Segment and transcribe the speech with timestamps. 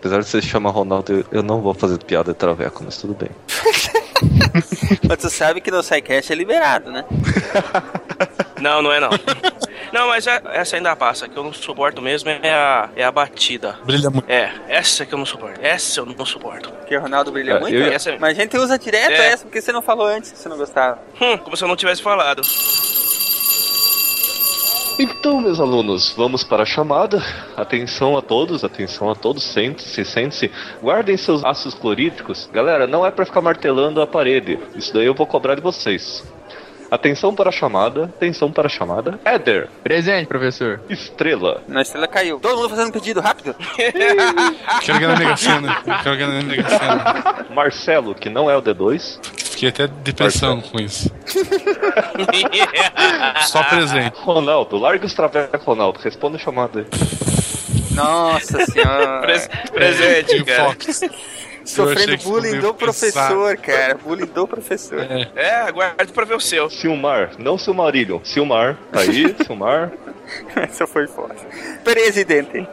[0.00, 2.96] Apesar de você se chamar Ronaldo, eu, eu não vou fazer piada de traveco, mas
[2.96, 3.28] tudo bem.
[5.08, 7.04] Mas tu sabe que no SciCast é liberado, né?
[8.60, 9.08] Não, não é não.
[9.90, 11.26] Não, mas é- essa ainda passa.
[11.26, 13.78] que eu não suporto mesmo é a, é a batida.
[13.86, 14.28] Brilha muito.
[14.30, 15.58] É, essa que eu não suporto.
[15.62, 16.70] Essa eu não suporto.
[16.70, 17.74] Porque o Ronaldo brilha É, muito.
[17.74, 19.28] eu- essa- Mas a gente usa direto É.
[19.28, 20.98] essa, porque você não falou antes que você não gostava.
[21.18, 22.42] Hum, como se eu não tivesse falado.
[25.02, 27.22] Então, meus alunos, vamos para a chamada.
[27.56, 29.42] Atenção a todos, atenção a todos.
[29.42, 30.50] Sente-se, sente-se.
[30.82, 32.50] Guardem seus ácidos clorídricos.
[32.52, 34.58] Galera, não é para ficar martelando a parede.
[34.76, 36.22] Isso daí eu vou cobrar de vocês.
[36.90, 39.18] Atenção para a chamada, atenção para a chamada.
[39.24, 40.82] Éder, Presente, professor.
[40.90, 42.38] Estrela, Na estrela caiu.
[42.38, 43.54] Todo mundo fazendo pedido, rápido.
[44.82, 45.34] Quero ganhar na.
[46.02, 47.46] Quero ganhar na Mega Sena.
[47.54, 49.18] Marcelo, que não é o D2.
[49.60, 51.12] Fiquei até depressão com isso.
[53.46, 54.16] Só presente.
[54.22, 56.00] Ronaldo, larga os travecos, Ronaldo.
[56.02, 56.86] Responda a chamada aí.
[57.94, 59.20] Nossa senhora.
[59.26, 60.64] Pres- presente, E o cara.
[60.70, 61.00] Fox.
[61.62, 63.94] Sofrendo bullying do professor, cara.
[64.02, 64.98] Bullying do professor.
[65.00, 65.28] É.
[65.36, 66.70] É, aguarde pra ver o seu.
[66.70, 68.20] Silmar, não Silmarillion.
[68.24, 69.92] Silmar, tá aí, Silmar.
[70.56, 71.34] Essa foi foda.
[71.84, 72.66] Presidente.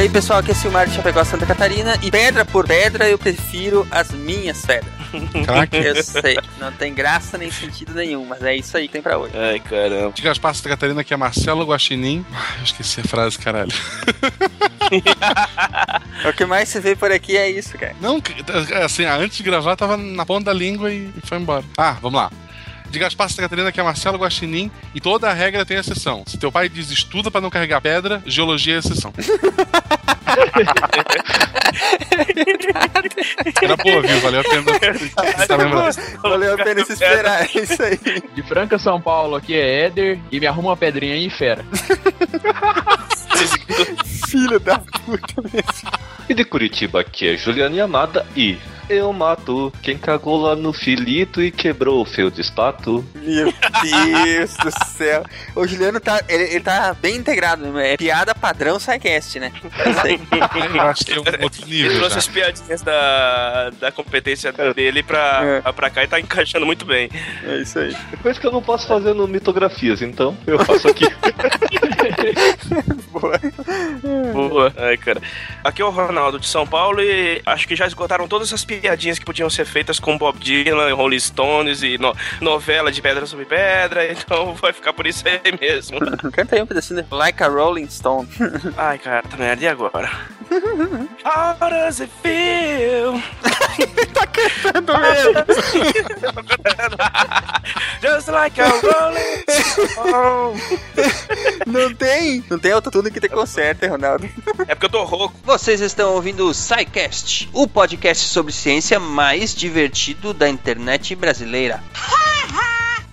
[0.00, 1.94] E aí, pessoal, aqui é Silmar de Chapecó, Santa Catarina.
[2.00, 4.90] E pedra por pedra, eu prefiro as minhas pedras.
[5.44, 5.76] Caraca.
[5.76, 9.18] Eu sei, não tem graça nem sentido nenhum, mas é isso aí que tem pra
[9.18, 9.34] hoje.
[9.36, 10.12] Ai, caramba.
[10.12, 12.24] De Gaspar Santa Catarina, que é Marcelo Guaxinim.
[12.32, 13.70] Ah, eu esqueci a frase, caralho.
[16.28, 17.94] O que mais se vê por aqui é isso, cara.
[18.00, 18.20] Não,
[18.82, 21.64] assim, antes de gravar tava na ponta da língua e foi embora.
[21.78, 22.30] Ah, vamos lá.
[22.90, 26.24] De Gaspar Santa Catarina, que é Marcelo Guaxinim, e toda a regra tem exceção.
[26.26, 29.12] Se teu pai diz estuda pra não carregar pedra, geologia é exceção.
[33.62, 34.20] Era boa, viu?
[34.20, 34.64] Valeu a pena.
[35.46, 35.56] Tá?
[36.22, 37.98] Valeu a pena se esperar, é isso aí.
[38.34, 40.18] De Franca, São Paulo, aqui é Éder.
[40.30, 41.64] E me arruma uma pedrinha aí, fera.
[44.28, 45.90] Filho da puta mesmo.
[46.28, 48.56] E de Curitiba, aqui é Juliana Yamada e
[48.88, 53.04] eu mato quem cagou lá no filito e quebrou o fio de espato.
[53.14, 53.52] Meu
[53.82, 55.22] Deus do céu.
[55.54, 57.92] O Juliano tá, ele, ele tá bem integrado, né?
[57.92, 59.52] é piada padrão SciCast, né?
[60.74, 62.18] Eu acho que é um outro Ele nível trouxe já.
[62.18, 67.08] as piadinhas da, da competência dele pra, pra cá e tá encaixando muito bem.
[67.44, 67.96] É isso aí.
[68.22, 71.04] Coisa que eu não posso fazer no mitografias, então eu faço aqui.
[73.12, 73.38] Boa.
[74.32, 74.72] Boa.
[74.76, 75.20] Ai, cara.
[75.62, 79.18] Aqui é o Ronaldo de São Paulo e acho que já esgotaram todas as piadinhas
[79.18, 83.44] que podiam ser feitas com Bob Dylan, Rolling Stones e no- novela de pedra sobre
[83.44, 85.98] pedra, então vai ficar por isso aí mesmo.
[86.32, 87.02] Canta aí um pedacinho.
[87.02, 88.28] de Like a Rolling Stone.
[88.76, 90.10] Ai, cara, tá merda, e agora?
[91.24, 93.20] How does it feel?
[94.12, 95.34] tá cantando mesmo.
[98.02, 100.60] Just like a rolling stone.
[101.66, 102.44] Não tem.
[102.50, 104.28] Não tem autotune que te conserta, hein, Ronaldo.
[104.68, 105.34] É porque eu tô rouco.
[105.42, 111.82] Vocês estão ouvindo o SciCast, o podcast sobre ciência mais divertido da internet brasileira.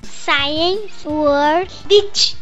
[0.03, 2.37] Science World Beach.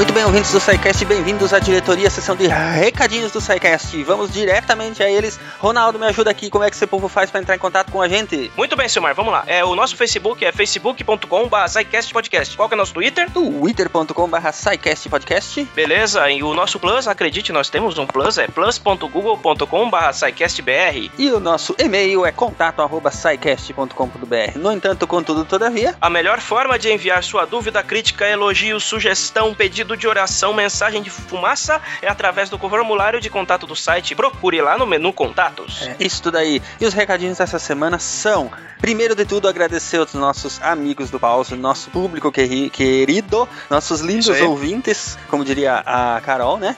[0.00, 4.02] Muito bem, ouvintes do SciCast, bem-vindos à diretoria, sessão de recadinhos do SciCast.
[4.02, 5.38] Vamos diretamente a eles.
[5.58, 8.00] Ronaldo, me ajuda aqui, como é que esse povo faz para entrar em contato com
[8.02, 8.50] a gente?
[8.56, 9.44] Muito bem, Silmar, vamos lá.
[9.46, 11.56] É, o nosso Facebook é facebook.com.br
[12.12, 12.56] podcast.
[12.56, 13.30] Qual que é o nosso Twitter?
[13.30, 14.36] twitter.com.br
[15.10, 15.64] Podcast.
[15.74, 21.10] Beleza, e o nosso Plus, acredite, nós temos um Plus, é plus.google.com.br SciCastBR.
[21.18, 24.56] E o nosso e-mail é contato.scicast.com.br.
[24.56, 29.99] No entanto, contudo, todavia, A melhor forma de enviar sua dúvida, crítica, elogio, sugestão, pedido
[30.00, 34.14] de oração, mensagem de fumaça é através do formulário de contato do site.
[34.14, 35.82] Procure lá no menu Contatos.
[35.86, 36.60] é isso tudo aí.
[36.80, 38.50] E os recadinhos dessa semana são,
[38.80, 44.28] primeiro de tudo, agradecer aos nossos amigos do Pause, nosso público queri- querido, nossos lindos
[44.40, 46.76] ouvintes, como diria a Carol, né?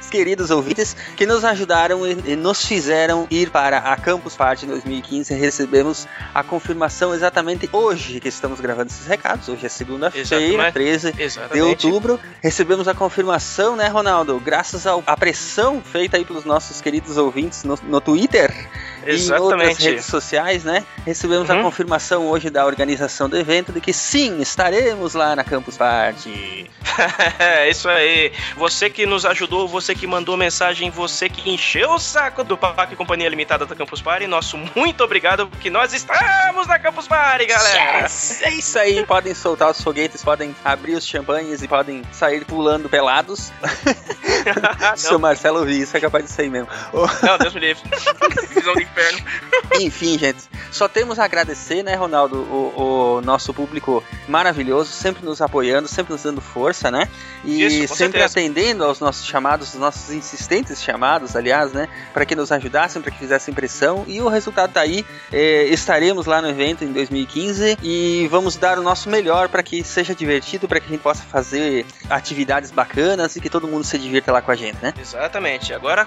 [0.00, 5.32] Os queridos ouvintes que nos ajudaram e, nos fizeram ir para a Campus Party 2015.
[5.34, 9.48] Recebemos a confirmação exatamente hoje que estamos gravando esses recados.
[9.48, 10.72] Hoje é segunda-feira, Exatamente.
[10.72, 11.86] 13 de Exatamente.
[12.40, 14.40] Recebemos a confirmação, né, Ronaldo?
[14.40, 18.52] Graças à pressão feita aí pelos nossos queridos ouvintes no, no Twitter
[19.08, 19.82] e em outras Exatamente.
[19.84, 20.84] redes sociais, né?
[21.06, 21.62] Recebemos a Uhum.
[21.62, 26.70] confirmação hoje da organização do evento de que sim, estaremos lá na Campus Party.
[27.38, 28.32] É isso aí.
[28.56, 32.92] Você que nos ajudou, você que mandou mensagem, você que encheu o saco do Papaca
[32.92, 37.46] e Companhia Limitada da Campus Party, nosso muito obrigado, porque nós estamos na Campus Party,
[37.46, 38.00] galera!
[38.02, 38.42] Yes!
[38.42, 42.88] É isso aí, podem soltar os foguetes, podem abrir os champanhes e podem sair pulando
[42.88, 43.52] pelados.
[44.96, 46.68] Se o Marcelo ouvir isso, é capaz de sair mesmo.
[47.22, 47.82] Não, Deus me livre.
[48.98, 49.18] Inferno.
[49.80, 55.40] Enfim, gente, só temos a agradecer, né, Ronaldo, o, o nosso público maravilhoso, sempre nos
[55.40, 57.08] apoiando, sempre nos dando força, né?
[57.44, 58.26] E Isso, sempre certeza.
[58.26, 61.88] atendendo aos nossos chamados, os nossos insistentes chamados, aliás, né?
[62.12, 64.04] Para que nos ajudassem, para que fizessem pressão.
[64.06, 65.04] E o resultado tá aí.
[65.32, 69.82] É, estaremos lá no evento em 2015 e vamos dar o nosso melhor para que
[69.82, 73.98] seja divertido, para que a gente possa fazer atividades bacanas e que todo mundo se
[73.98, 74.92] divirta lá com a gente, né?
[75.00, 75.72] Exatamente.
[75.72, 76.06] Agora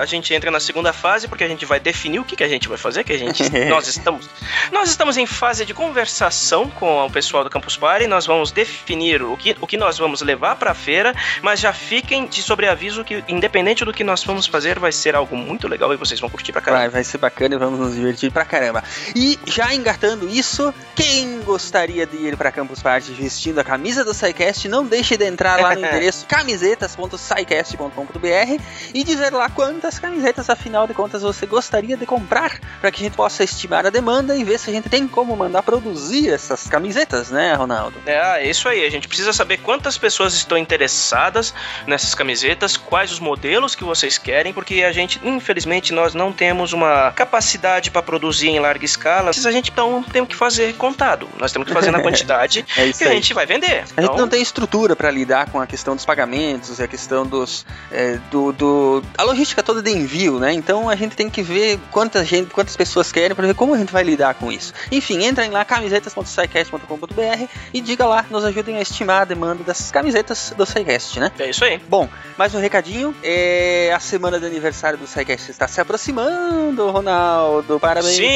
[0.00, 2.48] a gente entra na segunda fase porque a gente vai definir o que, que a
[2.48, 4.30] gente vai fazer, que a gente nós estamos
[4.70, 9.20] nós estamos em fase de conversação com o pessoal do Campus Party, nós vamos definir
[9.22, 13.02] o que, o que nós vamos levar para a feira, mas já fiquem de sobreaviso
[13.04, 16.30] que independente do que nós vamos fazer, vai ser algo muito legal e vocês vão
[16.30, 16.82] curtir pra caramba.
[16.82, 18.84] Vai, vai ser bacana e vamos nos divertir pra caramba.
[19.14, 24.12] E já engatando isso, quem gostaria de ir pra Campus Party vestindo a camisa do
[24.14, 28.62] SciCast, não deixe de entrar lá no endereço camisetas.scicast.com.br
[28.94, 33.04] e dizer lá quantas camisetas, afinal de contas, você gostaria de comprar, para que a
[33.04, 36.66] gente possa estimar a demanda e ver se a gente tem como mandar produzir essas
[36.66, 37.96] camisetas, né, Ronaldo?
[38.04, 38.84] É, é isso aí.
[38.84, 41.54] A gente precisa saber quantas pessoas estão interessadas
[41.86, 46.72] nessas camisetas, quais os modelos que vocês querem, porque a gente, infelizmente, nós não temos
[46.72, 49.30] uma capacidade para produzir em larga escala.
[49.30, 51.28] A gente então tem que fazer contado.
[51.38, 53.14] Nós temos que fazer na quantidade É que a aí.
[53.14, 53.66] gente vai vender.
[53.66, 56.88] A gente Então, não tem estrutura para lidar com a questão dos pagamentos e a
[56.88, 60.52] questão dos é, do, do a logística toda de envio, né?
[60.52, 63.78] Então a gente tem que ver quanta gente, quantas pessoas querem para ver como a
[63.78, 64.72] gente vai lidar com isso.
[64.90, 67.44] Enfim, entrem lá camisetas.sicast.com.br
[67.74, 71.30] e diga lá, nos ajudem a estimar a demanda das camisetas do SciCast, né?
[71.38, 71.78] É isso aí.
[71.90, 72.08] Bom,
[72.38, 73.14] mais um recadinho.
[73.22, 77.78] É, a semana de aniversário do SciCast está se aproximando, Ronaldo.
[77.78, 78.34] Parabéns Sim!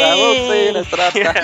[0.91, 1.39] pra você data.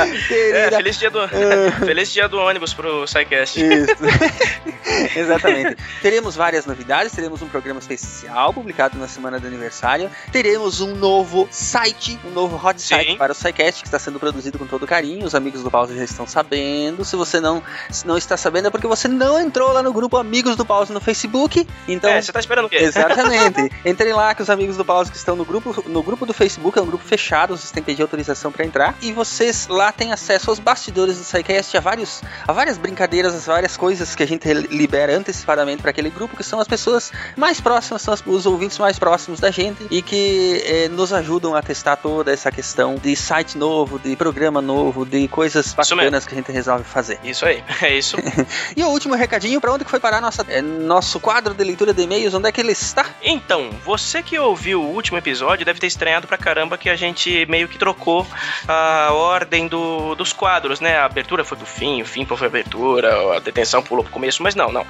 [0.00, 0.76] É, Querida.
[0.78, 1.28] feliz dia do
[1.84, 3.60] feliz dia do ônibus pro SciCast.
[3.60, 5.18] Isso.
[5.18, 5.76] Exatamente.
[6.00, 11.33] Teremos várias novidades, teremos um programa especial publicado na semana do aniversário, teremos um novo
[11.50, 13.16] site, um novo hot site Sim.
[13.16, 16.04] para o SciCast, que está sendo produzido com todo carinho, os amigos do Pause já
[16.04, 19.82] estão sabendo, se você não, se não está sabendo é porque você não entrou lá
[19.82, 22.10] no grupo Amigos do Pause no Facebook, então...
[22.10, 22.76] É, você tá esperando o quê?
[22.76, 23.70] Exatamente.
[23.84, 26.78] Entrem lá que os amigos do Pause que estão no grupo, no grupo do Facebook,
[26.78, 28.94] é um grupo fechado, vocês têm que pedir autorização para entrar.
[29.02, 33.46] E vocês lá têm acesso aos bastidores do SciCast, a, vários, a várias brincadeiras, as
[33.46, 37.60] várias coisas que a gente libera antecipadamente para aquele grupo, que são as pessoas mais
[37.60, 41.23] próximas, são os ouvintes mais próximos da gente e que eh, nos ajudam
[41.56, 46.34] a testar toda essa questão de site novo, de programa novo, de coisas bacanas que
[46.34, 47.18] a gente resolve fazer.
[47.24, 47.62] Isso aí.
[47.82, 48.16] É isso.
[48.76, 51.92] E o último recadinho, para onde que foi parar nossa, eh, nosso quadro de leitura
[51.92, 52.34] de e-mails?
[52.34, 53.06] Onde é que ele está?
[53.22, 57.46] Então, você que ouviu o último episódio deve ter estranhado pra caramba que a gente
[57.46, 58.26] meio que trocou
[58.66, 60.98] a ordem do, dos quadros, né?
[60.98, 64.42] A abertura foi pro fim, o fim foi pra abertura, a detenção pulou pro começo,
[64.42, 64.86] mas não, não.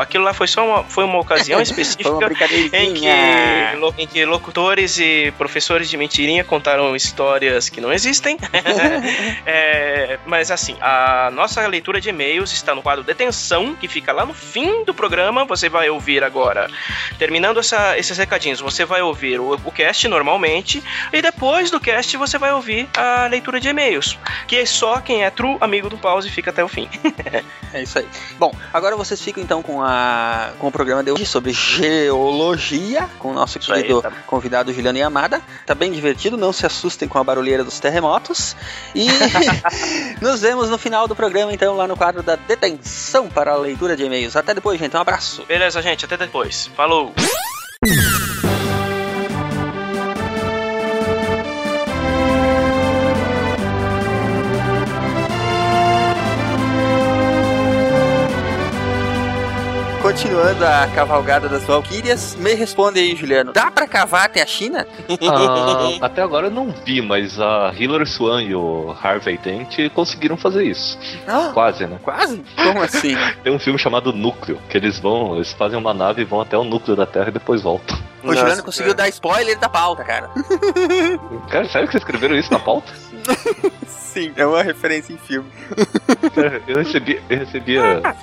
[0.00, 2.26] Aquilo lá foi só uma, foi uma ocasião específica uma
[2.72, 8.36] em que, em que locutores e professores de mentirinha contaram histórias que não existem.
[9.44, 14.24] É, mas assim, a nossa leitura de e-mails está no quadro Detenção, que fica lá
[14.26, 15.44] no fim do programa.
[15.44, 16.68] Você vai ouvir agora,
[17.18, 20.82] terminando essa- esses recadinhos, você vai ouvir o, o cast normalmente,
[21.12, 25.24] e depois do cast você vai ouvir a leitura de e-mails, que é só quem
[25.24, 26.88] é true amigo do pause fica até o fim.
[27.74, 28.06] É isso aí.
[28.38, 33.30] Bom, agora vocês ficam então com, a, com o programa de hoje sobre geologia, com
[33.32, 34.10] o nosso Isso aí, querido tá.
[34.26, 35.42] convidado Juliano Yamada.
[35.64, 38.56] Tá bem divertido, não se assustem com a barulheira dos terremotos.
[38.94, 39.06] E
[40.20, 43.96] nos vemos no final do programa, então, lá no quadro da detenção para a leitura
[43.96, 44.36] de e-mails.
[44.36, 44.96] Até depois, gente.
[44.96, 45.44] Um abraço.
[45.46, 46.68] Beleza, gente, até depois.
[46.76, 47.14] Falou!
[60.16, 63.52] Continuando a cavalgada das Valquírias, me responde aí, Juliano.
[63.52, 64.86] Dá pra cavar até a China?
[65.28, 70.34] Ah, até agora eu não vi, mas a Hilary Swan e o Harvey Dent conseguiram
[70.38, 70.98] fazer isso.
[71.28, 71.98] Ah, Quase, né?
[72.02, 72.42] quase?
[72.56, 73.14] Como assim?
[73.44, 76.56] Tem um filme chamado Núcleo, que eles vão, eles fazem uma nave e vão até
[76.56, 77.94] o núcleo da Terra e depois voltam.
[78.22, 80.30] O Juliano Nossa, conseguiu dar spoiler da pauta, cara.
[81.50, 82.90] Cara, sério que vocês escreveram isso na pauta?
[83.86, 85.48] Sim, é uma referência em filme.
[86.66, 88.14] Eu recebi, eu recebi a,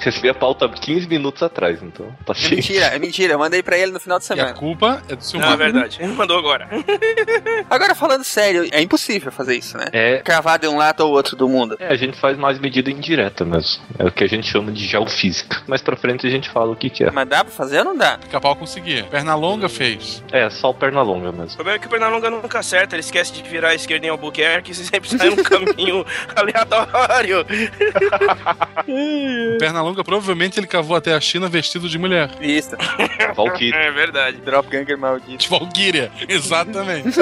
[0.00, 2.56] recebi a pauta 15 minutos atrás, então É passei.
[2.56, 3.32] mentira, é mentira.
[3.34, 4.54] Eu mandei pra ele no final de E a semana.
[4.54, 5.98] culpa é do seu Não, é verdade.
[6.00, 6.68] Ele mandou agora.
[7.70, 9.86] Agora, falando sério, é impossível fazer isso, né?
[9.92, 11.76] É, Cravar de um lado ao outro do mundo.
[11.80, 13.82] é, a gente faz mais medida indireta mesmo.
[13.98, 15.62] É o que a gente chama de geofísica.
[15.66, 17.10] Mais pra frente a gente fala o que que é.
[17.10, 18.18] Mas dá pra fazer ou não dá?
[18.18, 19.04] Pica-pau conseguia.
[19.04, 20.22] Pernalonga fez.
[20.32, 21.56] É, só o perna longa O mesmo.
[21.56, 24.72] problema é que o Pernalonga nunca acerta, ele esquece de virar à esquerda em Albuquerque
[24.72, 27.44] e sempre sai num caminho aleatório.
[29.58, 32.30] Pernalonga longa, provavelmente ele cavou até a China vestido de mulher.
[32.40, 32.76] Isso.
[33.34, 33.74] Valkyrie.
[33.74, 34.38] É verdade.
[34.38, 35.38] Dropganger maldito.
[35.38, 37.18] De Valkyria, exatamente.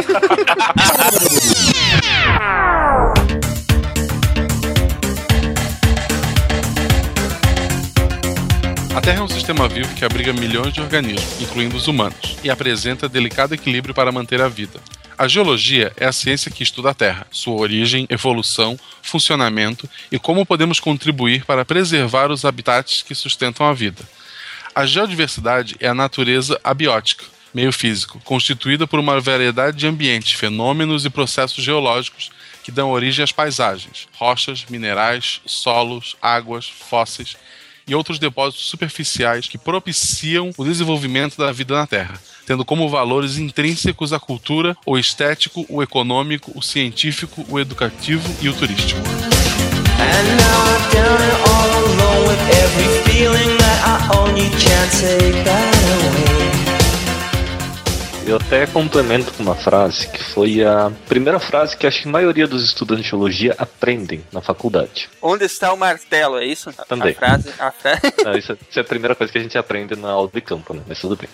[8.95, 12.49] A Terra é um sistema vivo que abriga milhões de organismos, incluindo os humanos, e
[12.49, 14.79] apresenta delicado equilíbrio para manter a vida.
[15.17, 20.45] A geologia é a ciência que estuda a Terra, sua origem, evolução, funcionamento e como
[20.45, 24.03] podemos contribuir para preservar os habitats que sustentam a vida.
[24.75, 31.05] A geodiversidade é a natureza abiótica, meio físico, constituída por uma variedade de ambientes, fenômenos
[31.05, 32.33] e processos geológicos
[32.65, 37.37] que dão origem às paisagens, rochas, minerais, solos, águas, fósseis
[37.87, 43.39] e outros depósitos superficiais que propiciam o desenvolvimento da vida na Terra, tendo como valores
[43.39, 49.01] intrínsecos a cultura, o estético, o econômico, o científico, o educativo e o turístico.
[49.97, 50.45] And
[58.27, 62.11] Eu até complemento com uma frase que foi a primeira frase que acho que a
[62.11, 65.11] maioria dos estudantes de geologia aprendem na faculdade.
[65.21, 66.73] Onde está o martelo, é isso?
[66.89, 67.13] Também.
[67.13, 67.51] A frase.
[67.59, 68.01] A fra...
[68.25, 70.41] Não, isso, é- isso é a primeira coisa que a gente aprende na aula de
[70.41, 70.81] campo, né?
[70.89, 71.29] Mas tudo bem.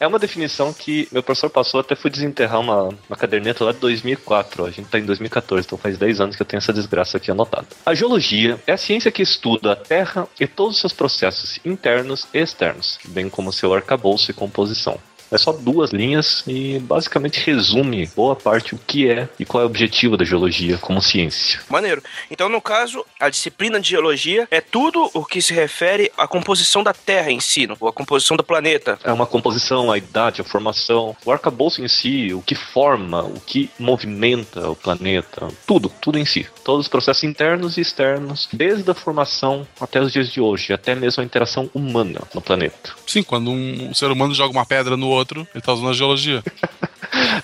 [0.00, 3.78] É uma definição que meu professor passou, até fui desenterrar uma, uma caderneta lá de
[3.78, 4.62] 2004.
[4.62, 4.66] ó.
[4.66, 7.30] A gente tá em 2014, então faz 10 anos que eu tenho essa desgraça aqui
[7.30, 7.66] anotada.
[7.84, 12.26] A geologia é a ciência que estuda a Terra e todos os seus processos internos
[12.32, 14.98] e externos, bem como seu arcabouço e composição.
[15.30, 19.64] É só duas linhas e basicamente resume boa parte o que é e qual é
[19.64, 21.60] o objetivo da geologia como ciência.
[21.68, 22.02] Maneiro.
[22.30, 26.82] Então, no caso, a disciplina de geologia é tudo o que se refere à composição
[26.82, 28.98] da Terra em si, ou à composição do planeta.
[29.04, 33.40] É uma composição, a idade, a formação, o arcabouço em si, o que forma, o
[33.40, 36.46] que movimenta o planeta, tudo, tudo em si.
[36.64, 40.94] Todos os processos internos e externos, desde a formação até os dias de hoje, até
[40.94, 42.92] mesmo a interação humana no planeta.
[43.06, 45.94] Sim, quando um, um ser humano joga uma pedra no outro, ele tá usando a
[45.94, 46.42] geologia.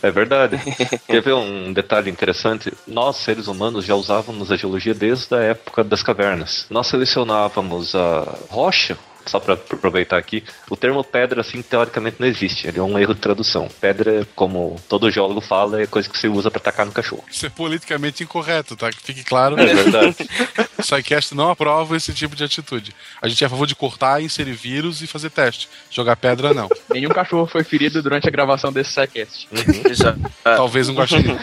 [0.02, 0.58] É verdade.
[1.06, 2.72] Quer ver um detalhe interessante?
[2.86, 6.66] Nós, seres humanos, já usávamos a geologia desde a época das cavernas.
[6.70, 8.96] Nós selecionávamos a rocha.
[9.26, 12.68] Só para aproveitar aqui, o termo pedra, assim, teoricamente não existe.
[12.68, 13.68] Ele é um erro de tradução.
[13.80, 17.24] Pedra, como todo geólogo fala, é coisa que você usa para tacar no cachorro.
[17.28, 18.88] Isso é politicamente incorreto, tá?
[18.88, 19.58] Que fique claro.
[19.58, 20.16] É verdade.
[20.82, 22.94] SciCast não aprova esse tipo de atitude.
[23.20, 25.68] A gente é a favor de cortar, inserir vírus e fazer teste.
[25.90, 26.68] Jogar pedra, não.
[26.92, 29.48] Nenhum cachorro foi ferido durante a gravação desse SciCast.
[29.88, 30.20] Exato.
[30.42, 31.36] Talvez um guaxinim.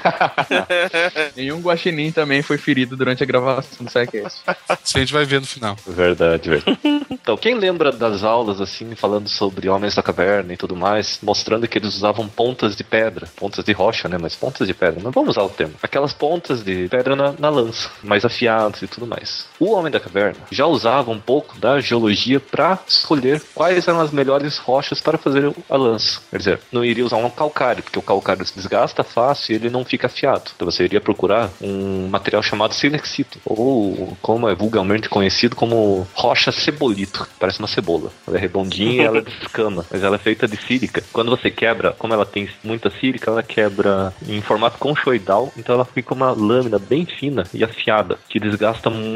[1.36, 4.42] Nenhum guaxinim também foi ferido durante a gravação do SciCast.
[4.84, 5.78] Isso a gente vai ver no final.
[5.86, 6.80] Verdade, verdade.
[7.10, 11.68] Então, quem lembra das aulas, assim, falando sobre homens da caverna e tudo mais, mostrando
[11.68, 14.18] que eles usavam pontas de pedra, pontas de rocha, né?
[14.20, 15.74] Mas pontas de pedra, não vamos usar o termo.
[15.82, 19.23] Aquelas pontas de pedra na, na lança, mais afiadas e tudo mais.
[19.60, 24.12] O homem da caverna já usava um pouco da geologia para escolher quais eram as
[24.12, 26.20] melhores rochas para fazer a lança.
[26.30, 29.70] Quer dizer, não iria usar um calcário, porque o calcário se desgasta fácil e ele
[29.70, 30.51] não fica afiado.
[30.56, 36.51] Então você iria procurar um material chamado silexito, ou como é vulgarmente conhecido como rocha
[36.51, 37.27] cebolito.
[37.39, 38.12] Parece uma cebola.
[38.27, 41.03] Ela é redondinha e ela descama, mas ela é feita de sílica.
[41.13, 45.86] Quando você quebra, como ela tem muita sílica, ela quebra em formato conchoidal, então ela
[45.86, 49.12] fica uma lâmina bem fina e afiada, que desgasta muito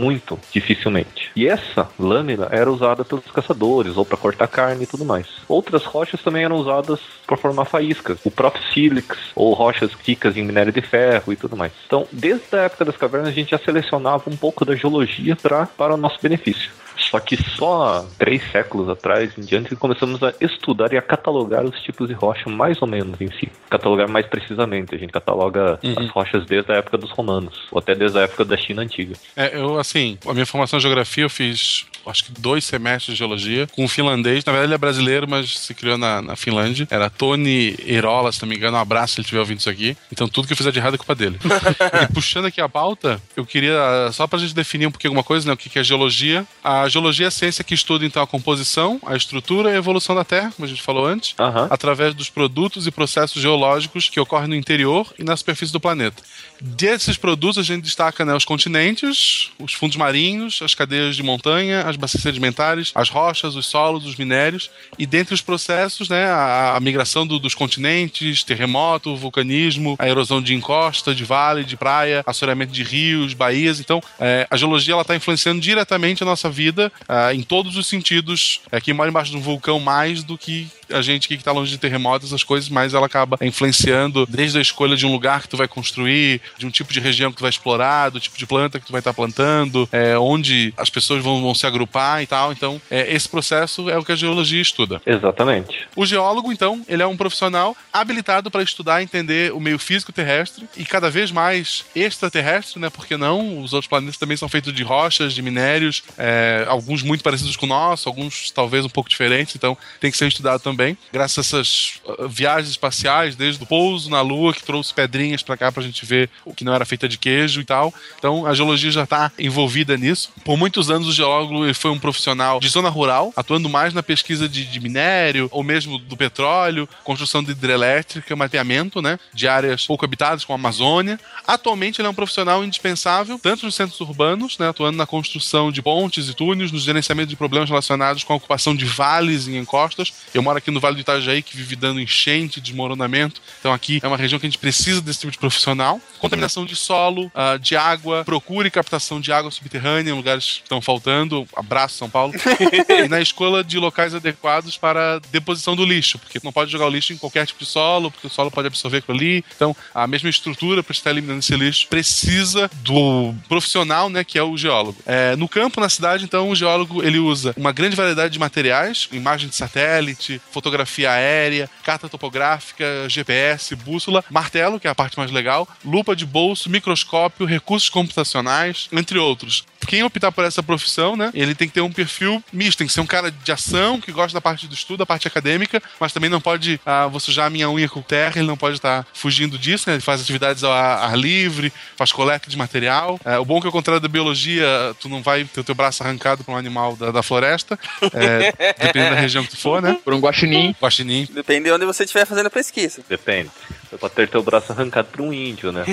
[0.51, 1.31] dificilmente.
[1.35, 5.27] E essa lâmina era usada pelos caçadores ou para cortar carne e tudo mais.
[5.47, 10.43] Outras rochas também eram usadas para formar faíscas, o próprio sílex ou rochas ricas em
[10.43, 11.71] minério de ferro e tudo mais.
[11.85, 15.65] Então, desde a época das cavernas a gente já selecionava um pouco da geologia pra,
[15.65, 16.71] para o nosso benefício.
[17.09, 21.63] Só que só três séculos atrás em diante que começamos a estudar e a catalogar
[21.63, 23.49] os tipos de rocha mais ou menos em si.
[23.69, 24.93] Catalogar mais precisamente.
[24.93, 28.43] A gente cataloga as rochas desde a época dos romanos, ou até desde a época
[28.43, 29.15] da China antiga.
[29.35, 33.19] É, eu, assim, a minha formação em geografia eu fiz, acho que dois semestres de
[33.19, 34.43] geologia com um finlandês.
[34.43, 36.87] Na verdade, ele é brasileiro, mas se criou na, na Finlândia.
[36.89, 38.77] Era Tony Eirola, se não me engano.
[38.77, 39.95] Um abraço se ele estiver ouvindo isso aqui.
[40.11, 41.39] Então, tudo que eu fizer de errado é culpa dele.
[42.03, 45.47] e puxando aqui a pauta, eu queria, só pra gente definir um pouquinho alguma coisa,
[45.47, 45.53] né?
[45.53, 46.45] O que que é geologia.
[46.63, 50.15] A geologia é a ciência que estuda, então, a composição, a estrutura e a evolução
[50.15, 51.33] da Terra, como a gente falou antes
[51.69, 56.21] através dos produtos e processos geológicos que ocorrem no interior e na superfície do planeta.
[56.61, 61.81] Desses produtos, a gente destaca né, os continentes, os fundos marinhos, as cadeias de montanha,
[61.81, 66.75] as bacias sedimentares, as rochas, os solos, os minérios, e dentre os processos, né, a,
[66.75, 72.23] a migração do- dos continentes, terremoto, vulcanismo, a erosão de encosta, de vale, de praia,
[72.25, 73.79] assoreamento de rios, baías.
[73.79, 78.62] Então, é, a geologia está influenciando diretamente a nossa vida ah, em todos os sentidos.
[78.72, 81.72] É, quem mora embaixo de um vulcão mais do que a gente que está longe
[81.72, 85.50] de terremotos, essas coisas, mas ela acaba influenciando desde a escolha de um lugar que
[85.50, 88.46] tu vai construir, de um tipo de região que tu vai explorar, do tipo de
[88.46, 92.27] planta que tu vai estar plantando, é, onde as pessoas vão, vão se agrupar e
[92.27, 92.51] tal.
[92.51, 95.01] Então, é, esse processo é o que a geologia estuda.
[95.06, 95.88] Exatamente.
[95.96, 100.12] O geólogo, então, ele é um profissional habilitado para estudar e entender o meio físico
[100.12, 102.89] terrestre e cada vez mais extraterrestre, né?
[102.89, 103.62] Porque não?
[103.62, 107.65] Os outros planetas também são feitos de rochas, de minérios, é, alguns muito parecidos com
[107.65, 110.98] o nosso, alguns talvez um pouco diferentes, então tem que ser estudado também.
[111.12, 115.57] Graças a essas uh, viagens espaciais, desde o pouso na Lua, que trouxe pedrinhas para
[115.57, 117.93] cá pra gente ver o que não era feita de queijo e tal.
[118.17, 120.31] Então a geologia já está envolvida nisso.
[120.43, 124.48] Por muitos anos o geólogo foi um profissional de zona rural, atuando mais na pesquisa
[124.48, 130.05] de, de minério ou mesmo do petróleo, construção de hidrelétrica, mapeamento, né, de áreas pouco
[130.05, 131.19] habitadas como a Amazônia.
[131.46, 135.81] Atualmente ele é um profissional indispensável tanto nos centros urbanos, né, atuando na construção de
[135.81, 140.13] pontes e túneis, no gerenciamento de problemas relacionados com a ocupação de vales e encostas.
[140.33, 143.41] Eu moro aqui no Vale do Itajaí, que vive dando enchente, desmoronamento.
[143.59, 146.01] Então aqui é uma região que a gente precisa desse tipo de profissional.
[146.19, 150.63] Contaminação de solo, ah, de água, procura e captação de água subterrânea em lugares que
[150.63, 151.47] estão faltando.
[151.55, 152.33] Abraço, São Paulo.
[152.89, 156.89] e na escolha de locais adequados para deposição do lixo, porque não pode jogar o
[156.89, 159.43] lixo em qualquer tipo de solo, porque o solo pode absorver aquilo ali.
[159.55, 164.43] Então, a mesma estrutura para estar eliminando esse lixo precisa do profissional, né, que é
[164.43, 164.97] o geólogo.
[165.05, 169.07] É, no campo, na cidade, então, o geólogo ele usa uma grande variedade de materiais,
[169.11, 175.31] imagem de satélite, fotografia aérea, carta topográfica, GPS, bússola, martelo, que é a parte mais
[175.31, 179.63] legal, lupa de bolso, microscópio, recursos computacionais, entre outros.
[179.86, 182.93] Quem optar por essa profissão, né, ele tem que ter um perfil misto, tem que
[182.93, 186.12] ser um cara de ação, que gosta da parte do estudo, da parte acadêmica, mas
[186.12, 189.05] também não pode, ah, vou sujar a minha unha com terra, ele não pode estar
[189.13, 193.19] fugindo disso, né, ele faz atividades ao ar, ar livre, faz coleta de material.
[193.24, 194.67] É, o bom é que, ao contrário da biologia,
[195.00, 197.79] tu não vai ter o teu braço arrancado por um animal da, da floresta,
[198.13, 198.51] é,
[198.84, 199.98] dependendo da região que tu for, né.
[200.03, 200.75] Por um guaxinim.
[200.81, 201.27] Guaxinim.
[201.31, 203.01] Depende de onde você estiver fazendo a pesquisa.
[203.07, 203.50] Depende.
[203.89, 205.86] Você pode ter teu braço arrancado por um índio, né?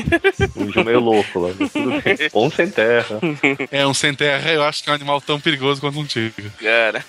[0.57, 1.51] Um índio meio louco lá.
[2.33, 3.21] Ou um sem terra.
[3.71, 6.51] É, um sem terra, eu acho que é um animal tão perigoso quanto um tigre.
[6.59, 7.05] Cara.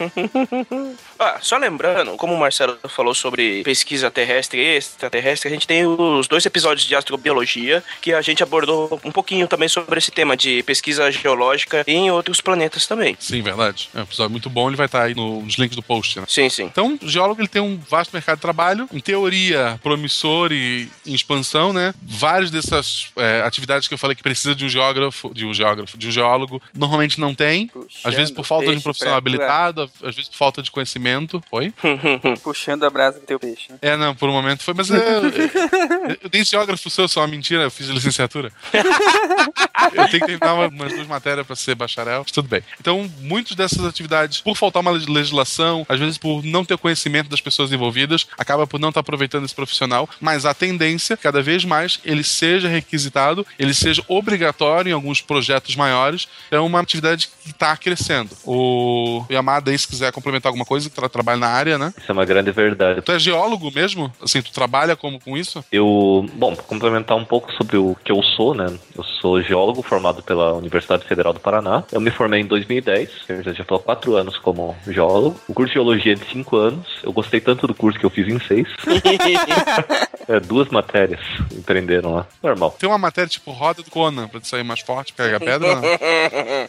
[1.19, 5.85] Ah, só lembrando, como o Marcelo falou sobre pesquisa terrestre e extraterrestre, a gente tem
[5.85, 10.35] os dois episódios de astrobiologia que a gente abordou um pouquinho também sobre esse tema
[10.35, 13.15] de pesquisa geológica em outros planetas também.
[13.19, 13.89] Sim, verdade.
[13.93, 16.25] É um episódio muito bom, ele vai estar aí no- nos links do post, né?
[16.27, 16.63] Sim, sim.
[16.65, 21.13] Então, o geólogo ele tem um vasto mercado de trabalho, em teoria promissor e em
[21.13, 21.93] expansão, né?
[22.01, 25.97] Várias dessas é, atividades que eu falei que precisa de um geógrafo, de um geógrafo,
[25.97, 27.69] de um geólogo, normalmente não tem.
[28.03, 31.04] Às vezes por falta de um profissional habilitado, às vezes por falta de conhecimento.
[31.49, 31.73] Foi?
[32.43, 33.71] Puxando a brasa do teu peixe.
[33.71, 33.77] né?
[33.81, 37.27] É, não, por um momento foi, mas é, eu, eu tenho geógrafo seu, só uma
[37.27, 38.51] mentira, eu fiz licenciatura.
[39.93, 42.61] eu tenho que terminar uma- umas duas matérias para ser bacharel, mas tudo bem.
[42.79, 47.41] Então, muitas dessas atividades, por faltar uma legislação, às vezes por não ter conhecimento das
[47.41, 51.99] pessoas envolvidas, acaba por não estar aproveitando esse profissional, mas a tendência, cada vez mais,
[52.03, 57.75] ele seja requisitado, ele seja obrigatório em alguns projetos maiores, é uma atividade que está
[57.77, 58.29] crescendo.
[58.45, 61.93] O Yamada aí, se quiser complementar alguma coisa, tra trabalha na área, né?
[61.97, 63.01] Isso é uma grande verdade.
[63.01, 64.11] Tu é geólogo mesmo?
[64.21, 65.63] Assim, tu trabalha como com isso?
[65.71, 68.67] Eu, bom, pra complementar um pouco sobre o que eu sou, né?
[68.97, 71.83] Eu sou geólogo formado pela Universidade Federal do Paraná.
[71.91, 75.39] Eu me formei em 2010, eu já estou há quatro anos como geólogo.
[75.47, 76.87] O curso de geologia é de cinco anos.
[77.03, 78.67] Eu gostei tanto do curso que eu fiz em seis.
[80.27, 82.27] é, duas matérias empreenderam lá.
[82.41, 82.75] Normal.
[82.79, 85.67] Tem uma matéria tipo roda do Conan pra tu sair mais forte, carregar pedra?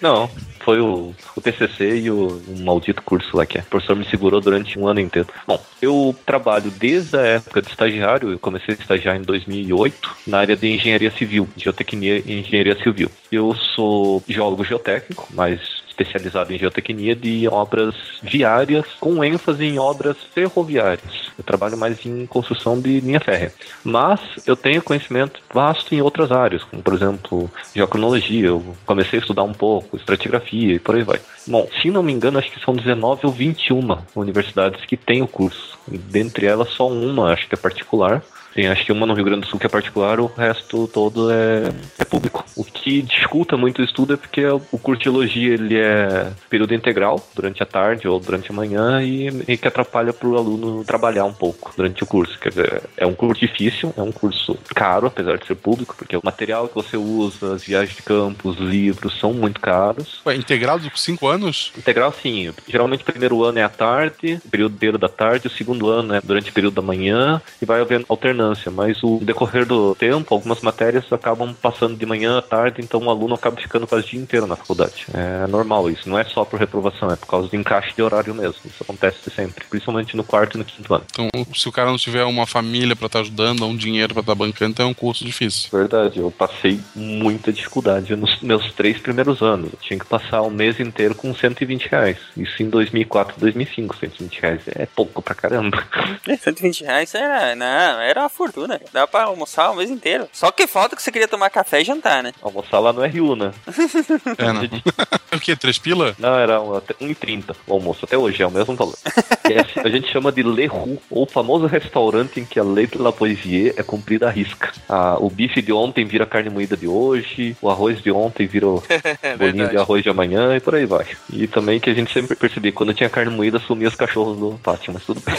[0.01, 0.17] Não.
[0.17, 0.31] Não,
[0.65, 3.61] foi o, o TCC e o, um maldito curso lá que é.
[3.61, 5.29] O professor me segurou durante um ano inteiro.
[5.47, 10.39] Bom, eu trabalho desde a época de estagiário, eu comecei a estagiar em 2008 na
[10.39, 13.11] área de engenharia civil, geotecnia e engenharia civil.
[13.31, 20.17] Eu sou geólogo geotécnico, mas especializado em geotecnia de obras viárias com ênfase em obras
[20.35, 21.31] ferroviárias.
[21.39, 23.53] Eu trabalho mais em construção de linha férrea.
[23.83, 28.49] Mas eu tenho conhecimento vasto em outras áreas, como por exemplo, geocronologia.
[28.49, 31.21] Eu comecei a estudar um pouco, estratigrafia e por aí vai.
[31.47, 35.29] Bom, se não me engano, acho que são 19 ou 21 universidades que têm o
[35.29, 35.79] curso.
[35.87, 38.23] Dentre elas, só uma, acho que é particular.
[38.57, 41.31] Tem acho que uma no Rio Grande do Sul que é particular, o resto todo
[41.31, 42.43] é, é público.
[42.57, 46.73] O que dificulta muito o estudo é porque o curso de geologia ele é período
[46.73, 50.83] integral, durante a tarde ou durante a manhã, e, e que atrapalha para o aluno
[50.85, 52.39] trabalhar um pouco durante o curso.
[52.39, 56.17] Quer dizer, é um curso difícil, é um curso caro, apesar de ser público, porque
[56.17, 60.23] o material que você usa, as viagens de campo, os livros são muito caros.
[60.25, 61.73] Ué, integral de 5 anos?
[61.77, 62.55] Integral, sim.
[62.67, 66.15] Geralmente o primeiro ano é à tarde, o período inteiro da tarde, o segundo ano
[66.15, 69.95] é durante o período da manhã, e vai havendo alternância predominância, mas o decorrer do
[69.95, 74.07] tempo, algumas matérias acabam passando de manhã à tarde, então o aluno acaba ficando quase
[74.07, 75.07] o dia inteiro na faculdade.
[75.13, 78.35] É normal isso, não é só por reprovação, é por causa do encaixe de horário
[78.35, 78.57] mesmo.
[78.65, 81.05] Isso acontece sempre, principalmente no quarto e no quinto ano.
[81.11, 84.21] Então, se o cara não tiver uma família pra estar ajudando, ou um dinheiro pra
[84.21, 85.69] estar bancando, então é um curso difícil.
[85.73, 89.73] Verdade, eu passei muita dificuldade nos meus três primeiros anos.
[89.73, 92.19] Eu tinha que passar o mês inteiro com 120 reais.
[92.37, 94.61] Isso em 2004, 2005, 120 reais.
[94.69, 95.83] É pouco pra caramba.
[96.25, 98.81] 120 reais era, não, era fortuna.
[98.93, 100.29] Dá pra almoçar o mês inteiro.
[100.33, 102.33] Só que falta que você queria tomar café e jantar, né?
[102.43, 103.53] Almoçar lá no RU, né?
[104.39, 104.63] É, não.
[105.33, 105.57] o quê?
[105.57, 106.15] Três pila?
[106.19, 108.05] Não, era um- até 1,30 o almoço.
[108.05, 108.97] Até hoje é o mesmo valor.
[109.49, 112.89] É a gente chama de Le Roux, ou o famoso restaurante em que a lei
[112.89, 114.73] de Lavoisier é cumprida à risca.
[114.89, 118.67] Ah, o bife de ontem vira carne moída de hoje, o arroz de ontem vira
[118.67, 118.83] o
[119.23, 121.07] É bolinho de arroz de amanhã e por aí vai.
[121.33, 124.37] E também que a gente sempre percebia que quando tinha carne moída sumia os cachorros
[124.37, 125.37] do pátio, mas tudo bem.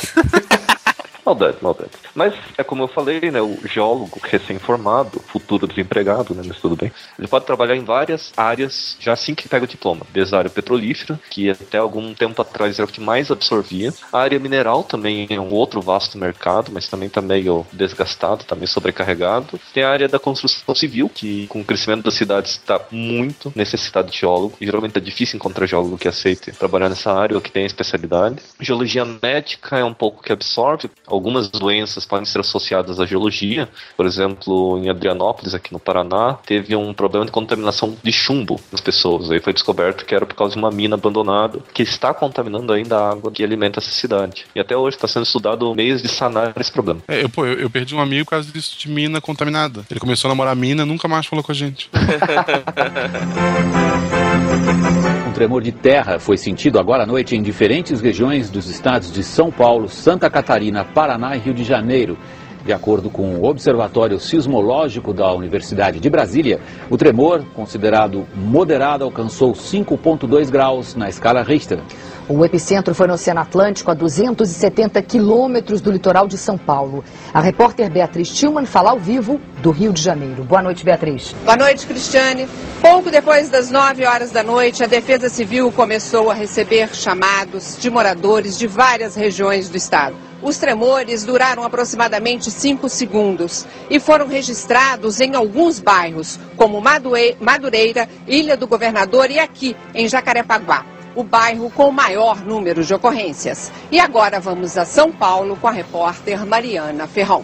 [1.28, 1.92] Maldade, maldade.
[2.16, 3.42] Mas é como eu falei, né?
[3.42, 6.42] O geólogo recém-formado, futuro desempregado, né?
[6.48, 6.90] Mas tudo bem.
[7.20, 10.06] Ele pode trabalhar em várias áreas já assim que pega o diploma.
[10.14, 13.94] Desde a área petrolífera, que até algum tempo atrás era o que mais absorvia.
[14.14, 18.56] A área mineral também é um outro vasto mercado, mas também está meio desgastado, está
[18.56, 19.60] meio sobrecarregado.
[19.74, 24.10] Tem a área da construção civil, que com o crescimento das cidades está muito necessitado
[24.10, 24.56] de geólogo.
[24.62, 28.38] E geralmente é difícil encontrar geólogo que aceite trabalhar nessa área ou que tenha especialidade.
[28.62, 30.90] Geologia médica é um pouco que absorve.
[31.18, 33.68] Algumas doenças podem ser associadas à geologia.
[33.96, 38.80] Por exemplo, em Adrianópolis, aqui no Paraná, teve um problema de contaminação de chumbo nas
[38.80, 39.32] pessoas.
[39.32, 43.00] Aí foi descoberto que era por causa de uma mina abandonada que está contaminando ainda
[43.00, 44.46] a água que alimenta essa cidade.
[44.56, 47.02] E até hoje está sendo estudado meios de sanar esse problema.
[47.08, 49.84] É, eu, pô, eu, eu perdi um amigo por causa disso de mina contaminada.
[49.90, 51.90] Ele começou a namorar mina nunca mais falou com a gente.
[55.38, 59.52] Tremor de terra foi sentido agora à noite em diferentes regiões dos estados de São
[59.52, 62.18] Paulo, Santa Catarina, Paraná e Rio de Janeiro.
[62.66, 69.54] De acordo com o Observatório Sismológico da Universidade de Brasília, o tremor, considerado moderado, alcançou
[69.54, 71.82] 5,2 graus na escala Richter.
[72.30, 77.02] O epicentro foi no Oceano Atlântico, a 270 quilômetros do litoral de São Paulo.
[77.34, 80.44] A repórter Beatriz Tillman fala ao vivo do Rio de Janeiro.
[80.44, 81.34] Boa noite, Beatriz.
[81.46, 82.46] Boa noite, Cristiane.
[82.82, 87.90] Pouco depois das 9 horas da noite, a Defesa Civil começou a receber chamados de
[87.90, 90.18] moradores de várias regiões do estado.
[90.42, 98.58] Os tremores duraram aproximadamente 5 segundos e foram registrados em alguns bairros, como Madureira, Ilha
[98.58, 100.86] do Governador e aqui, em Jacarepaguá,
[101.18, 103.72] o bairro com o maior número de ocorrências.
[103.92, 107.44] E agora vamos a São Paulo com a repórter Mariana Ferrão.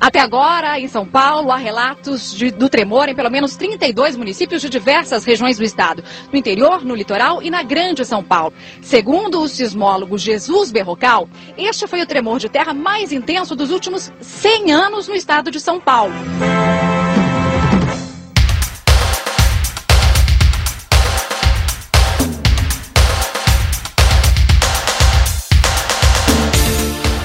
[0.00, 4.62] Até agora, em São Paulo, há relatos de- do tremor em pelo menos 32 municípios
[4.62, 8.54] de diversas regiões do estado, no interior, no litoral e na Grande São Paulo.
[8.80, 14.10] Segundo o sismólogo Jesus Berrocal, este foi o tremor de terra mais intenso dos últimos
[14.22, 16.14] 100 anos no estado de São Paulo.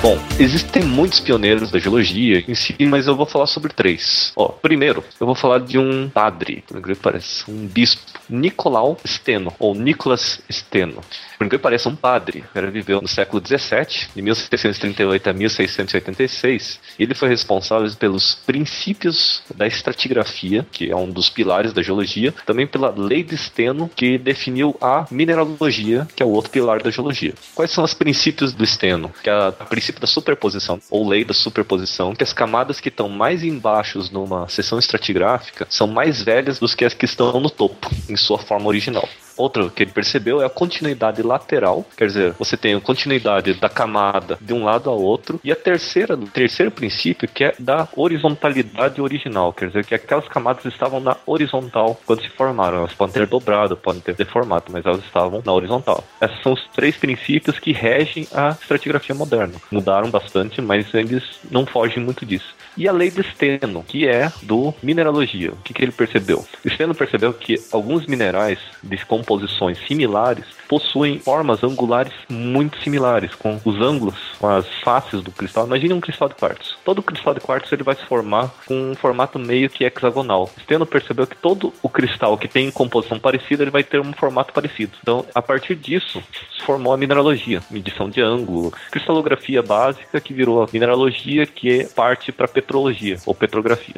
[0.05, 4.31] Bom, existem muitos pioneiros da geologia em si, mas eu vou falar sobre três.
[4.35, 8.99] Ó, primeiro, eu vou falar de um padre, por incrível que pareça, um bispo, Nicolau
[9.03, 11.01] Steno, ou Nicolas Steno.
[11.39, 12.43] Por incrível que pareça, um padre.
[12.53, 19.41] Ele viveu no século XVII, de 1638 a 1686, e ele foi responsável pelos princípios
[19.55, 24.19] da estratigrafia, que é um dos pilares da geologia, também pela lei de Steno, que
[24.19, 27.33] definiu a mineralogia, que é o outro pilar da geologia.
[27.55, 29.11] Quais são os princípios do Steno?
[29.23, 33.09] Que é o princípio da superposição, ou lei da superposição, que as camadas que estão
[33.09, 37.89] mais embaixo numa seção estratigráfica são mais velhas do que as que estão no topo,
[38.09, 39.07] em sua forma original.
[39.37, 43.69] Outro que ele percebeu é a continuidade lateral, quer dizer, você tem a continuidade da
[43.69, 47.87] camada de um lado ao outro, e a terceira, o terceiro princípio que é da
[47.95, 53.13] horizontalidade original, quer dizer que aquelas camadas estavam na horizontal quando se formaram, elas podem
[53.13, 56.03] ter dobrado, podem ter deformado, mas elas estavam na horizontal.
[56.21, 59.55] Esses são os três princípios que regem a estratigrafia moderna.
[59.71, 62.55] Mudaram bastante, mas eles não fogem muito disso.
[62.77, 65.51] E a lei de Steno, que é do mineralogia.
[65.51, 66.45] O que, que ele percebeu?
[66.67, 73.81] Steno percebeu que alguns minerais de composições similares possuem formas angulares muito similares, com os
[73.81, 75.65] ângulos, com as faces do cristal.
[75.65, 76.77] Imagine um cristal de quartzo.
[76.83, 80.49] Todo cristal de quartzo ele vai se formar com um formato meio que hexagonal.
[80.61, 84.53] Steno percebeu que todo o cristal que tem composição parecida, ele vai ter um formato
[84.53, 84.93] parecido.
[85.01, 86.21] Então, a partir disso,
[86.55, 91.87] se formou a mineralogia, medição de ângulo, cristalografia básica que virou a mineralogia, que é
[91.87, 93.95] parte para petrologia ou petrografia.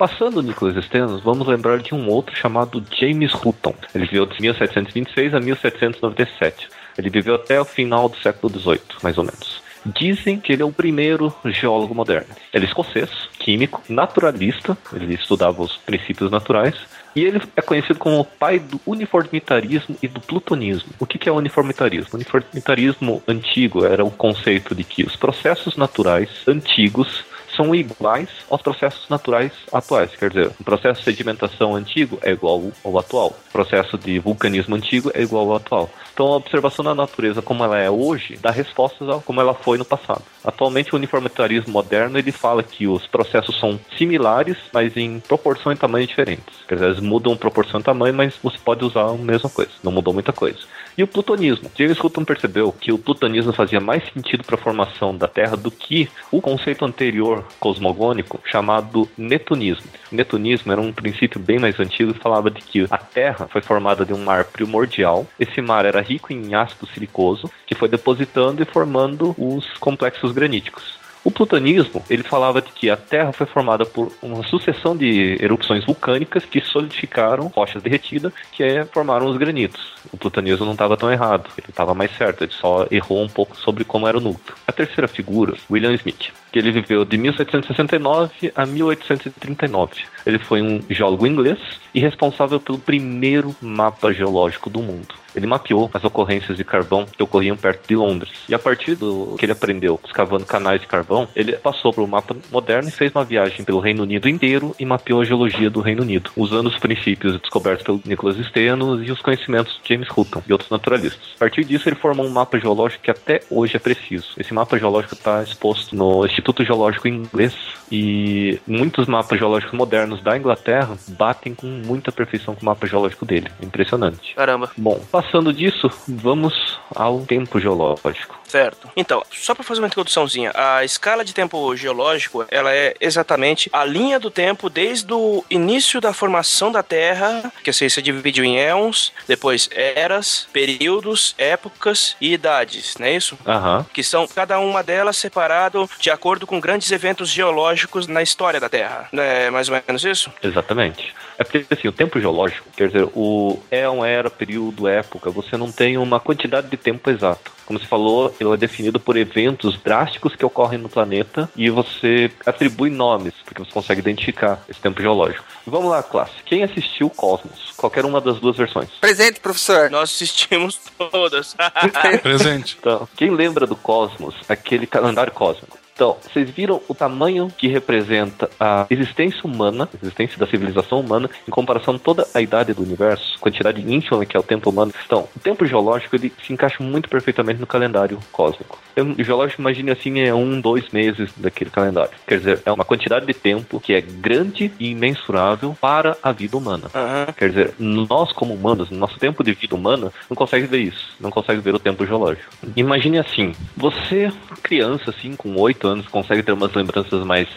[0.00, 3.74] Passando o Nicholas Steno, vamos lembrar de um outro chamado James Hutton.
[3.94, 6.70] Ele viveu de 1726 a 1797.
[6.96, 9.62] Ele viveu até o final do século XVIII, mais ou menos.
[9.84, 12.34] Dizem que ele é o primeiro geólogo moderno.
[12.50, 16.76] Ele é escocês, químico, naturalista, ele estudava os princípios naturais,
[17.14, 20.92] e ele é conhecido como o pai do uniformitarismo e do plutonismo.
[20.98, 22.14] O que é uniformitarismo?
[22.14, 27.22] Uniformitarismo antigo era o conceito de que os processos naturais antigos
[27.56, 30.14] são iguais aos processos naturais atuais.
[30.16, 33.28] Quer dizer, o processo de sedimentação antigo é igual ao atual.
[33.48, 35.90] O processo de vulcanismo antigo é igual ao atual.
[36.12, 39.78] Então, a observação da natureza como ela é hoje dá respostas a como ela foi
[39.78, 40.22] no passado.
[40.44, 45.76] Atualmente, o uniformitarismo moderno ele fala que os processos são similares, mas em proporção e
[45.76, 46.56] tamanho diferentes.
[46.68, 49.70] Quer dizer, eles mudam proporção e tamanho, mas você pode usar a mesma coisa.
[49.82, 50.58] Não mudou muita coisa.
[50.96, 51.70] E o plutonismo.
[51.76, 55.70] James Hutton percebeu que o plutonismo fazia mais sentido para a formação da Terra do
[55.70, 59.86] que o conceito anterior cosmogônico chamado netunismo.
[60.12, 64.04] Netunismo era um princípio bem mais antigo que falava de que a Terra foi formada
[64.04, 65.26] de um mar primordial.
[65.38, 70.99] Esse mar era rico em ácido silicoso que foi depositando e formando os complexos graníticos.
[71.30, 75.86] O plutonismo, ele falava de que a Terra foi formada por uma sucessão de erupções
[75.86, 79.94] vulcânicas que solidificaram rochas derretidas, que é, formaram os granitos.
[80.12, 83.56] O plutonismo não estava tão errado, ele estava mais certo, ele só errou um pouco
[83.56, 84.56] sobre como era o núcleo.
[84.66, 90.02] A terceira figura, William Smith, que ele viveu de 1769 a 1839.
[90.26, 91.58] Ele foi um geólogo inglês
[91.94, 95.14] e responsável pelo primeiro mapa geológico do mundo.
[95.34, 98.30] Ele mapeou as ocorrências de carvão que ocorriam perto de Londres.
[98.48, 102.08] E a partir do que ele aprendeu escavando canais de carvão, ele passou para o
[102.08, 105.80] mapa moderno e fez uma viagem pelo Reino Unido inteiro e mapeou a geologia do
[105.80, 110.42] Reino Unido, usando os princípios descobertos pelo Nicholas Steno e os conhecimentos de James Hutton
[110.46, 111.20] e outros naturalistas.
[111.36, 114.28] A partir disso, ele formou um mapa geológico que até hoje é preciso.
[114.38, 117.54] Esse mapa geológico está exposto no Instituto Geológico Inglês
[117.90, 123.24] e muitos mapas geológicos modernos da Inglaterra batem com muita perfeição com o mapa geológico
[123.24, 123.48] dele.
[123.62, 124.34] Impressionante.
[124.34, 124.70] Caramba.
[124.76, 128.39] Bom, passando disso, vamos ao tempo geológico.
[128.50, 128.90] Certo.
[128.96, 133.84] Então, só para fazer uma introduçãozinha, a escala de tempo geológico, ela é exatamente a
[133.84, 138.58] linha do tempo desde o início da formação da Terra, que a ciência dividiu em
[138.58, 143.38] éons, depois eras, períodos, épocas e idades, não é isso?
[143.46, 143.86] Aham.
[143.92, 148.68] Que são cada uma delas separado de acordo com grandes eventos geológicos na história da
[148.68, 149.08] Terra.
[149.12, 150.32] Não é mais ou menos isso?
[150.42, 151.14] Exatamente.
[151.40, 155.72] É porque assim, o tempo geológico, quer dizer, o éon, era, período, época, você não
[155.72, 157.50] tem uma quantidade de tempo exato.
[157.64, 162.30] Como você falou, ele é definido por eventos drásticos que ocorrem no planeta e você
[162.44, 165.42] atribui nomes, porque você consegue identificar esse tempo geológico.
[165.66, 166.34] Vamos lá, classe.
[166.44, 167.72] Quem assistiu Cosmos?
[167.74, 168.90] Qualquer uma das duas versões.
[169.00, 169.88] Presente, professor.
[169.88, 170.78] Nós assistimos
[171.10, 171.56] todas.
[172.22, 172.76] Presente.
[172.78, 175.79] Então, quem lembra do Cosmos, aquele calendário cósmico?
[176.00, 181.28] Então, vocês viram o tamanho que representa a existência humana, a existência da civilização humana,
[181.46, 184.94] em comparação a toda a idade do universo, quantidade ínfima que é o tempo humano.
[185.04, 188.78] Então, o tempo geológico ele se encaixa muito perfeitamente no calendário cósmico.
[188.92, 192.12] O tempo geológico, imagine assim, é um, dois meses daquele calendário.
[192.26, 196.56] Quer dizer, é uma quantidade de tempo que é grande e imensurável para a vida
[196.56, 196.90] humana.
[196.94, 197.26] Aham.
[197.36, 201.14] Quer dizer, nós como humanos, no nosso tempo de vida humana, não consegue ver isso,
[201.20, 202.50] não consegue ver o tempo geológico.
[202.74, 204.32] Imagine assim, você,
[204.62, 207.48] criança assim, com oito anos, consegue ter umas lembranças mais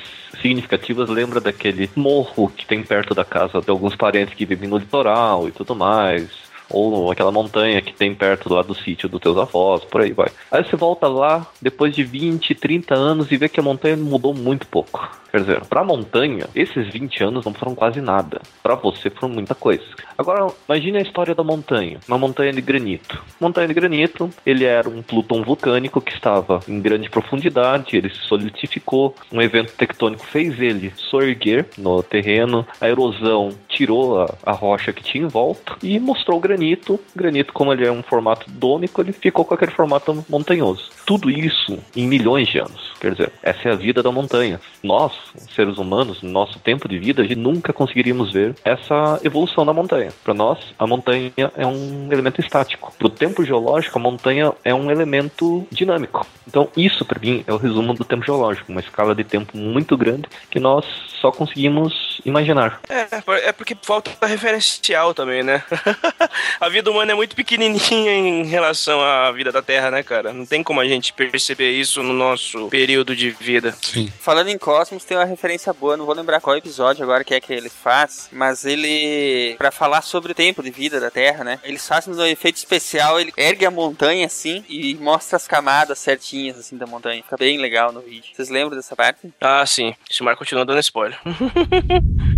[0.42, 4.78] significativas, lembra daquele morro que tem perto da casa de alguns parentes que vivem no
[4.78, 6.43] litoral e tudo mais.
[6.74, 10.30] Ou aquela montanha que tem perto lá do sítio dos teus avós, por aí vai.
[10.52, 14.34] Aí você volta lá depois de 20, 30 anos e vê que a montanha mudou
[14.34, 15.24] muito pouco.
[15.34, 18.40] Quer dizer, pra montanha, esses 20 anos não foram quase nada.
[18.62, 19.84] Pra você foram muita coisa.
[20.16, 22.00] Agora, imagine a história da montanha.
[22.08, 23.20] Uma montanha de granito.
[23.42, 28.28] Montanha de granito, ele era um Plutão vulcânico que estava em grande profundidade, ele se
[28.28, 29.16] solidificou.
[29.32, 32.64] Um evento tectônico fez ele soerguer no terreno.
[32.80, 36.63] A erosão tirou a, a rocha que tinha em volta e mostrou o granito.
[36.64, 40.90] O granito, como ele é um formato dônico, ele ficou com aquele formato montanhoso.
[41.06, 42.94] Tudo isso em milhões de anos.
[43.00, 44.62] Quer dizer, essa é a vida da montanha.
[44.82, 45.12] Nós,
[45.54, 49.74] seres humanos, no nosso tempo de vida, a gente nunca conseguiríamos ver essa evolução da
[49.74, 50.12] montanha.
[50.24, 52.94] Para nós, a montanha é um elemento estático.
[52.98, 56.26] Para o tempo geológico, a montanha é um elemento dinâmico.
[56.48, 59.98] Então, isso para mim é o resumo do tempo geológico, uma escala de tempo muito
[59.98, 60.86] grande que nós
[61.20, 62.80] só conseguimos imaginar.
[62.90, 63.08] É,
[63.48, 65.64] é porque falta referencial também, né?
[66.60, 70.34] a vida humana é muito pequenininha em relação à vida da Terra, né, cara?
[70.34, 73.76] Não tem como a gente perceber isso no nosso período de vida.
[73.82, 74.12] Sim.
[74.20, 77.42] Falando em Cosmos, tem uma referência boa, não vou lembrar qual episódio agora que é
[77.42, 81.60] que ele faz, mas ele, Pra falar sobre o tempo de vida da Terra, né?
[81.64, 86.58] Eles fazem um efeito especial, ele ergue a montanha assim e mostra as camadas certinhas
[86.58, 87.24] assim da montanha.
[87.24, 88.30] Fica bem legal no vídeo.
[88.34, 89.34] Vocês lembram dessa parte?
[89.40, 89.94] Ah, sim.
[90.10, 91.20] Esse Mar continua dando spoiler.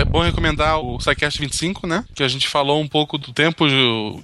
[0.00, 2.04] É, Bom recomendar o SciCast 25, né?
[2.14, 3.66] Que a gente falou um pouco do tempo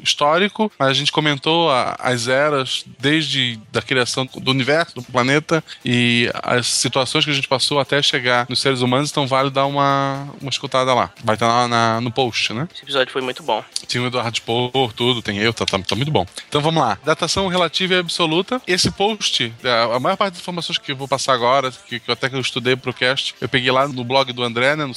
[0.02, 5.62] histórico, mas a gente comentou a- as eras desde da criação do universo, do planeta
[5.84, 9.66] e as situações que a gente passou até chegar nos seres humanos, então vale dar
[9.66, 11.10] uma, uma escutada lá.
[11.22, 12.68] Vai estar lá na- no post, né?
[12.74, 13.62] Esse episódio foi muito bom.
[13.88, 16.26] Tem o Eduardo Spor, tudo, tem eu, tá, tá, tá muito bom.
[16.48, 16.98] Então vamos lá.
[17.04, 18.60] Datação relativa e absoluta.
[18.66, 22.10] Esse post, a, a maior parte das informações que eu vou passar agora, que, que
[22.10, 24.94] até que eu estudei pro cast, eu peguei lá no blog do André, né, no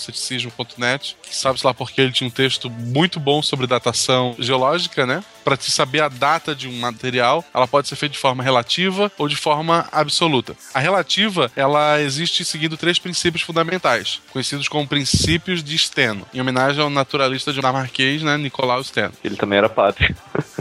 [0.69, 1.17] ceticismo.net.
[1.29, 5.23] Sabe-se lá porque ele tinha um texto muito bom sobre datação geológica, né?
[5.43, 9.11] Para te saber a data de um material, ela pode ser feita de forma relativa
[9.17, 10.55] ou de forma absoluta.
[10.73, 16.81] A relativa, ela existe seguindo três princípios fundamentais, conhecidos como princípios de Steno, em homenagem
[16.81, 19.11] ao naturalista dinamarquês, né, Nicolau Steno.
[19.23, 20.15] Ele também era padre.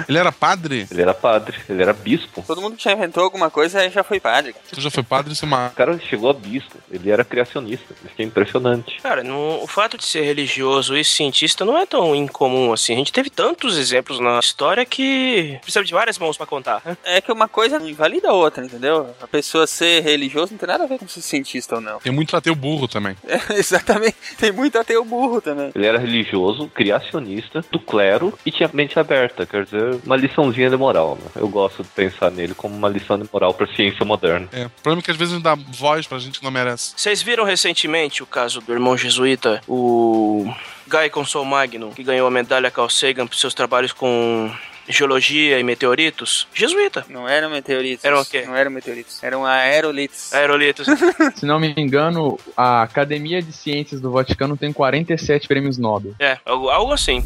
[0.08, 0.86] Ele era padre?
[0.90, 2.42] Ele era padre, ele era bispo.
[2.46, 4.54] Todo mundo que já inventou alguma coisa aí já foi padre.
[4.72, 5.70] Tu já foi padre, Simar?
[5.72, 7.94] O cara chegou a bispo, ele era criacionista.
[8.04, 9.00] Isso que é impressionante.
[9.02, 12.94] Cara, no- o fato de ser religioso e cientista não é tão incomum assim.
[12.94, 16.80] A gente teve tantos exemplos na história que precisa de várias mãos pra contar.
[16.84, 16.96] né?
[17.04, 19.14] É que uma coisa não invalida a outra, entendeu?
[19.22, 21.98] A pessoa ser religioso não tem nada a ver com ser cientista ou não.
[22.00, 23.16] Tem muito ateu burro também.
[23.28, 24.16] É, exatamente.
[24.38, 25.70] Tem muito ateu burro também.
[25.74, 30.76] Ele era religioso, criacionista, do clero e tinha mente aberta, quer dizer, uma liçãozinha de
[30.76, 31.16] moral.
[31.22, 31.30] Né?
[31.36, 34.48] Eu gosto de pensar nele como uma lição de moral pra ciência moderna.
[34.52, 36.92] É, o problema é que às vezes não dá voz pra gente que não merece.
[36.96, 40.52] Vocês viram recentemente o caso do irmão jesuíta, o
[40.88, 44.50] Guy Consol Magno, que ganhou a medalha Carl Sagan por seus trabalhos com
[44.88, 46.48] geologia e meteoritos?
[46.54, 47.04] Jesuíta.
[47.08, 48.04] Não eram meteoritos.
[48.04, 48.44] Eram o quê?
[48.46, 49.22] Não eram meteoritos.
[49.22, 50.32] Eram aerolitos.
[50.32, 50.86] Aerolitos.
[51.36, 56.14] Se não me engano, a Academia de Ciências do Vaticano tem 47 prêmios Nobel.
[56.18, 57.22] é, algo, algo assim.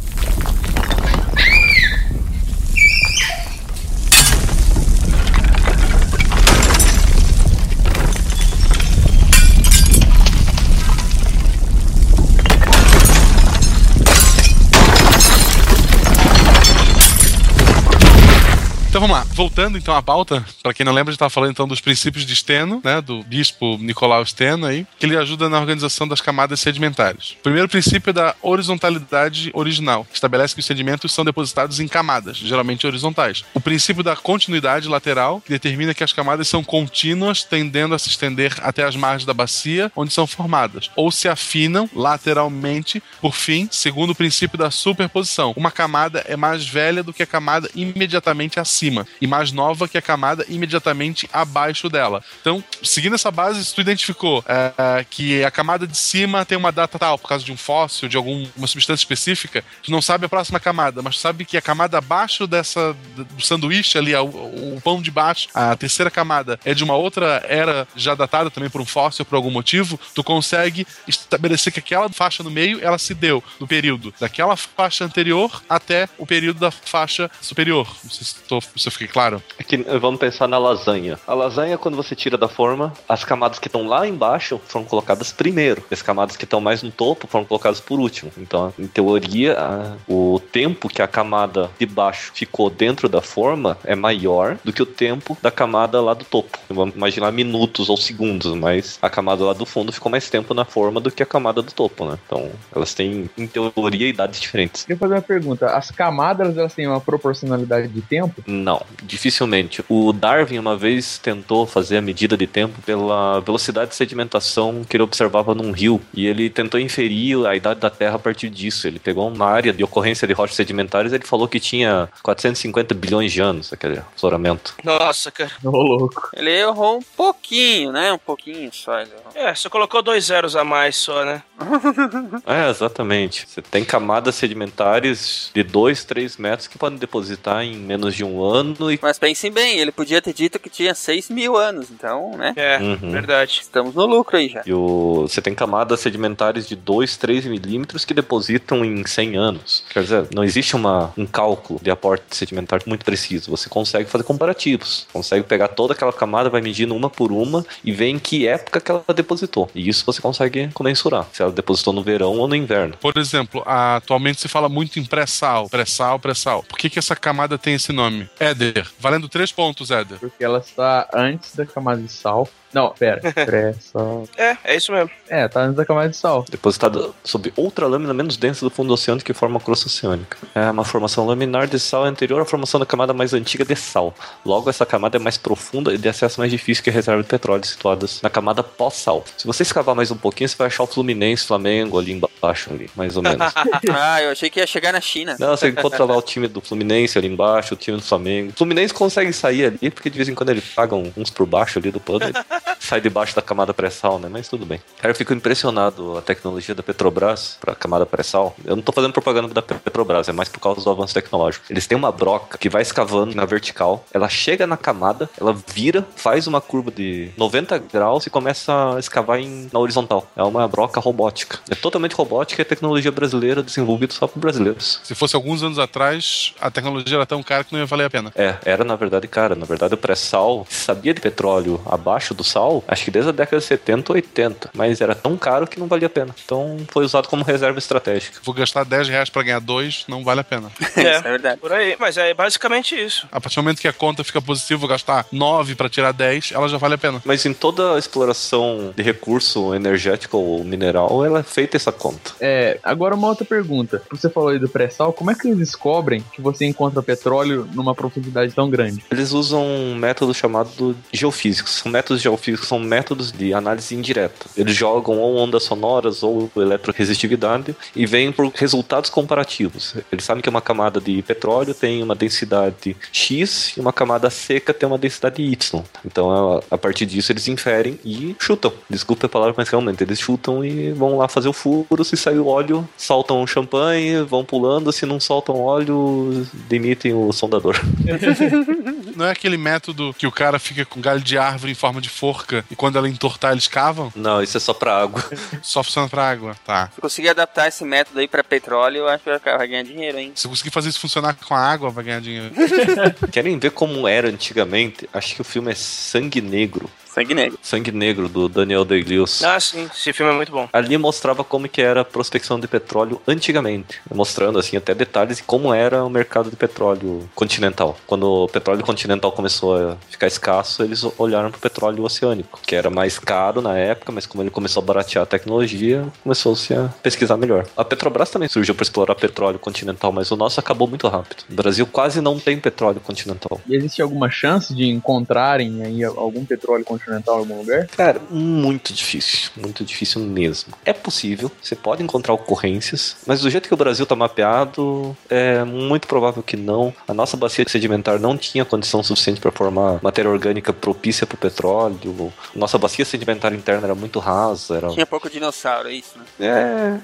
[19.02, 21.66] Vamos lá, voltando então à pauta, pra quem não lembra, a gente tava falando então
[21.66, 26.06] dos princípios de Steno, né, do bispo Nicolau Steno aí, que ele ajuda na organização
[26.06, 27.32] das camadas sedimentares.
[27.40, 31.88] O primeiro princípio é da horizontalidade original, que estabelece que os sedimentos são depositados em
[31.88, 33.44] camadas, geralmente horizontais.
[33.52, 38.08] O princípio da continuidade lateral, que determina que as camadas são contínuas, tendendo a se
[38.08, 43.02] estender até as margens da bacia onde são formadas, ou se afinam lateralmente.
[43.20, 47.26] Por fim, segundo o princípio da superposição, uma camada é mais velha do que a
[47.26, 52.22] camada imediatamente acima e mais nova que a camada imediatamente abaixo dela.
[52.40, 56.58] Então, seguindo essa base, se tu identificou é, é, que a camada de cima tem
[56.58, 60.26] uma data tal, por causa de um fóssil, de alguma substância específica, tu não sabe
[60.26, 64.26] a próxima camada, mas tu sabe que a camada abaixo dessa do sanduíche ali, o,
[64.26, 68.70] o pão de baixo, a terceira camada é de uma outra era já datada também
[68.70, 72.98] por um fóssil por algum motivo, tu consegue estabelecer que aquela faixa no meio, ela
[72.98, 77.86] se deu no período daquela faixa anterior até o período da faixa superior.
[78.02, 79.42] Não sei se, tô, se eu fiquei claro.
[79.58, 81.18] É que, vamos pensar na lasanha.
[81.26, 85.32] A lasanha, quando você tira da forma, as camadas que estão lá embaixo foram colocadas
[85.32, 85.82] primeiro.
[85.90, 88.30] E as camadas que estão mais no topo foram colocadas por último.
[88.36, 93.78] Então, em teoria, a- o tempo que a camada de baixo ficou dentro da forma
[93.84, 96.58] é maior do que o tempo da camada lá do topo.
[96.68, 100.64] Vamos imaginar minutos ou segundos, mas a camada lá do fundo ficou mais tempo na
[100.64, 102.18] forma do que a camada do topo, né?
[102.26, 104.82] Então, elas têm, em teoria, idades diferentes.
[104.82, 105.66] Queria fazer uma pergunta.
[105.66, 108.42] As camadas, elas têm uma proporcionalidade de tempo?
[108.62, 109.84] Não, dificilmente.
[109.88, 114.96] O Darwin uma vez tentou fazer a medida de tempo pela velocidade de sedimentação que
[114.96, 118.86] ele observava num rio e ele tentou inferir a idade da Terra a partir disso.
[118.86, 122.94] Ele pegou uma área de ocorrência de rochas sedimentares e ele falou que tinha 450
[122.94, 124.74] bilhões de anos aquele afloramento.
[124.84, 125.50] Nossa, cara.
[125.64, 126.30] Ô, louco.
[126.34, 128.12] Ele errou um pouquinho, né?
[128.12, 129.02] Um pouquinho só.
[129.34, 131.42] É, só colocou dois zeros a mais só, né?
[132.46, 133.46] É, exatamente.
[133.48, 138.42] Você tem camadas sedimentares de 2, 3 metros que podem depositar em menos de um
[138.42, 138.51] ano
[138.90, 138.98] e.
[139.00, 142.52] Mas pensem bem, ele podia ter dito que tinha 6 mil anos, então, né?
[142.56, 143.10] É, Uhum.
[143.10, 143.60] verdade.
[143.62, 144.62] Estamos no lucro aí já.
[144.66, 149.84] E o, você tem camadas sedimentares de 2, 3 milímetros que depositam em 100 anos.
[149.92, 153.50] Quer dizer, não existe uma, um cálculo de aporte sedimentar muito preciso.
[153.50, 155.06] Você consegue fazer comparativos.
[155.12, 158.80] Consegue pegar toda aquela camada, vai medindo uma por uma e ver em que época
[158.80, 159.70] que ela depositou.
[159.74, 161.26] E isso você consegue comensurar.
[161.32, 162.94] Se ela depositou no verão ou no inverno.
[163.00, 166.62] Por exemplo, atualmente se fala muito em pré-sal, pré-sal, pré-sal.
[166.68, 168.28] Por que, que essa camada tem esse nome?
[168.42, 170.18] Éder, valendo três pontos, Éder.
[170.18, 173.20] Porque ela está antes da camada de sal Não, pera.
[173.32, 174.28] Pré-sal.
[174.36, 175.10] É, é isso mesmo.
[175.28, 176.44] É, tá antes da camada de sal.
[176.50, 180.36] Depositada sob outra lâmina menos densa do fundo oceânico que forma a crosta oceânica.
[180.54, 184.14] É uma formação laminar de sal anterior à formação da camada mais antiga de sal.
[184.44, 187.28] Logo, essa camada é mais profunda e de acesso mais difícil que a reserva de
[187.28, 189.24] petróleo situadas na camada pós-sal.
[189.36, 192.90] Se você escavar mais um pouquinho, você vai achar o Fluminense, Flamengo ali embaixo, ali,
[192.96, 193.52] mais ou menos.
[193.92, 195.36] ah, eu achei que ia chegar na China.
[195.38, 198.50] Não, você encontra lá o time do Fluminense ali embaixo, o time do Flamengo.
[198.50, 201.78] O Fluminense consegue sair ali, porque de vez em quando eles pagam uns por baixo
[201.78, 202.22] ali do pano
[202.78, 204.28] sai debaixo da camada pré-sal, né?
[204.30, 204.80] Mas tudo bem.
[204.98, 208.54] Cara, eu fico impressionado a tecnologia da Petrobras pra camada pré-sal.
[208.64, 211.64] Eu não tô fazendo propaganda da Petrobras, é mais por causa do avanço tecnológico.
[211.70, 216.06] Eles têm uma broca que vai escavando na vertical, ela chega na camada, ela vira,
[216.16, 220.26] faz uma curva de 90 graus e começa a escavar em, na horizontal.
[220.36, 221.58] É uma broca robótica.
[221.70, 225.00] É totalmente robótica e é tecnologia brasileira desenvolvida só por brasileiros.
[225.02, 228.10] Se fosse alguns anos atrás, a tecnologia era tão cara que não ia valer a
[228.10, 228.32] pena.
[228.34, 229.54] É, era na verdade cara.
[229.54, 233.58] Na verdade, o pré-sal sabia de petróleo abaixo do sal, acho que desde a década
[233.58, 234.70] de 70, 80.
[234.74, 236.34] Mas era tão caro que não valia a pena.
[236.44, 238.40] Então foi usado como reserva estratégica.
[238.42, 240.70] Vou gastar 10 reais pra ganhar dois, não vale a pena.
[241.02, 241.58] É, verdade.
[241.58, 241.96] Por aí.
[241.98, 243.26] Mas é basicamente isso.
[243.32, 246.52] A partir do momento que a conta fica positiva, vou gastar 9 pra tirar 10,
[246.52, 247.20] ela já vale a pena.
[247.24, 252.32] Mas em toda a exploração de recurso energético ou mineral, ela é feita essa conta.
[252.40, 254.02] É, agora uma outra pergunta.
[254.10, 257.94] Você falou aí do pré-sal, como é que eles descobrem que você encontra petróleo numa
[257.94, 259.04] profundidade tão grande?
[259.10, 261.72] Eles usam um método chamado geofísicos.
[261.72, 264.46] São métodos geofísicos, são métodos de análise indireta.
[264.56, 269.94] Eles jogam ou ondas sonoras ou eletroresistividade e vêm por resultados comparativos.
[270.10, 274.74] Eles sabem que uma camada de petróleo tem uma densidade X e uma camada seca
[274.74, 275.82] tem uma densidade Y.
[276.04, 278.72] Então, a, partir disso, eles inferem e chutam.
[278.88, 282.04] Desculpa a palavra, mas realmente eles chutam e vão lá fazer o furo.
[282.04, 284.92] Se sair o óleo, saltam o champanhe, vão pulando.
[284.92, 287.78] Se não soltam óleo, demitem o sondador.
[289.14, 292.08] Não é aquele método que o cara fica com galho de árvore em forma de
[292.08, 292.31] forca
[292.70, 294.12] e quando ela entortar eles cavam?
[294.14, 295.22] Não, isso é só pra água.
[295.62, 296.90] Só funciona pra água, tá.
[296.94, 300.18] Se conseguir adaptar esse método aí pra petróleo, eu acho que vai vai ganhar dinheiro,
[300.18, 300.32] hein?
[300.34, 302.52] Se conseguir fazer isso funcionar com a água, vai ganhar dinheiro.
[303.30, 305.08] Querem ver como era antigamente?
[305.12, 306.90] Acho que o filme é Sangue Negro.
[307.12, 307.58] Sangue Negro.
[307.62, 309.44] Sangue Negro, do Daniel Day-Lewis.
[309.44, 309.86] Ah, sim.
[309.94, 310.66] Esse filme é muito bom.
[310.72, 315.42] Ali mostrava como que era a prospecção de petróleo antigamente, mostrando assim até detalhes de
[315.42, 317.98] como era o mercado de petróleo continental.
[318.06, 322.74] Quando o petróleo continental começou a ficar escasso, eles olharam para o petróleo oceânico, que
[322.74, 326.88] era mais caro na época, mas como ele começou a baratear a tecnologia, começou-se a
[327.02, 327.66] pesquisar melhor.
[327.76, 331.44] A Petrobras também surgiu para explorar petróleo continental, mas o nosso acabou muito rápido.
[331.50, 333.60] O Brasil quase não tem petróleo continental.
[333.66, 337.86] E existe alguma chance de encontrarem aí algum petróleo continental em algum lugar?
[337.88, 339.50] Cara, muito difícil.
[339.56, 340.74] Muito difícil mesmo.
[340.84, 345.64] É possível, você pode encontrar ocorrências, mas do jeito que o Brasil tá mapeado, é
[345.64, 346.94] muito provável que não.
[347.06, 351.38] A nossa bacia sedimentar não tinha condição suficiente para formar matéria orgânica propícia para o
[351.38, 352.32] petróleo.
[352.54, 354.76] Nossa bacia sedimentar interna era muito rasa.
[354.76, 354.88] Era...
[354.88, 357.00] Tinha pouco dinossauro, é isso, né?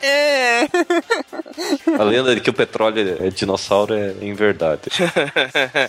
[0.00, 0.06] É.
[0.06, 0.68] é.
[1.98, 4.82] A lenda de que o petróleo é dinossauro é em verdade.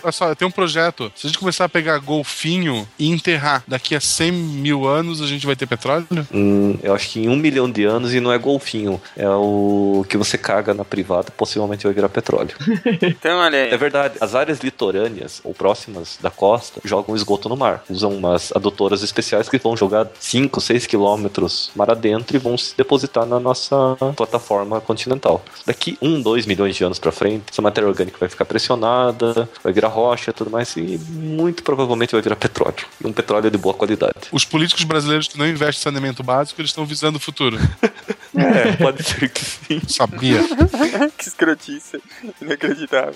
[0.04, 1.12] Olha só, tem um projeto.
[1.16, 5.26] Se a gente começar a pegar golfinho e enterrar daqui a 100 mil anos, a
[5.26, 6.06] gente vai ter petróleo?
[6.34, 9.02] Hum, eu acho que em um milhão de anos e não é golfinho.
[9.16, 12.56] É o que você caga na privada, possivelmente vai virar petróleo.
[13.04, 13.70] Então, olha aí.
[13.70, 14.16] É verdade.
[14.20, 17.84] As áreas litorâneas ou próximas da costa jogam esgoto no mar.
[17.90, 22.76] Usam umas adutoras especiais que vão jogar 5, 6 quilômetros mar adentro e vão se
[22.76, 25.44] depositar na nossa plataforma continental.
[25.66, 29.72] Daqui 1, 2 milhões de anos pra frente, essa matéria orgânica vai ficar pressionada, vai
[29.72, 32.86] virar rocha e tudo mais, e muito provavelmente vai virar petróleo.
[33.02, 34.14] E um petróleo de boa qualidade.
[34.32, 37.58] Os políticos brasileiros que não investem em saneamento básico, eles estão visando o futuro.
[38.36, 39.80] É, pode ser que sim.
[39.88, 40.40] Sabia.
[41.16, 42.02] que escrotice.
[42.42, 43.14] Inacreditável.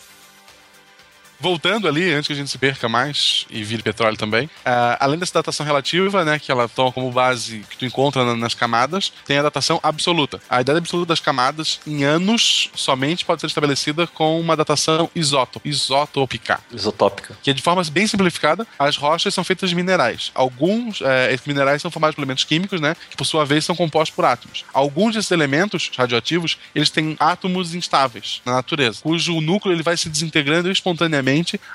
[1.40, 5.20] Voltando ali, antes que a gente se perca mais e vire petróleo também, ah, além
[5.20, 9.14] dessa datação relativa, né, que ela toma como base que tu encontra na- nas camadas,
[9.26, 10.42] tem a datação absoluta.
[10.50, 15.68] A idade absoluta das camadas em anos somente pode ser estabelecida com uma datação isótopo,
[15.68, 16.60] isotópica.
[16.74, 17.38] Isotópica.
[17.44, 20.32] Que é de forma bem simplificada, as rochas são feitas de minerais.
[20.34, 23.76] Alguns eh, esses minerais são formados por elementos químicos, né, que por sua vez são
[23.76, 24.66] compostos por átomos.
[24.74, 30.10] Alguns desses elementos radioativos, eles têm átomos instáveis na natureza, cujo núcleo ele vai se
[30.10, 31.27] desintegrando espontaneamente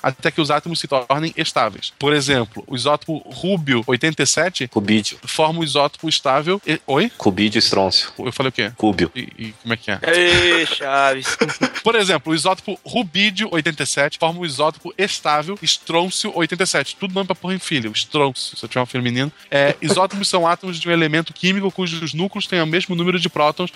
[0.02, 1.92] até que os átomos se tornem estáveis.
[1.98, 5.18] Por exemplo, o isótopo rúbio 87 Cubídio.
[5.24, 6.60] forma um isótopo estável.
[6.66, 7.10] e- Oi?
[7.16, 8.10] Cubídio e estrôncio.
[8.18, 8.72] Eu falei o quê?
[8.76, 9.10] Cúbio.
[9.14, 9.98] E, e como é que é?
[10.14, 11.36] Ei, Chaves.
[11.82, 16.96] Por exemplo, o isótopo rubídio 87 forma o isótopo estável estrôncio 87.
[16.96, 17.92] Tudo nome pra porra em filho.
[17.92, 19.32] Estrôncio, se eu tiver um filho menino.
[19.50, 23.28] É, isótopos são átomos de um elemento químico cujos núcleos têm o mesmo número de
[23.28, 23.70] prótons,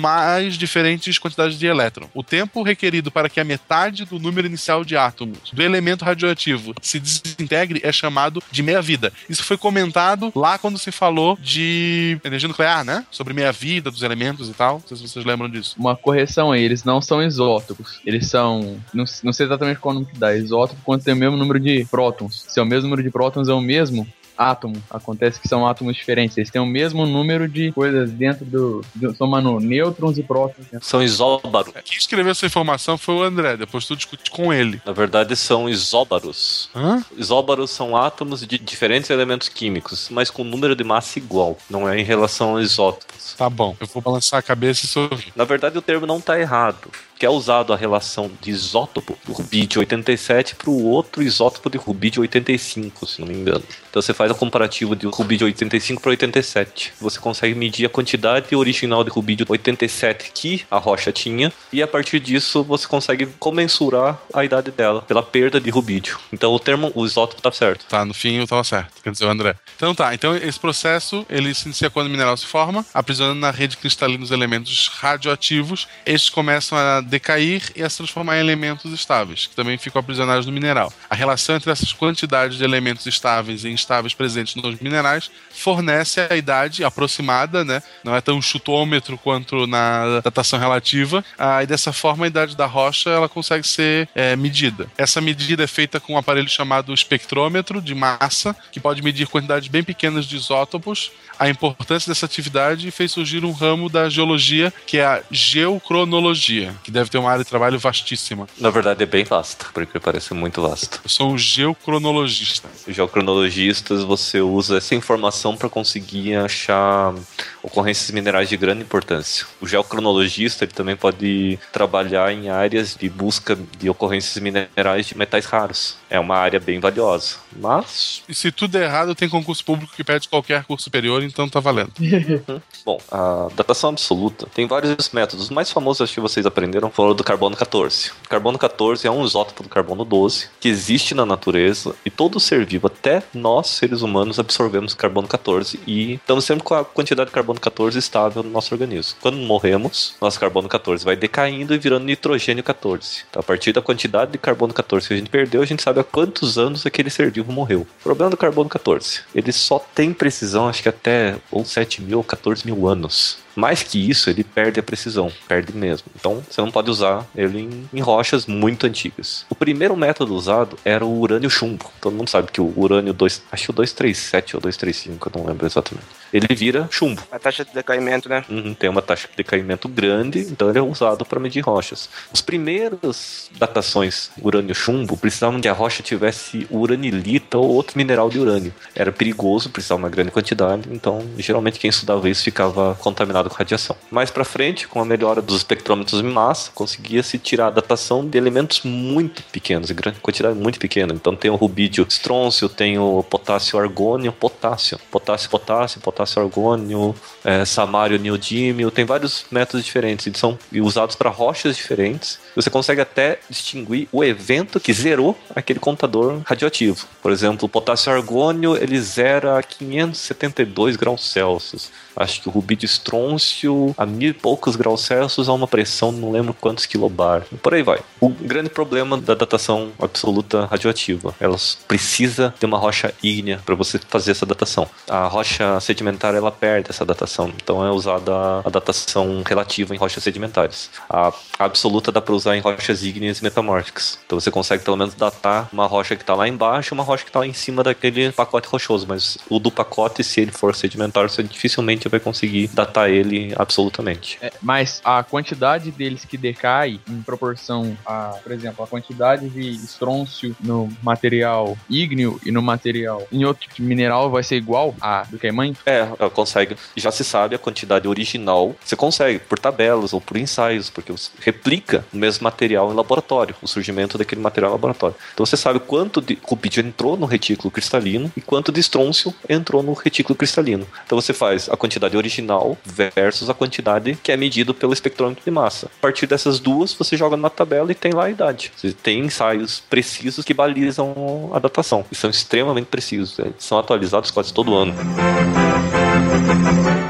[0.00, 2.08] mais diferentes quantidades de elétron.
[2.14, 6.04] O tempo requerido para que a metade do número inicial de de átomos do elemento
[6.04, 9.12] radioativo se desintegre é chamado de meia-vida.
[9.28, 13.06] Isso foi comentado lá quando se falou de energia nuclear, né?
[13.10, 14.74] Sobre meia-vida dos elementos e tal.
[14.74, 15.76] Não sei se vocês lembram disso.
[15.78, 18.00] Uma correção aí, eles não são isótopos.
[18.04, 18.80] Eles são.
[18.92, 20.34] Não, não sei exatamente qual nome que dá.
[20.36, 22.44] Isótopo quando tem o mesmo número de prótons.
[22.48, 24.06] Se é o mesmo número de prótons, é o mesmo
[24.40, 24.82] átomo.
[24.90, 26.36] Acontece que são átomos diferentes.
[26.38, 28.80] Eles têm o mesmo número de coisas dentro do.
[28.94, 30.66] do somando nêutrons e prótons.
[30.70, 30.86] dentro.
[30.86, 31.74] São isóbaros.
[31.84, 34.80] Quem escreveu essa informação foi o André, depois tu discute com ele.
[34.86, 36.70] Na verdade, são isóbaros.
[36.74, 37.04] Hã?
[37.16, 41.58] Isóbaros são átomos de diferentes elementos químicos, mas com número de massa igual.
[41.68, 43.34] Não é em relação a isótopos.
[43.36, 45.32] Tá bom, eu vou balançar a cabeça e sorrir.
[45.36, 46.90] Na verdade, o termo não está errado.
[47.20, 51.76] Que é usado a relação de isótopo do rubídio 87 para o outro isótopo de
[51.76, 53.62] rubídio 85, se não me engano.
[53.90, 56.94] Então você faz o comparativo de rubídio 85 para 87.
[56.98, 61.86] Você consegue medir a quantidade original de rubídio 87 que a rocha tinha, e a
[61.86, 66.18] partir disso você consegue comensurar a idade dela pela perda de rubídio.
[66.32, 67.84] Então o termo, o isótopo tá certo.
[67.84, 68.94] Tá, no fim eu tava certo.
[69.02, 69.56] Quer dizer, o André.
[69.76, 73.50] Então tá, então esse processo ele se inicia quando o mineral se forma, aprisionando na
[73.50, 75.86] rede cristalina os elementos radioativos.
[76.06, 80.46] Estes começam a decair e a se transformar em elementos estáveis, que também ficam aprisionados
[80.46, 80.92] no mineral.
[81.10, 86.36] A relação entre essas quantidades de elementos estáveis e instáveis presentes nos minerais fornece a
[86.36, 87.82] idade aproximada, né?
[88.04, 91.24] Não é tão chutômetro quanto na datação relativa.
[91.38, 94.88] Ah, e dessa forma a idade da rocha ela consegue ser é, medida.
[94.96, 99.68] Essa medida é feita com um aparelho chamado espectrômetro de massa, que pode medir quantidades
[99.68, 101.10] bem pequenas de isótopos.
[101.40, 106.90] A importância dessa atividade fez surgir um ramo da geologia que é a geocronologia, que
[106.90, 108.46] deve ter uma área de trabalho vastíssima.
[108.58, 111.00] Na verdade é bem vasto, porque parece muito vasto.
[111.02, 112.68] Eu sou um geocronologista.
[112.86, 117.14] Geocronologistas, você usa essa informação para conseguir achar
[117.62, 119.46] ocorrências minerais de grande importância.
[119.62, 125.46] O geocronologista ele também pode trabalhar em áreas de busca de ocorrências minerais de metais
[125.46, 125.99] raros.
[126.10, 127.36] É uma área bem valiosa.
[127.56, 131.48] Mas, E se tudo é errado, tem concurso público que pede qualquer curso superior, então
[131.48, 131.92] tá valendo.
[132.84, 135.48] bom, a datação absoluta tem vários métodos.
[135.48, 138.10] O mais famoso, acho que vocês aprenderam, o do carbono 14.
[138.24, 142.40] O carbono 14 é um isótopo do carbono 12 que existe na natureza e todo
[142.40, 147.30] ser vivo, até nós seres humanos, absorvemos carbono 14 e estamos sempre com a quantidade
[147.30, 149.16] de carbono 14 estável no nosso organismo.
[149.20, 153.24] Quando morremos, nosso carbono 14 vai decaindo e virando nitrogênio 14.
[153.28, 155.99] Então, a partir da quantidade de carbono 14 que a gente perdeu, a gente sabe
[156.04, 157.80] quantos anos aquele ser vivo morreu.
[158.00, 162.18] O problema do carbono 14, ele só tem precisão, acho que até ou 7 mil
[162.18, 163.38] ou 14 mil anos.
[163.54, 166.06] Mais que isso, ele perde a precisão, perde mesmo.
[166.14, 169.44] Então, você não pode usar ele em, em rochas muito antigas.
[169.48, 171.90] O primeiro método usado era o urânio chumbo.
[172.00, 175.46] Todo mundo sabe que o urânio 2, acho que o 237 ou 235, eu não
[175.46, 176.06] lembro exatamente.
[176.32, 177.22] Ele vira chumbo.
[177.30, 178.44] A taxa de decaimento, né?
[178.48, 182.08] Uhum, tem uma taxa de decaimento grande, então ele é usado para medir rochas.
[182.32, 188.72] Os primeiros datações urânio-chumbo precisavam que a rocha tivesse uranilita ou outro mineral de urânio.
[188.94, 193.56] Era perigoso, precisava de uma grande quantidade, então geralmente quem estudava isso ficava contaminado com
[193.56, 193.96] radiação.
[194.10, 198.36] Mais para frente, com a melhora dos espectrômetros de massa, conseguia-se tirar a datação de
[198.36, 201.14] elementos muito pequenos, de grande quantidade muito pequena.
[201.14, 207.14] Então tem o rubídio estrôncio, tem o potássio argônio, potássio, potássio potássio, potássio argônio,
[207.44, 212.38] é, samário neodímio, tem vários métodos diferentes e são usados para rochas diferentes.
[212.56, 217.06] Você consegue até distinguir o evento que zerou aquele contador radioativo.
[217.22, 221.90] Por exemplo, o potássio argônio ele zera a 572 graus Celsius.
[222.16, 226.30] Acho que o rubídio estrôncio a mil e poucos graus Celsius a uma pressão, não
[226.30, 227.44] lembro quantos quilobar.
[227.62, 228.00] Por aí vai.
[228.20, 231.56] O grande problema da datação absoluta radioativa, ela
[231.88, 234.88] precisa de uma rocha ígnea para você fazer essa datação.
[235.08, 238.32] A rocha sedimentar ela perde essa datação, então é usada
[238.64, 240.90] a datação relativa em rochas sedimentares.
[241.08, 244.18] A absoluta dá para usar em rochas ígneas metamórficas.
[244.26, 247.30] Então você consegue pelo menos datar uma rocha que está lá embaixo uma rocha que
[247.30, 251.28] está lá em cima daquele pacote rochoso, mas o do pacote, se ele for sedimentar,
[251.28, 254.38] você dificilmente vai conseguir datar ele absolutamente.
[254.40, 259.70] É, mas a quantidade deles que decai em proporção a, por exemplo, a quantidade de
[259.70, 265.24] estrôncio no material ígneo e no material em outro tipo mineral vai ser igual a
[265.30, 265.52] do que é?
[265.86, 266.76] É, consegue.
[266.96, 268.74] Já se sabe a quantidade original.
[268.84, 273.54] Você consegue por tabelas ou por ensaios, porque você replica o mesmo material em laboratório,
[273.60, 275.16] o surgimento daquele material em laboratório.
[275.34, 279.82] Então você sabe quanto de rubídio entrou no retículo cristalino e quanto de estrôncio entrou
[279.82, 280.86] no retículo cristalino.
[281.04, 285.50] Então você faz a quantidade original versus a quantidade que é medido pelo espectrômetro de
[285.50, 285.86] massa.
[285.86, 288.72] A partir dessas duas, você joga na tabela e tem lá a idade.
[288.76, 292.04] Você tem ensaios precisos que balizam a datação.
[292.10, 293.38] E são extremamente precisos.
[293.38, 294.94] Eles são atualizados quase todo ano.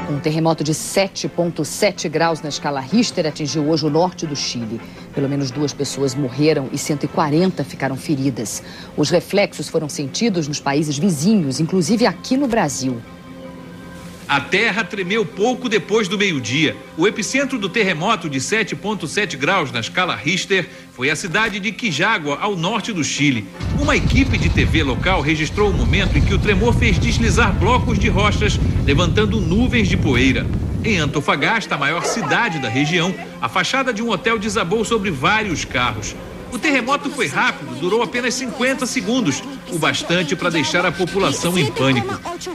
[0.09, 4.79] Um terremoto de 7,7 graus na escala Richter atingiu hoje o norte do Chile.
[5.13, 8.61] Pelo menos duas pessoas morreram e 140 ficaram feridas.
[8.95, 13.01] Os reflexos foram sentidos nos países vizinhos, inclusive aqui no Brasil.
[14.31, 16.77] A terra tremeu pouco depois do meio-dia.
[16.95, 22.37] O epicentro do terremoto de 7,7 graus na escala Richter foi a cidade de Quijagua,
[22.39, 23.45] ao norte do Chile.
[23.77, 27.99] Uma equipe de TV local registrou o momento em que o tremor fez deslizar blocos
[27.99, 30.47] de rochas, levantando nuvens de poeira.
[30.81, 35.65] Em Antofagasta, a maior cidade da região, a fachada de um hotel desabou sobre vários
[35.65, 36.15] carros.
[36.53, 39.41] O terremoto foi rápido, durou apenas 50 segundos,
[39.71, 42.07] o bastante para deixar a população em pânico.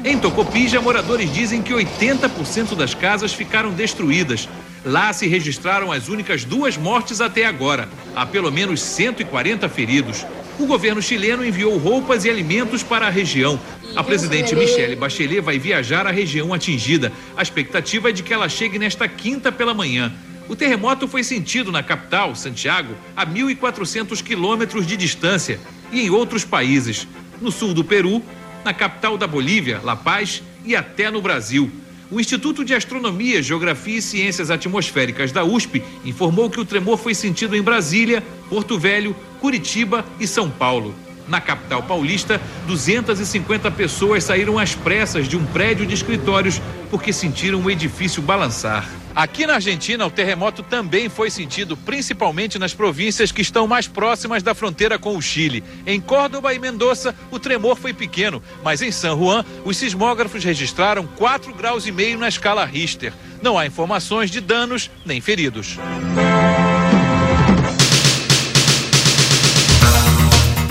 [0.04, 4.48] Em Tocopija, moradores dizem que 80% das casas ficaram destruídas.
[4.84, 7.88] Lá se registraram as únicas duas mortes até agora.
[8.14, 10.24] Há pelo menos 140 feridos.
[10.58, 13.58] O governo chileno enviou roupas e alimentos para a região.
[13.94, 17.12] A presidente Michele Bachelet vai viajar à região atingida.
[17.36, 20.12] A expectativa é de que ela chegue nesta quinta pela manhã.
[20.48, 25.58] O terremoto foi sentido na capital, Santiago, a 1.400 quilômetros de distância
[25.90, 27.06] e em outros países,
[27.40, 28.22] no sul do Peru,
[28.64, 31.70] na capital da Bolívia, La Paz e até no Brasil.
[32.10, 37.14] O Instituto de Astronomia, Geografia e Ciências Atmosféricas da USP informou que o tremor foi
[37.14, 40.94] sentido em Brasília, Porto Velho, Curitiba e São Paulo.
[41.28, 46.60] Na capital paulista, 250 pessoas saíram às pressas de um prédio de escritórios
[46.90, 48.88] porque sentiram o edifício balançar.
[49.16, 54.42] Aqui na Argentina, o terremoto também foi sentido, principalmente nas províncias que estão mais próximas
[54.42, 55.64] da fronteira com o Chile.
[55.86, 61.06] Em Córdoba e Mendoza, o tremor foi pequeno, mas em San Juan, os sismógrafos registraram
[61.16, 63.12] 4 graus e meio na escala Richter.
[63.40, 65.78] Não há informações de danos nem feridos.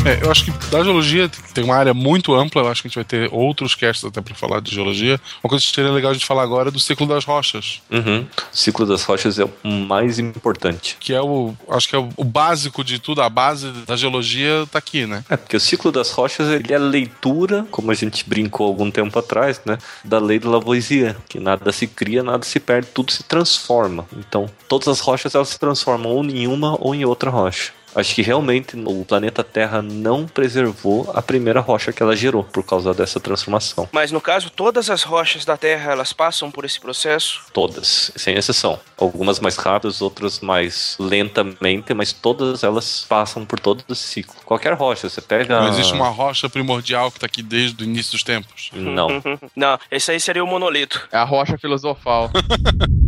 [0.06, 2.90] É, eu acho que da geologia tem uma área muito ampla, eu acho que a
[2.90, 5.20] gente vai ter outros casts até para falar de geologia.
[5.44, 7.82] Uma coisa que seria legal a gente falar agora é do ciclo das rochas.
[7.90, 8.20] Uhum.
[8.22, 10.96] O ciclo das rochas é o mais importante.
[11.00, 11.56] Que é o.
[11.70, 15.26] Acho que é o, básico de tudo, a base da geologia tá aqui, né?
[15.28, 18.92] É, porque o ciclo das rochas ele é a leitura, como a gente brincou algum
[18.92, 19.80] tempo atrás, né?
[20.04, 24.06] Da lei do Lavoisier, que nada se cria, nada se perde, tudo se transforma.
[24.16, 27.74] Então, todas as rochas elas se transformam ou em uma ou em outra rocha.
[27.96, 32.64] Acho que realmente o planeta Terra não preservou a primeira rocha que ela gerou por
[32.64, 33.88] causa dessa transformação.
[33.92, 37.42] Mas no caso, todas as rochas da Terra elas passam por esse processo?
[37.54, 38.80] Todas, sem exceção.
[38.98, 44.36] Algumas mais rápidas, outras mais lentamente, mas todas elas passam por todo esse ciclo.
[44.46, 45.62] Qualquer rocha, você pega.
[45.62, 48.72] Não existe uma rocha primordial que tá aqui desde o início dos tempos.
[48.74, 49.08] Não.
[49.56, 51.08] Não, esse aí seria o monolito.
[51.12, 52.30] É a rocha filosofal.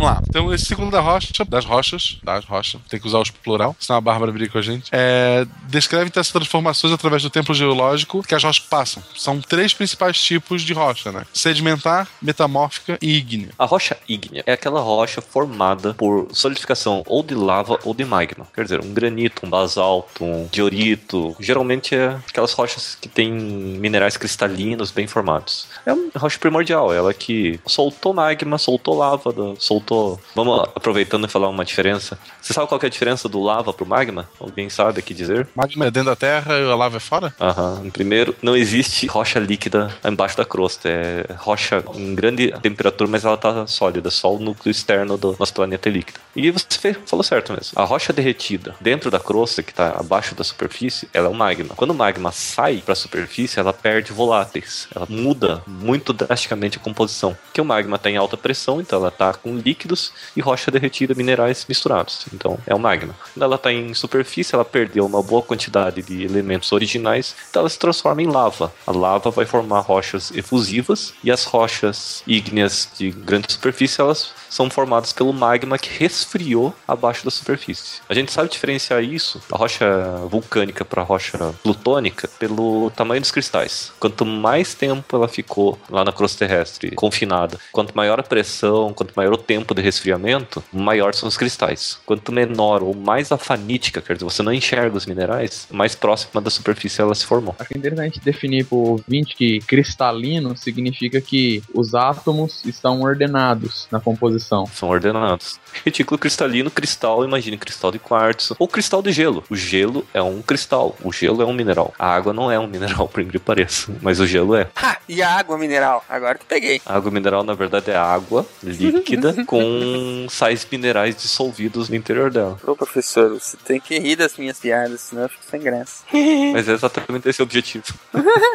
[0.00, 0.22] vamos lá.
[0.28, 3.98] Então, esse ciclo da rocha, das rochas, das rochas, tem que usar os plural, senão
[3.98, 4.88] a Bárbara briga com a gente.
[4.92, 9.02] É, descreve essas transformações através do tempo geológico que as rochas passam.
[9.16, 11.24] São três principais tipos de rocha, né?
[11.32, 13.50] Sedimentar, metamórfica e ígnea.
[13.58, 18.46] A rocha ígnea é aquela rocha formada por solidificação ou de lava ou de magma.
[18.54, 21.36] Quer dizer, um granito, um basalto, um diorito.
[21.40, 25.66] Geralmente é aquelas rochas que têm minerais cristalinos bem formados.
[25.84, 29.54] É uma rocha primordial, ela que soltou magma, soltou lava, da-
[29.90, 30.20] soltou.
[30.34, 32.18] Vamos aproveitando e falar uma diferença.
[32.40, 34.28] Você sabe qual que é a diferença do lava pro magma?
[34.38, 35.48] Alguém sabe aqui dizer?
[35.54, 37.34] Magma é dentro da terra e a lava é fora?
[37.40, 37.90] Aham.
[37.92, 40.88] Primeiro, não existe rocha líquida embaixo da crosta.
[40.88, 44.10] É rocha em grande temperatura, mas ela tá sólida.
[44.10, 46.18] Só o núcleo externo do nosso planeta é líquido.
[46.36, 47.72] E você fez- falou certo mesmo.
[47.74, 51.74] A rocha derretida dentro da crosta, que tá abaixo da superfície, ela é um magma.
[51.74, 54.86] Quando o magma sai para a superfície, ela perde voláteis.
[54.94, 57.36] Ela muda muito drasticamente a composição.
[57.46, 61.14] Porque o magma está em alta pressão, então ela tá com líquidos e rocha derretida,
[61.14, 62.26] minerais misturados.
[62.32, 63.14] Então é um magma.
[63.32, 67.70] Quando ela está em superfície, ela perdeu uma boa quantidade de elementos originais, então ela
[67.70, 68.72] se transforma em lava.
[68.86, 74.68] A lava vai formar rochas efusivas e as rochas ígneas de grande superfície, elas são
[74.68, 78.00] formadas pelo magma que resfriou abaixo da superfície.
[78.08, 79.86] A gente sabe diferenciar isso, a rocha
[80.28, 83.92] vulcânica para a rocha plutônica, pelo tamanho dos cristais.
[83.98, 89.14] Quanto mais tempo ela ficou lá na crosta terrestre confinada, quanto maior a pressão, quanto
[89.16, 91.98] maior o tempo de resfriamento, maior são os cristais.
[92.04, 96.50] Quanto menor ou mais afanítica, quer dizer, você não enxerga os minerais, mais próxima da
[96.50, 97.54] superfície ela se formou.
[97.58, 104.00] Acho é interessante definir o ouvinte que cristalino significa que os átomos estão ordenados na
[104.00, 104.39] composição.
[104.40, 105.60] São ordenados.
[105.84, 109.44] Retículo cristalino, cristal, imagine cristal de quartzo ou cristal de gelo.
[109.48, 111.94] O gelo é um cristal, o gelo é um mineral.
[111.98, 114.68] A água não é um mineral, por incrível que pareça, mas o gelo é.
[114.76, 114.98] Ha!
[115.08, 116.04] E a água mineral?
[116.08, 116.80] Agora que peguei.
[116.86, 122.56] A água mineral, na verdade, é água líquida com sais minerais dissolvidos no interior dela.
[122.64, 126.04] Ô professor, você tem que rir das minhas piadas, senão fico sem graça.
[126.52, 127.84] Mas é exatamente esse o objetivo.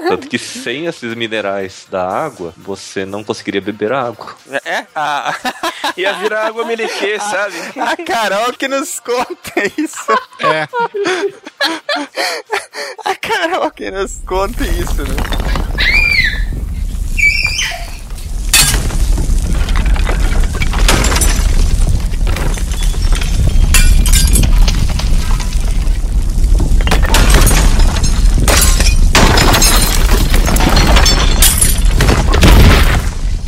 [0.08, 4.36] Tanto que sem esses minerais da água, você não conseguiria beber água.
[4.64, 4.86] É?
[4.96, 5.36] A,
[5.98, 7.56] Ia virar água melequê, sabe?
[7.80, 10.12] a Carol que nos conta isso.
[10.40, 10.68] É.
[13.06, 15.16] A Carol que nos conta isso, né?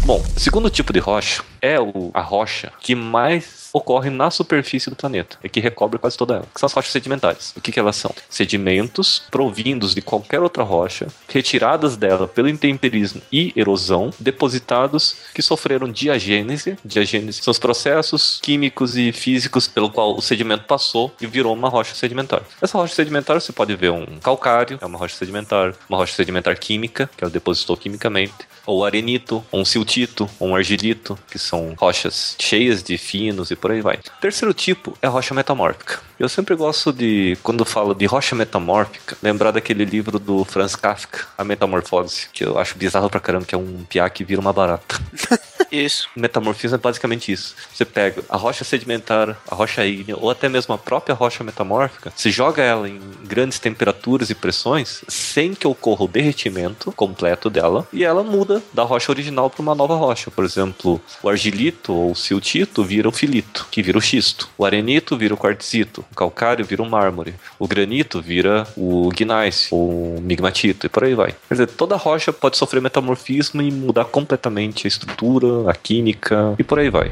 [0.08, 4.96] Bom, segundo tipo de rocha é o, a rocha que mais ocorre na superfície do
[4.96, 7.54] planeta e que recobre quase toda ela, que são as rochas sedimentares.
[7.58, 8.16] O que, que elas são?
[8.30, 15.92] Sedimentos provindos de qualquer outra rocha, retiradas dela pelo intemperismo e erosão, depositados que sofreram
[15.92, 16.78] diagênese.
[16.86, 21.68] Diagênese são os processos químicos e físicos pelo qual o sedimento passou e virou uma
[21.68, 22.44] rocha sedimentar.
[22.62, 26.58] Essa rocha sedimentar você pode ver um calcário, é uma rocha sedimentar, uma rocha sedimentar
[26.58, 31.74] química, que ela depositou quimicamente, ou arenito, ou um siltito, ou um argilito, que são
[31.78, 34.00] rochas cheias de finos e por aí vai.
[34.22, 36.02] Terceiro tipo é rocha metamórfica.
[36.20, 41.28] Eu sempre gosto de, quando falo de rocha metamórfica, lembrar daquele livro do Franz Kafka,
[41.38, 44.52] A Metamorfose, que eu acho bizarro pra caramba, que é um piá que vira uma
[44.52, 45.00] barata.
[45.72, 46.10] Isso.
[46.16, 47.56] Metamorfismo é basicamente isso.
[47.74, 52.12] Você pega a rocha sedimentar, a rocha ígnea, ou até mesmo a própria rocha metamórfica,
[52.16, 57.88] se joga ela em grandes temperaturas e pressões, sem que ocorra o derretimento completo dela,
[57.92, 60.32] e ela muda da rocha original para uma nova rocha.
[60.32, 64.50] Por exemplo, o argilito ou o siltito vira o filito, que vira o xisto.
[64.58, 66.06] O arenito vira o quartzito.
[66.12, 67.36] O calcário vira o mármore.
[67.60, 71.36] O granito vira o gneiss, ou o migmatito, e por aí vai.
[71.48, 76.64] Quer dizer, toda rocha pode sofrer metamorfismo e mudar completamente a estrutura, a química e
[76.64, 77.12] por aí vai.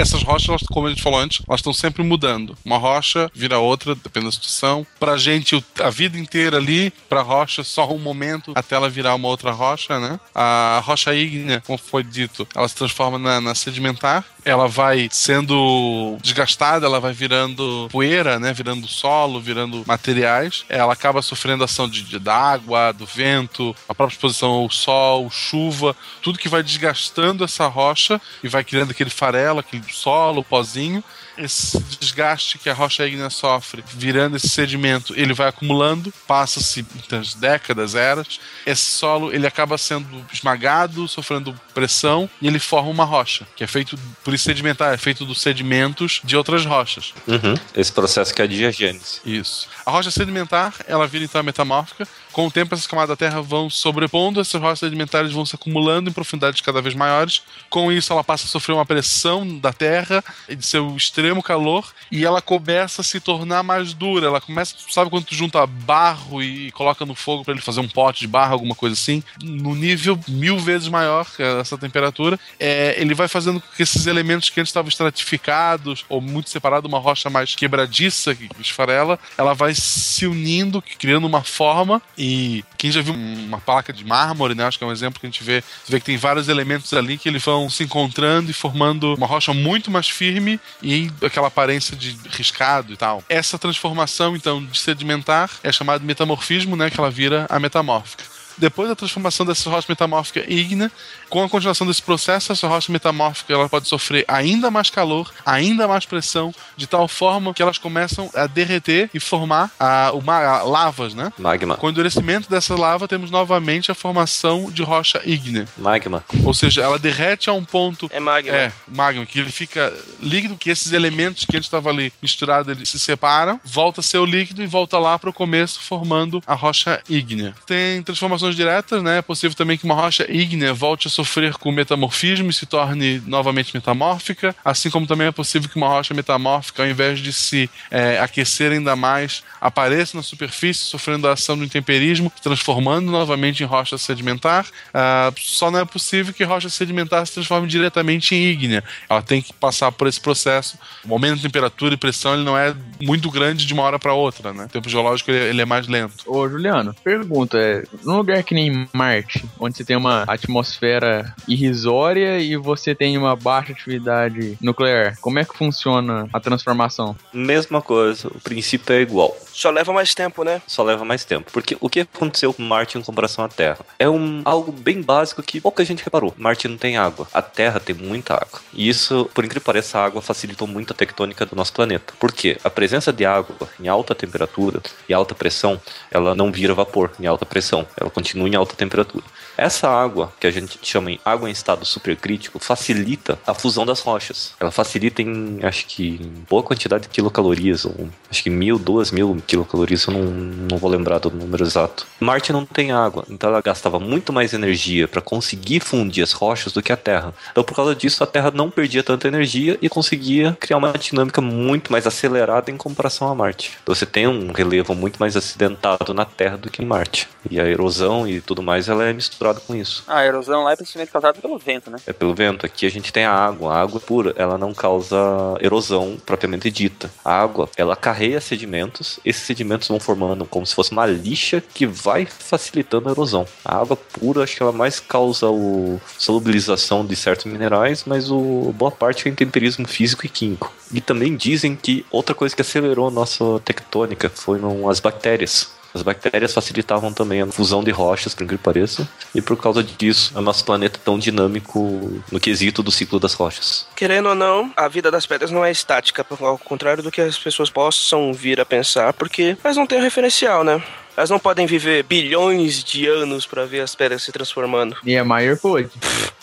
[0.00, 2.56] Essas rochas, como a gente falou antes, elas estão sempre mudando.
[2.64, 4.86] Uma rocha vira outra, depende da situação.
[4.98, 9.28] Pra gente, a vida inteira ali, pra rocha, só um momento até ela virar uma
[9.28, 10.18] outra rocha, né?
[10.34, 14.24] A rocha ígnea, como foi dito, ela se transforma na, na sedimentar.
[14.44, 18.52] Ela vai sendo desgastada, ela vai virando poeira, né?
[18.52, 20.64] Virando solo, virando materiais.
[20.68, 25.30] Ela acaba sofrendo ação de, de- da água, do vento, a própria exposição ao sol,
[25.30, 31.02] chuva, tudo que vai desgastando essa rocha e vai criando aquele farelo, aquele solo, pozinho.
[31.40, 37.34] Esse desgaste que a rocha ígnea sofre, virando esse sedimento, ele vai acumulando, passa-se muitas
[37.34, 38.38] décadas, eras.
[38.66, 43.66] Esse solo ele acaba sendo esmagado, sofrendo pressão e ele forma uma rocha, que é
[43.66, 47.14] feito por isso sedimentar, é feito dos sedimentos de outras rochas.
[47.26, 47.54] Uhum.
[47.74, 49.20] Esse processo que é a diagênese.
[49.24, 49.68] Isso.
[49.86, 52.06] A rocha sedimentar, ela vira então metamórfica.
[52.32, 56.08] Com o tempo, essas camadas da Terra vão sobrepondo, essas rochas sedimentares vão se acumulando
[56.08, 57.42] em profundidades cada vez maiores.
[57.68, 61.92] Com isso, ela passa a sofrer uma pressão da Terra e de seu extremo calor,
[62.10, 64.26] e ela começa a se tornar mais dura.
[64.26, 67.88] Ela começa, sabe quando tu junta barro e coloca no fogo para ele fazer um
[67.88, 71.26] pote de barro, alguma coisa assim, no nível mil vezes maior
[71.60, 76.20] essa temperatura, é, ele vai fazendo com que esses elementos que antes estavam estratificados ou
[76.20, 82.00] muito separados, uma rocha mais quebradiça que esfarela, ela vai se unindo, criando uma forma.
[82.22, 84.66] E quem já viu uma placa de mármore, né?
[84.66, 85.62] Acho que é um exemplo que a gente vê.
[85.62, 89.26] Você vê que tem vários elementos ali que eles vão se encontrando e formando uma
[89.26, 93.24] rocha muito mais firme e aquela aparência de riscado e tal.
[93.26, 96.90] Essa transformação, então, de sedimentar é chamada metamorfismo, né?
[96.90, 98.22] Que ela vira a metamórfica.
[98.58, 100.92] Depois da transformação dessa rocha metamórfica ígnea,
[101.30, 105.86] com a continuação desse processo, essa rocha metamórfica ela pode sofrer ainda mais calor, ainda
[105.88, 110.44] mais pressão, de tal forma que elas começam a derreter e formar a, o ma-
[110.44, 111.32] a lavas, né?
[111.38, 111.76] Magma.
[111.76, 115.66] Com o endurecimento dessa lava, temos novamente a formação de rocha ígnea.
[115.78, 116.24] Magma.
[116.44, 118.08] Ou seja, ela derrete a um ponto.
[118.12, 118.50] É magma.
[118.54, 122.88] É, magma, que ele fica líquido, que esses elementos que antes estavam ali misturados, eles
[122.88, 126.54] se separam, volta a ser o líquido e volta lá para o começo, formando a
[126.54, 127.54] rocha ígnea.
[127.66, 129.18] Tem transformações diretas, né?
[129.18, 133.22] É possível também que uma rocha ígnea volte a sofrer com metamorfismo e se torne
[133.26, 137.68] novamente metamórfica, assim como também é possível que uma rocha metamórfica, ao invés de se
[137.90, 143.66] é, aquecer ainda mais, apareça na superfície, sofrendo a ação do intemperismo, transformando novamente em
[143.66, 144.66] rocha sedimentar.
[144.94, 148.82] Ah, só não é possível que rocha sedimentar se transforme diretamente em ígnea.
[149.08, 150.78] Ela tem que passar por esse processo.
[151.06, 154.14] O aumento de temperatura e pressão ele não é muito grande de uma hora para
[154.14, 154.64] outra, né?
[154.64, 156.24] O tempo geológico ele, ele é mais lento.
[156.26, 161.09] Ô, Juliano, pergunta, é, num lugar é que nem Marte, onde você tem uma atmosfera
[161.46, 165.16] irrisória e você tem uma baixa atividade nuclear.
[165.20, 167.16] Como é que funciona a transformação?
[167.32, 169.36] Mesma coisa, o princípio é igual.
[169.52, 170.62] Só leva mais tempo, né?
[170.66, 171.50] Só leva mais tempo.
[171.52, 173.78] Porque o que aconteceu com Marte em comparação à Terra?
[173.98, 176.34] É um, algo bem básico que pouca gente reparou.
[176.36, 177.26] Marte não tem água.
[177.32, 178.60] A Terra tem muita água.
[178.72, 182.12] E isso, por incrível que pareça, a água facilitou muito a tectônica do nosso planeta.
[182.18, 182.58] Por quê?
[182.62, 185.80] A presença de água em alta temperatura e alta pressão,
[186.10, 187.86] ela não vira vapor em alta pressão.
[187.98, 189.24] Ela continua em alta temperatura.
[189.56, 194.00] Essa água, que a gente chama em água em estado supercrítico, facilita a fusão das
[194.00, 194.52] rochas.
[194.58, 199.10] Ela facilita em, acho que, em boa quantidade de quilocalorias, ou acho que mil, duas
[199.10, 202.06] mil quilocalorias, eu não, não vou lembrar do número exato.
[202.18, 206.72] Marte não tem água, então ela gastava muito mais energia para conseguir fundir as rochas
[206.72, 207.34] do que a Terra.
[207.50, 211.40] Então, por causa disso, a Terra não perdia tanta energia e conseguia criar uma dinâmica
[211.40, 213.78] muito mais acelerada em comparação a Marte.
[213.82, 217.28] Então, você tem um relevo muito mais acidentado na Terra do que em Marte.
[217.50, 220.04] E a erosão e tudo mais, ela é misturada com isso.
[220.06, 221.98] A erosão lá é principalmente causada pelo vento, né?
[222.06, 222.66] É pelo vento.
[222.66, 223.72] Aqui a gente tem a água.
[223.74, 225.16] A água pura, ela não causa
[225.60, 227.10] erosão propriamente dita.
[227.24, 229.20] A água, ela carrega sedimentos.
[229.24, 233.46] Esses sedimentos vão formando como se fosse uma lixa que vai facilitando a erosão.
[233.64, 238.72] A água pura, acho que ela mais causa o solubilização de certos minerais, mas o
[238.76, 240.72] boa parte é intemperismo físico e químico.
[240.92, 245.79] E também dizem que outra coisa que acelerou a nossa tectônica foram as bactérias.
[245.94, 249.82] As bactérias facilitavam também a fusão de rochas, por incrível que pareça, e por causa
[249.82, 253.86] disso, o nosso planeta é tão dinâmico no quesito do ciclo das rochas.
[253.96, 257.38] Querendo ou não, a vida das pedras não é estática, ao contrário do que as
[257.38, 260.82] pessoas possam vir a pensar, porque elas não têm um referencial, né?
[261.16, 264.96] Elas não podem viver bilhões de anos para ver as pedras se transformando.
[265.04, 265.90] Niemeyer pôde.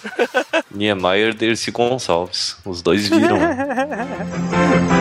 [0.70, 2.58] Niemeyer e Dercy Gonçalves.
[2.66, 3.39] Os dois viram.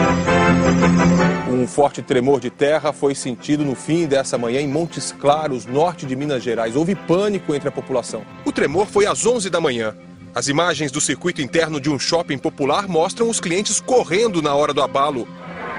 [1.56, 6.04] Um forte tremor de terra foi sentido no fim dessa manhã em Montes Claros, norte
[6.04, 6.76] de Minas Gerais.
[6.76, 8.26] Houve pânico entre a população.
[8.44, 9.96] O tremor foi às 11 da manhã.
[10.36, 14.74] As imagens do circuito interno de um shopping popular mostram os clientes correndo na hora
[14.74, 15.26] do abalo.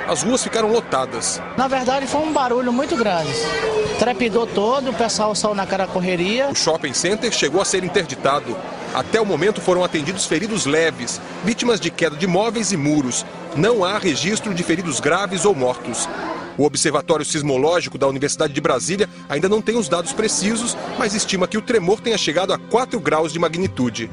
[0.07, 1.39] As ruas ficaram lotadas.
[1.55, 3.29] Na verdade, foi um barulho muito grande.
[3.99, 6.49] Trepidou todo, o pessoal saiu na cara correria.
[6.49, 8.57] O shopping center chegou a ser interditado.
[8.95, 13.23] Até o momento foram atendidos feridos leves, vítimas de queda de móveis e muros.
[13.55, 16.09] Não há registro de feridos graves ou mortos.
[16.57, 21.47] O Observatório Sismológico da Universidade de Brasília ainda não tem os dados precisos, mas estima
[21.47, 24.09] que o tremor tenha chegado a 4 graus de magnitude.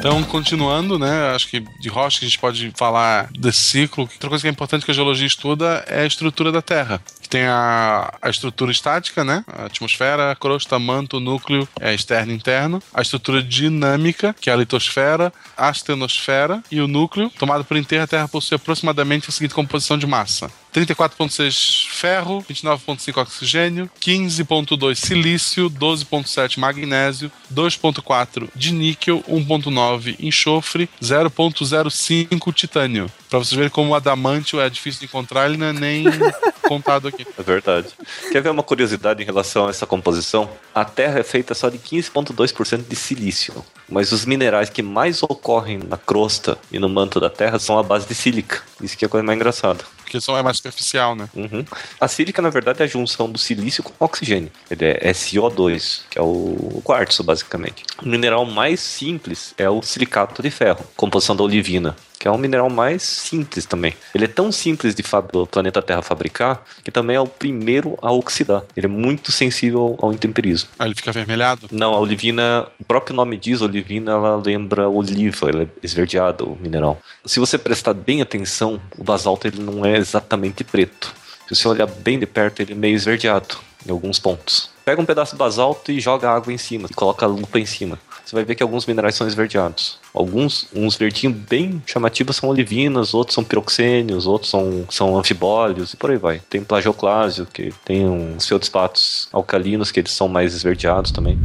[0.00, 1.34] Então, continuando, né?
[1.34, 4.04] Acho que de rocha a gente pode falar desse ciclo.
[4.04, 7.02] Outra coisa que é importante que a geologia estuda é a estrutura da Terra.
[7.30, 9.44] Tem a, a estrutura estática, né?
[9.46, 12.82] A atmosfera, a crosta, manto, núcleo, é externo e interno.
[12.92, 17.30] A estrutura dinâmica, que é a litosfera, a astenosfera e o núcleo.
[17.38, 20.50] Tomado por inteiro, a Terra possui aproximadamente a seguinte composição de massa.
[20.72, 33.10] 34,6 ferro, 29,5 oxigênio, 15,2 silício, 12,7 magnésio, 2,4 de níquel, 1,9 enxofre, 0,05 titânio.
[33.28, 36.04] Pra vocês verem como o adamantio é difícil de encontrar, ele não é nem
[36.66, 37.19] contado aqui.
[37.38, 37.88] É verdade.
[38.30, 40.50] Quer ver uma curiosidade em relação a essa composição?
[40.74, 45.78] A Terra é feita só de 15,2% de silício, mas os minerais que mais ocorrem
[45.78, 48.62] na crosta e no manto da Terra são a base de sílica.
[48.80, 49.84] Isso que é a coisa mais engraçada.
[49.96, 51.28] Porque só é mais superficial, né?
[51.34, 51.64] Uhum.
[52.00, 54.50] A sílica, na verdade, é a junção do silício com oxigênio.
[54.70, 57.84] Ele é SO2, que é o quartzo, basicamente.
[58.02, 62.36] O mineral mais simples é o silicato de ferro, composição da olivina que é um
[62.36, 63.94] mineral mais simples também.
[64.14, 65.02] Ele é tão simples de
[65.32, 68.62] do planeta Terra fabricar que também é o primeiro a oxidar.
[68.76, 70.68] Ele é muito sensível ao intemperismo.
[70.78, 71.68] Ah, ele fica avermelhado?
[71.70, 76.56] Não, a olivina, o próprio nome diz olivina, ela lembra oliva, ela é esverdeada o
[76.56, 77.00] mineral.
[77.24, 81.14] Se você prestar bem atenção, o basalto ele não é exatamente preto.
[81.50, 84.70] Se você olhar bem de perto, ele é meio esverdeado em alguns pontos.
[84.84, 87.66] Pega um pedaço de basalto e joga água em cima, e coloca a lupa em
[87.66, 87.98] cima.
[88.24, 89.98] Você vai ver que alguns minerais são esverdeados.
[90.14, 95.96] Alguns, uns verdinhos bem chamativos são olivinas, outros são piroxênios, outros são, são anfibólios e
[95.96, 96.40] por aí vai.
[96.48, 101.36] Tem plagioclásio, que tem uns feldspatos alcalinos que eles são mais esverdeados também.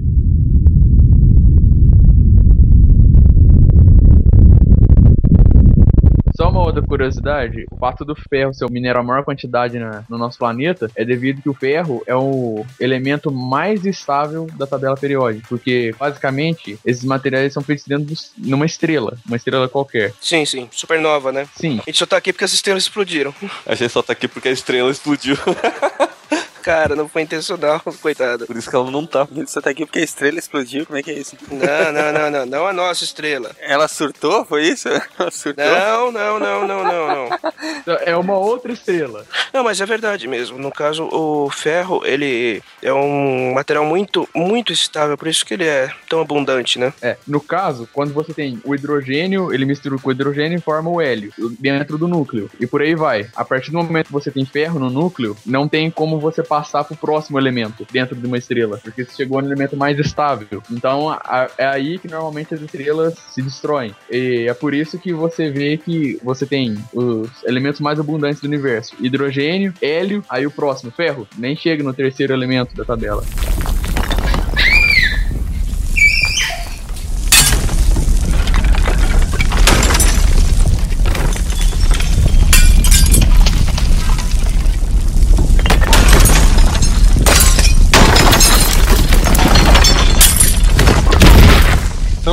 [6.55, 10.17] Uma outra curiosidade, o fato do ferro ser o mineral a maior quantidade na- no
[10.17, 15.45] nosso planeta é devido que o ferro é o elemento mais estável da tabela periódica,
[15.49, 20.13] porque basicamente esses materiais são feitos dentro de numa estrela, uma estrela qualquer.
[20.21, 20.69] Sim, sim.
[20.71, 21.45] Supernova, né?
[21.55, 21.79] Sim.
[21.85, 23.33] A gente só tá aqui porque as estrelas explodiram.
[23.65, 25.35] A gente só tá aqui porque a estrela explodiu.
[26.65, 28.47] Cara, não foi intencional, coitado.
[28.47, 29.27] Por isso que ela não tá.
[29.45, 31.37] Só tá aqui porque a estrela explodiu, como é que é isso?
[31.51, 32.45] Não, não, não, não.
[32.47, 33.51] Não a nossa estrela.
[33.59, 34.89] Ela surtou, foi isso?
[35.19, 35.63] Ela surtou?
[35.63, 37.29] Não, não, não, não, não,
[37.85, 37.93] não.
[38.03, 39.27] É uma outra estrela.
[39.53, 40.57] Não, mas é verdade mesmo.
[40.57, 45.67] No caso, o ferro, ele é um material muito, muito estável, por isso que ele
[45.67, 46.91] é tão abundante, né?
[46.99, 50.89] É, no caso, quando você tem o hidrogênio, ele mistura com o hidrogênio e forma
[50.89, 52.49] o hélio dentro do núcleo.
[52.59, 53.27] E por aí vai.
[53.35, 56.54] A partir do momento que você tem ferro no núcleo, não tem como você passar
[56.83, 60.61] pro próximo elemento dentro de uma estrela, porque você chegou no elemento mais estável.
[60.71, 63.95] Então a- é aí que normalmente as estrelas se destroem.
[64.09, 68.47] E é por isso que você vê que você tem os elementos mais abundantes do
[68.47, 71.27] universo: hidrogênio, hélio, aí o próximo, ferro.
[71.37, 73.23] Nem chega no terceiro elemento da tabela.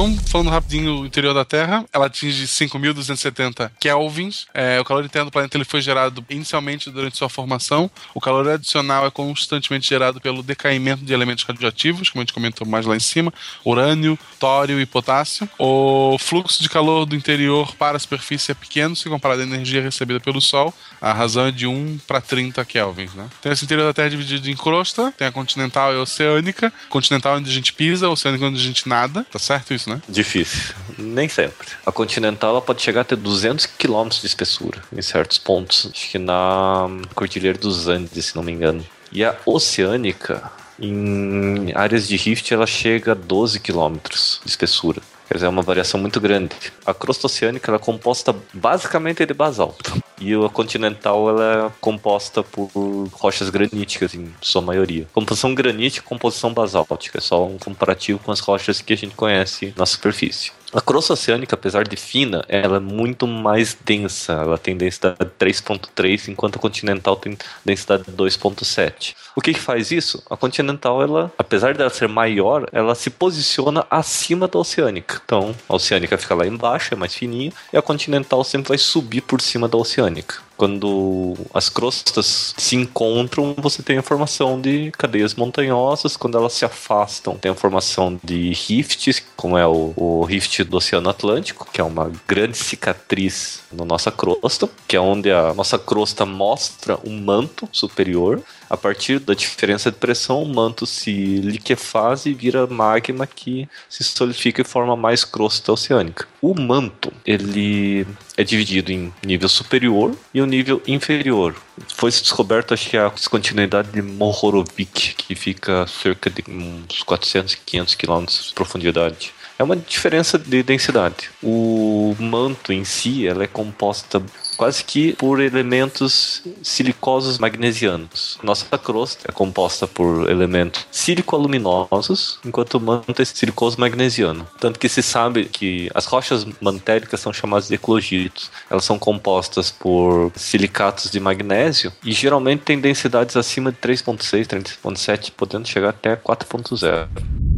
[0.03, 4.47] Então, falando rapidinho, o interior da Terra, ela atinge 5.270 kelvins.
[4.53, 7.89] É, o calor interno do planeta ele foi gerado inicialmente durante sua formação.
[8.13, 12.67] O calor adicional é constantemente gerado pelo decaimento de elementos radioativos, como a gente comentou
[12.67, 13.33] mais lá em cima,
[13.65, 15.49] urânio, tório e potássio.
[15.57, 19.81] O fluxo de calor do interior para a superfície é pequeno se comparado à energia
[19.81, 20.75] recebida pelo Sol.
[21.01, 23.15] A razão é de 1 para 30 kelvins.
[23.15, 23.29] Né?
[23.41, 26.73] Tem esse interior da Terra dividido em crosta, tem a continental e a oceânica.
[26.89, 29.25] Continental é onde a gente pisa, oceânica é onde a gente nada.
[29.31, 29.91] Tá certo isso, né?
[30.09, 30.74] Difícil.
[30.99, 31.68] Nem sempre.
[31.84, 35.88] A continental ela pode chegar a ter 200 km de espessura em certos pontos.
[35.93, 38.84] Acho que na Cordilheira dos Andes, se não me engano.
[39.11, 43.97] E a oceânica, em áreas de rift, ela chega a 12 km
[44.45, 45.03] de espessura.
[45.33, 46.55] Quer dizer, é uma variação muito grande.
[46.85, 49.99] A crosta oceânica ela é composta basicamente de basalto.
[50.20, 52.68] E a continental ela é composta por
[53.12, 55.09] rochas graníticas, em sua maioria.
[55.14, 57.16] Composição granítica e composição basáltica.
[57.16, 60.53] É só um comparativo com as rochas que a gente conhece na superfície.
[60.70, 64.35] A crosta oceânica, apesar de fina, ela é muito mais densa.
[64.35, 69.14] Ela tem densidade 3.3, enquanto a continental tem densidade 2.7.
[69.35, 70.22] O que, que faz isso?
[70.28, 75.20] A continental, ela, apesar dela ser maior, ela se posiciona acima da oceânica.
[75.24, 79.22] Então, a oceânica fica lá embaixo, é mais fininha, e a continental sempre vai subir
[79.22, 80.37] por cima da oceânica.
[80.57, 86.16] Quando as crostas se encontram, você tem a formação de cadeias montanhosas.
[86.16, 90.76] Quando elas se afastam, tem a formação de rifts, como é o, o rift do
[90.76, 95.78] Oceano Atlântico, que é uma grande cicatriz na nossa crosta, que é onde a nossa
[95.78, 98.41] crosta mostra um manto superior.
[98.73, 104.03] A partir da diferença de pressão, o manto se liquefaz e vira magma que se
[104.03, 106.27] solidifica e forma mais crosta oceânica.
[106.41, 111.55] O manto, ele é dividido em nível superior e o nível inferior.
[111.87, 117.95] Foi descoberto, acho que a descontinuidade de Mohorovic, que fica cerca de uns 400, 500
[117.95, 119.35] quilômetros de profundidade.
[119.59, 121.29] É uma diferença de densidade.
[121.43, 124.23] O manto em si, ela é composta
[124.57, 128.39] quase que por elementos silicosos magnesianos.
[128.43, 134.47] Nossa crosta é composta por elementos sílico-aluminosos, enquanto o manto é silicoso magnesiano.
[134.59, 138.51] Tanto que se sabe que as rochas mantéricas são chamadas de eclogitos.
[138.71, 145.33] Elas são compostas por silicatos de magnésio e geralmente têm densidades acima de 3.6, 3.7,
[145.37, 147.52] podendo chegar até 4.0.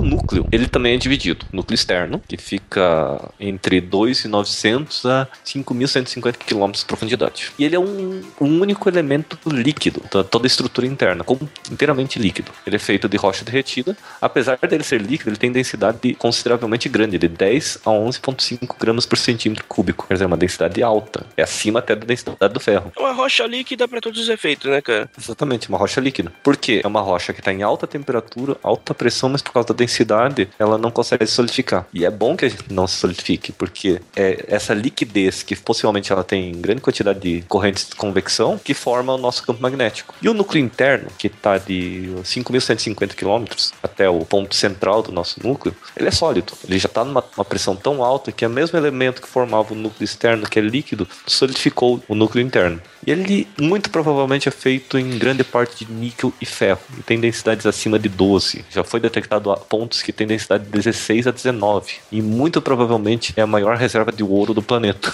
[0.00, 1.44] O núcleo, ele também é dividido.
[1.52, 7.52] Núcleo externo, que fica entre 2.900 a 5.150 km de profundidade.
[7.58, 12.50] E ele é um, um único elemento líquido, toda a estrutura interna, como inteiramente líquido.
[12.66, 13.94] Ele é feito de rocha derretida.
[14.22, 19.18] Apesar dele ser líquido, ele tem densidade consideravelmente grande, de 10 a 11,5 gramas por
[19.18, 20.06] centímetro cúbico.
[20.08, 21.26] Quer dizer, é uma densidade alta.
[21.36, 22.90] É acima até da densidade do ferro.
[22.96, 25.10] É uma rocha líquida para todos os efeitos, né, cara?
[25.18, 26.32] Exatamente, uma rocha líquida.
[26.42, 26.80] Por quê?
[26.82, 29.89] É uma rocha que está em alta temperatura, alta pressão, mas por causa da densidade,
[30.58, 31.86] ela não consegue se solidificar.
[31.92, 36.12] E é bom que a gente não se solidifique, porque é essa liquidez que possivelmente
[36.12, 40.14] ela tem grande quantidade de correntes de convecção que forma o nosso campo magnético.
[40.20, 43.44] E o núcleo interno, que está de 5.150 km
[43.82, 46.52] até o ponto central do nosso núcleo, ele é sólido.
[46.66, 49.72] Ele já está numa uma pressão tão alta que é o mesmo elemento que formava
[49.72, 52.80] o núcleo externo, que é líquido, solidificou o núcleo interno.
[53.06, 57.18] E ele muito provavelmente é feito em grande parte de níquel e ferro, e tem
[57.18, 58.64] densidades acima de 12.
[58.70, 63.32] Já foi detectado a pontos que tem densidade de 16 a 19, e muito provavelmente
[63.34, 65.10] é a maior reserva de ouro do planeta.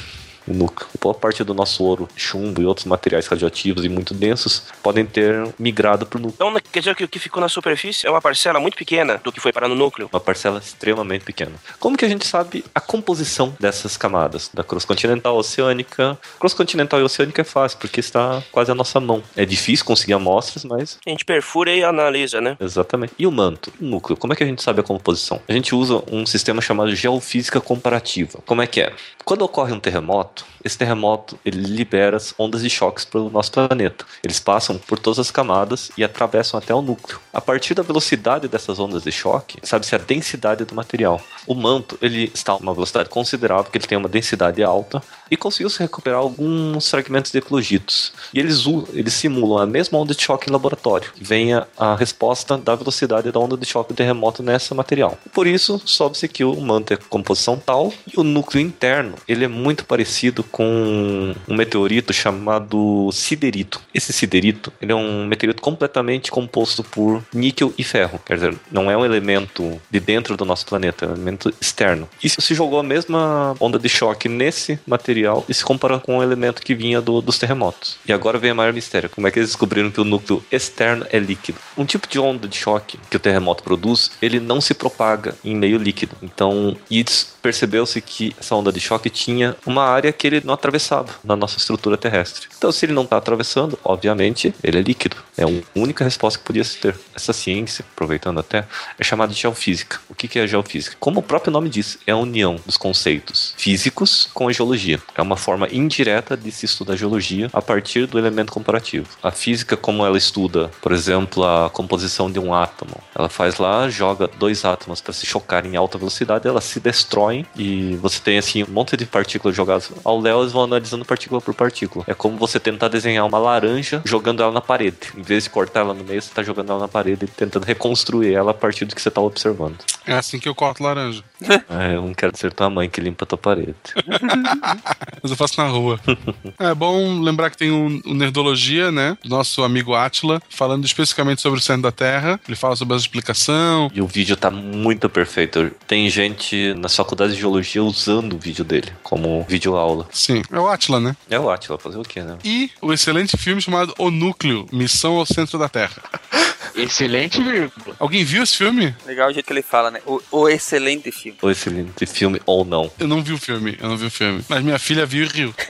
[0.47, 0.89] O núcleo.
[1.01, 5.49] Boa parte do nosso ouro, chumbo e outros materiais radioativos e muito densos podem ter
[5.59, 6.49] migrado para o núcleo.
[6.49, 9.33] Então, quer dizer que o que ficou na superfície é uma parcela muito pequena do
[9.33, 10.09] que foi parar no núcleo?
[10.13, 11.53] Uma parcela extremamente pequena.
[11.79, 14.51] Como que a gente sabe a composição dessas camadas?
[14.53, 16.19] Da crosta continental oceânica.
[16.39, 19.23] Crosta continental e oceânica é fácil, porque está quase à nossa mão.
[19.37, 20.99] É difícil conseguir amostras, mas.
[21.07, 22.57] A gente perfura e analisa, né?
[22.61, 23.15] Exatamente.
[23.19, 25.41] E o manto, o núcleo, como é que a gente sabe a composição?
[25.49, 28.39] A gente usa um sistema chamado geofísica comparativa.
[28.45, 28.93] Como é que é?
[29.25, 33.53] Quando ocorre um terremoto, esse terremoto ele libera as ondas de choques para o nosso
[33.53, 34.05] planeta.
[34.23, 37.21] Eles passam por todas as camadas e atravessam até o núcleo.
[37.33, 41.21] A partir da velocidade dessas ondas de choque, sabe-se a densidade do material.
[41.47, 45.37] O manto ele está a uma velocidade considerável, porque ele tem uma densidade alta e
[45.37, 48.13] conseguiu se recuperar alguns fragmentos de eclogitos.
[48.35, 51.13] E eles, eles simulam a mesma onda de choque em laboratório.
[51.21, 55.17] Venha a resposta da velocidade da onda de choque do terremoto nessa material.
[55.33, 59.49] Por isso, sobe-se que o manto é composição tal e o núcleo interno ele é
[59.49, 63.81] muito parecido com um meteorito chamado siderito.
[63.95, 68.21] Esse siderito ele é um meteorito completamente composto por níquel e ferro.
[68.25, 72.09] Quer dizer, não é um elemento de dentro do nosso planeta, é um elemento externo.
[72.23, 76.23] E se jogou a mesma onda de choque nesse material e se comparou com um
[76.23, 77.97] elemento que vinha do- dos terremotos.
[78.07, 81.07] E agora vem o maior mistério: como é que eles descobriram que o núcleo externo
[81.11, 81.59] é líquido?
[81.77, 85.55] Um tipo de onda de choque que o terremoto produz, ele não se propaga em
[85.55, 86.17] meio líquido.
[86.23, 87.05] Então, e
[87.47, 91.59] percebeu-se que essa onda de choque tinha uma área que ele não atravessava na nossa
[91.59, 92.49] estrutura terrestre.
[92.59, 95.17] Então, se ele não está atravessando, obviamente, ele é líquido.
[95.39, 96.99] É a única resposta que podia se ter.
[97.15, 98.67] Essa ciência, aproveitando até,
[98.99, 100.01] é chamada de geofísica.
[100.09, 100.97] O que é geofísica?
[100.99, 105.01] Como o próprio nome diz, é a união dos conceitos físicos com a geologia.
[105.15, 109.07] É uma forma indireta de se estudar a geologia a partir do elemento comparativo.
[109.23, 113.89] A física, como ela estuda, por exemplo, a composição de um átomo, ela faz lá,
[113.89, 118.39] joga dois átomos para se chocarem em alta velocidade, elas se destroem e você tem
[118.39, 122.05] assim um monte de partículas jogadas ao léu, eles vão analisando partícula por partícula.
[122.07, 124.97] É como você tentar desenhar uma laranja jogando ela na parede.
[125.17, 127.65] Em vez de cortar ela no meio, você está jogando ela na parede e tentando
[127.65, 129.77] reconstruir ela a partir do que você está observando.
[130.07, 131.23] É assim que eu corto laranja.
[131.69, 133.77] Ah, eu não quero ser tua mãe que limpa a tua parede.
[135.23, 136.01] Mas eu faço na rua.
[136.59, 139.17] É bom lembrar que tem um, um Nerdologia, né?
[139.23, 142.41] Do nosso amigo Atila, falando especificamente sobre o centro da Terra.
[142.47, 143.91] Ele fala sobre a explicação.
[143.95, 145.71] E o vídeo tá muito perfeito.
[145.87, 146.93] Tem gente nas
[147.27, 150.07] faculdades de geologia usando o vídeo dele como vídeo aula.
[150.13, 151.17] Sim, é o Atila, né?
[151.29, 152.39] É o Atila, fazer o quê, né?
[152.45, 156.03] E o excelente filme chamado O Núcleo Missão ao Centro da Terra.
[156.75, 157.97] Excelente vírgula.
[157.99, 158.95] Alguém viu esse filme?
[159.07, 160.01] Legal o jeito que ele fala, né?
[160.05, 161.39] O, o excelente filme.
[161.41, 162.91] Ou excelente filme ou não.
[162.99, 164.45] Eu não vi o filme, eu não vi o filme.
[164.47, 165.55] Mas minha filha viu e riu.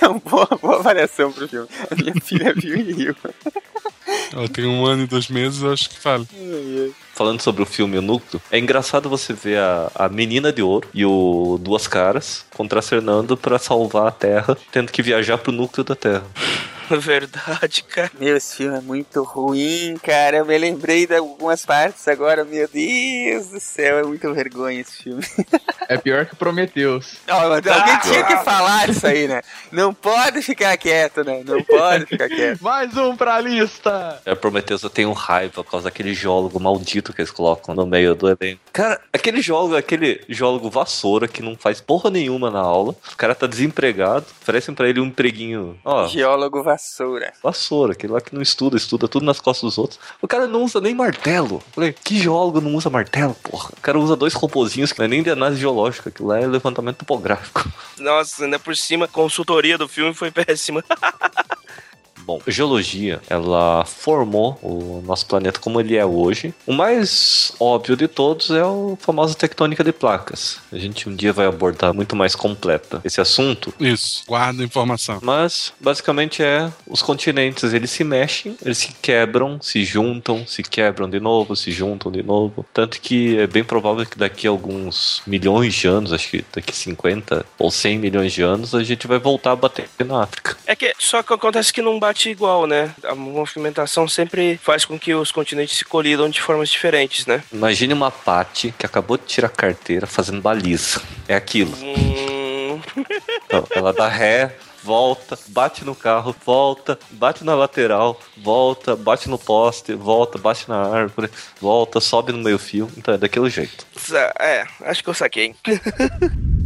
[0.00, 1.66] É uma boa, boa variação pro filme.
[1.90, 3.16] A minha filha viu e riu.
[4.32, 6.24] Ela tem um ano e dois meses, eu acho que fala.
[7.18, 11.04] Falando sobre o filme Núcleo, é engraçado você ver a, a menina de ouro e
[11.04, 16.22] o Duas Caras contracenando pra salvar a Terra, tendo que viajar pro núcleo da Terra.
[16.98, 18.10] Verdade, cara.
[18.18, 20.38] Meu, esse filme é muito ruim, cara.
[20.38, 22.44] Eu me lembrei de algumas partes agora.
[22.44, 25.24] Meu Deus do céu, é muito vergonha esse filme.
[25.88, 27.16] É pior que Prometheus.
[27.28, 29.42] Ó, mas alguém tinha que falar isso aí, né?
[29.70, 31.42] Não pode ficar quieto, né?
[31.44, 32.62] Não pode ficar quieto.
[32.62, 34.20] Mais um pra lista!
[34.24, 38.14] É, Prometheus eu tenho raiva por causa daquele geólogo maldito que eles colocam no meio
[38.14, 38.60] do elenco.
[38.72, 42.94] Cara, aquele geólogo, aquele geólogo vassoura que não faz porra nenhuma na aula.
[43.12, 45.78] O cara tá desempregado, oferecem pra ele um empreguinho.
[45.84, 46.77] Ó, Geólogo vassoura.
[47.42, 50.00] Vassoura, aquele lá que não estuda, estuda tudo nas costas dos outros.
[50.22, 51.62] O cara não usa nem martelo.
[51.72, 53.70] Falei, que geólogo não usa martelo, porra?
[53.76, 56.46] O cara usa dois robozinhos que não é nem de análise geológica, aquilo lá é
[56.46, 57.70] levantamento topográfico.
[57.98, 60.84] Nossa, ainda por cima, a consultoria do filme foi péssima.
[62.28, 66.52] Bom, a geologia, ela formou o nosso planeta como ele é hoje.
[66.66, 70.58] O mais óbvio de todos é a famosa tectônica de placas.
[70.70, 73.72] A gente um dia vai abordar muito mais completa esse assunto.
[73.80, 75.20] Isso, guarda a informação.
[75.22, 81.08] Mas, basicamente, é os continentes, eles se mexem, eles se quebram, se juntam, se quebram
[81.08, 82.66] de novo, se juntam de novo.
[82.74, 86.76] Tanto que é bem provável que daqui a alguns milhões de anos, acho que daqui
[86.76, 90.58] 50 ou 100 milhões de anos, a gente vai voltar a bater na África.
[90.66, 92.94] É que só que acontece que não bate igual, né?
[93.04, 97.42] A movimentação sempre faz com que os continentes se colidam de formas diferentes, né?
[97.52, 101.00] Imagine uma Paty que acabou de tirar a carteira fazendo baliza.
[101.28, 101.72] É aquilo.
[101.76, 102.80] Hum...
[103.48, 109.38] Então, ela dá ré, volta, bate no carro, volta, bate na lateral, volta, bate no
[109.38, 112.90] poste, volta, bate na árvore, volta, sobe no meio fio.
[112.96, 113.86] Então é daquele jeito.
[114.38, 115.54] É, acho que eu saquei.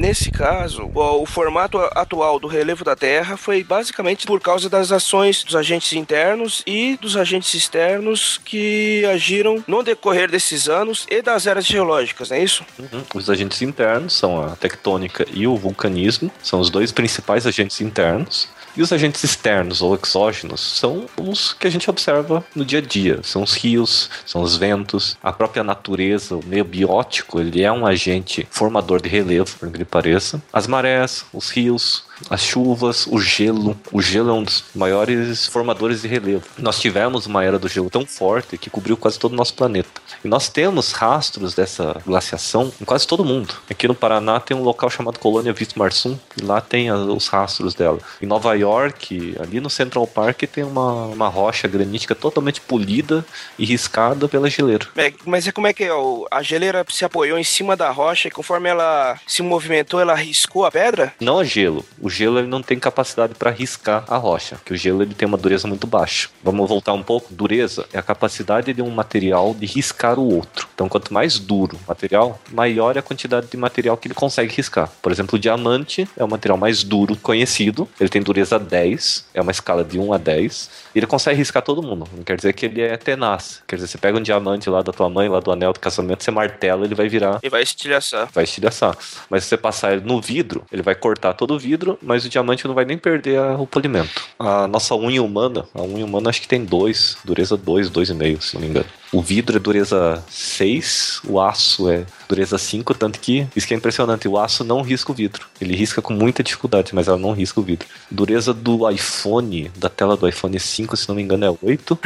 [0.00, 4.90] nesse caso, o, o formato atual do relevo da Terra foi basicamente por causa das
[4.90, 11.20] ações dos agentes internos e dos agentes externos que agiram no decorrer desses anos e
[11.20, 12.64] das eras geológicas, não é isso?
[12.78, 13.02] Uhum.
[13.14, 18.48] Os agentes internos são a tectônica e o vulcanismo, são os dois principais agentes internos.
[18.76, 22.82] E os agentes externos ou exógenos são os que a gente observa no dia a
[22.82, 23.20] dia.
[23.22, 27.86] São os rios, são os ventos, a própria natureza, o meio biótico, ele é um
[27.86, 30.40] agente formador de relevo, por que pareça.
[30.52, 33.78] As marés, os rios, as chuvas, o gelo.
[33.92, 36.44] O gelo é um dos maiores formadores de relevo.
[36.58, 40.00] Nós tivemos uma era do gelo tão forte que cobriu quase todo o nosso planeta.
[40.24, 43.54] E nós temos rastros dessa glaciação em quase todo mundo.
[43.70, 47.98] Aqui no Paraná tem um local chamado Colônia Vistmarsum, e lá tem os rastros dela.
[48.20, 53.24] Em Nova York, ali no Central Park, tem uma, uma rocha granítica totalmente polida
[53.58, 54.86] e riscada pela geleira.
[54.96, 55.90] É, mas é como é que é?
[56.30, 60.64] A geleira se apoiou em cima da rocha e conforme ela se movimentou, ela riscou
[60.64, 61.14] a pedra?
[61.20, 61.84] Não é gelo.
[62.00, 65.26] O gelo ele não tem capacidade para riscar a rocha, que o gelo ele tem
[65.26, 66.28] uma dureza muito baixa.
[66.42, 67.32] Vamos voltar um pouco.
[67.32, 70.68] Dureza é a capacidade de um material de riscar o outro.
[70.74, 74.54] Então, quanto mais duro o material, maior é a quantidade de material que ele consegue
[74.54, 74.90] riscar.
[75.02, 77.88] Por exemplo, o diamante é o material mais duro conhecido.
[77.98, 80.70] Ele tem dureza 10, é uma escala de 1 a 10.
[80.94, 82.06] E ele consegue riscar todo mundo.
[82.16, 83.62] Não quer dizer que ele é tenaz.
[83.66, 86.24] Quer dizer, você pega um diamante lá da tua mãe, lá do anel do casamento,
[86.24, 88.28] você martela, ele vai virar E vai estilhaçar.
[88.32, 88.96] vai estilhaçar.
[89.28, 92.28] Mas se você passar ele no vidro, ele vai cortar todo o vidro, mas o
[92.28, 94.22] diamante não vai nem perder a- o polimento.
[94.38, 98.54] A nossa unha humana, a unha humana acho que tem dois, dureza 2, 2,5, se
[98.54, 98.86] não me engano.
[99.12, 103.76] O vidro é dureza 6, o aço é dureza 5, tanto que isso que é
[103.76, 105.46] impressionante, o aço não risca o vidro.
[105.60, 107.88] Ele risca com muita dificuldade, mas ela não risca o vidro.
[108.08, 111.98] Dureza do iPhone, da tela do iPhone 5, se não me engano, é 8.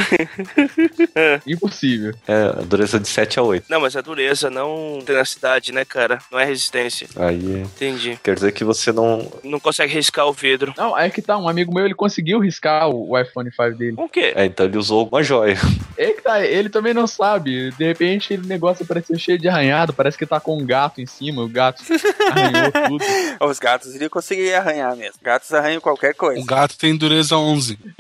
[1.46, 2.14] Impossível.
[2.26, 3.66] É, a dureza de 7 a 8.
[3.68, 6.18] Não, mas é dureza, não tenacidade, né, cara?
[6.32, 7.06] Não é resistência.
[7.16, 8.18] Aí Entendi.
[8.22, 10.72] quer dizer que você não, Não consegue riscar o vidro.
[10.76, 13.94] Não, é que tá, um amigo meu, ele conseguiu riscar o, iPhone 5 dele.
[13.98, 14.32] O quê?
[14.34, 15.58] É, então ele usou uma joia.
[15.96, 17.70] É que tá, ele também não sabe.
[17.72, 21.06] De repente, ele negócio parecia cheio de arranhado, parece que tá com um gato em
[21.06, 21.82] cima, o gato
[22.30, 23.04] arranhou tudo.
[23.48, 25.18] Os gatos iriam conseguir arranhar mesmo.
[25.22, 26.40] Gatos arranham qualquer coisa.
[26.40, 27.78] O gato tem dureza 11.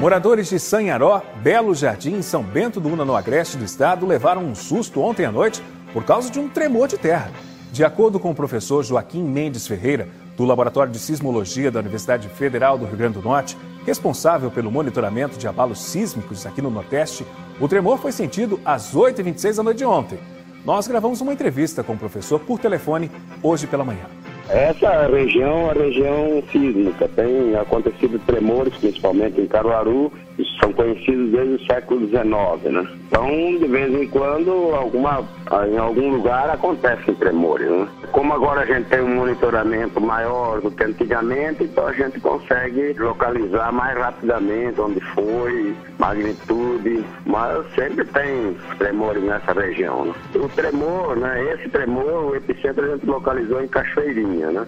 [0.00, 4.44] Moradores de Sanharó, Belo Jardim e São Bento do Una, no agreste do estado, levaram
[4.44, 5.62] um susto ontem à noite
[5.92, 7.30] por causa de um tremor de terra.
[7.72, 12.76] De acordo com o professor Joaquim Mendes Ferreira, do Laboratório de Sismologia da Universidade Federal
[12.76, 13.56] do Rio Grande do Norte,
[13.86, 17.26] responsável pelo monitoramento de abalos sísmicos aqui no Nordeste,
[17.60, 20.18] o tremor foi sentido às 8h26 da noite de ontem.
[20.64, 23.10] Nós gravamos uma entrevista com o professor por telefone
[23.42, 24.06] hoje pela manhã.
[24.48, 30.12] Essa região é região sísmica, tem acontecido tremores, principalmente em Caruaru,
[30.60, 32.88] são conhecidos desde o século XIX, né?
[33.06, 33.28] Então,
[33.58, 35.22] de vez em quando, alguma,
[35.68, 37.88] em algum lugar acontecem tremores, né?
[38.10, 42.94] Como agora a gente tem um monitoramento maior do que antigamente, então a gente consegue
[42.98, 50.14] localizar mais rapidamente onde foi, magnitude, mas sempre tem tremores nessa região, né?
[50.34, 51.54] O tremor, né?
[51.54, 54.66] Esse tremor, o epicentro a gente localizou em Cachoeirinha, né?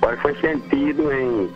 [0.00, 1.48] Agora foi sentido em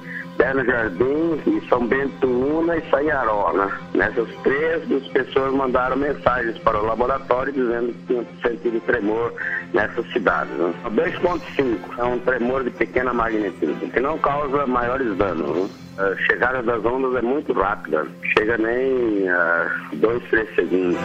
[0.42, 3.70] Belo Jardim, e São Bento Una e Sanharó, né?
[3.94, 9.32] Nessas três, as pessoas mandaram mensagens para o laboratório dizendo que tinham sentido tremor
[9.72, 10.52] nessas cidades.
[10.58, 10.74] Né?
[10.86, 15.56] 2.5 é um tremor de pequena magnitude, que não causa maiores danos.
[15.56, 15.68] Né?
[15.98, 18.04] A chegada das ondas é muito rápida,
[18.36, 20.98] chega nem a 2, 3 segundos.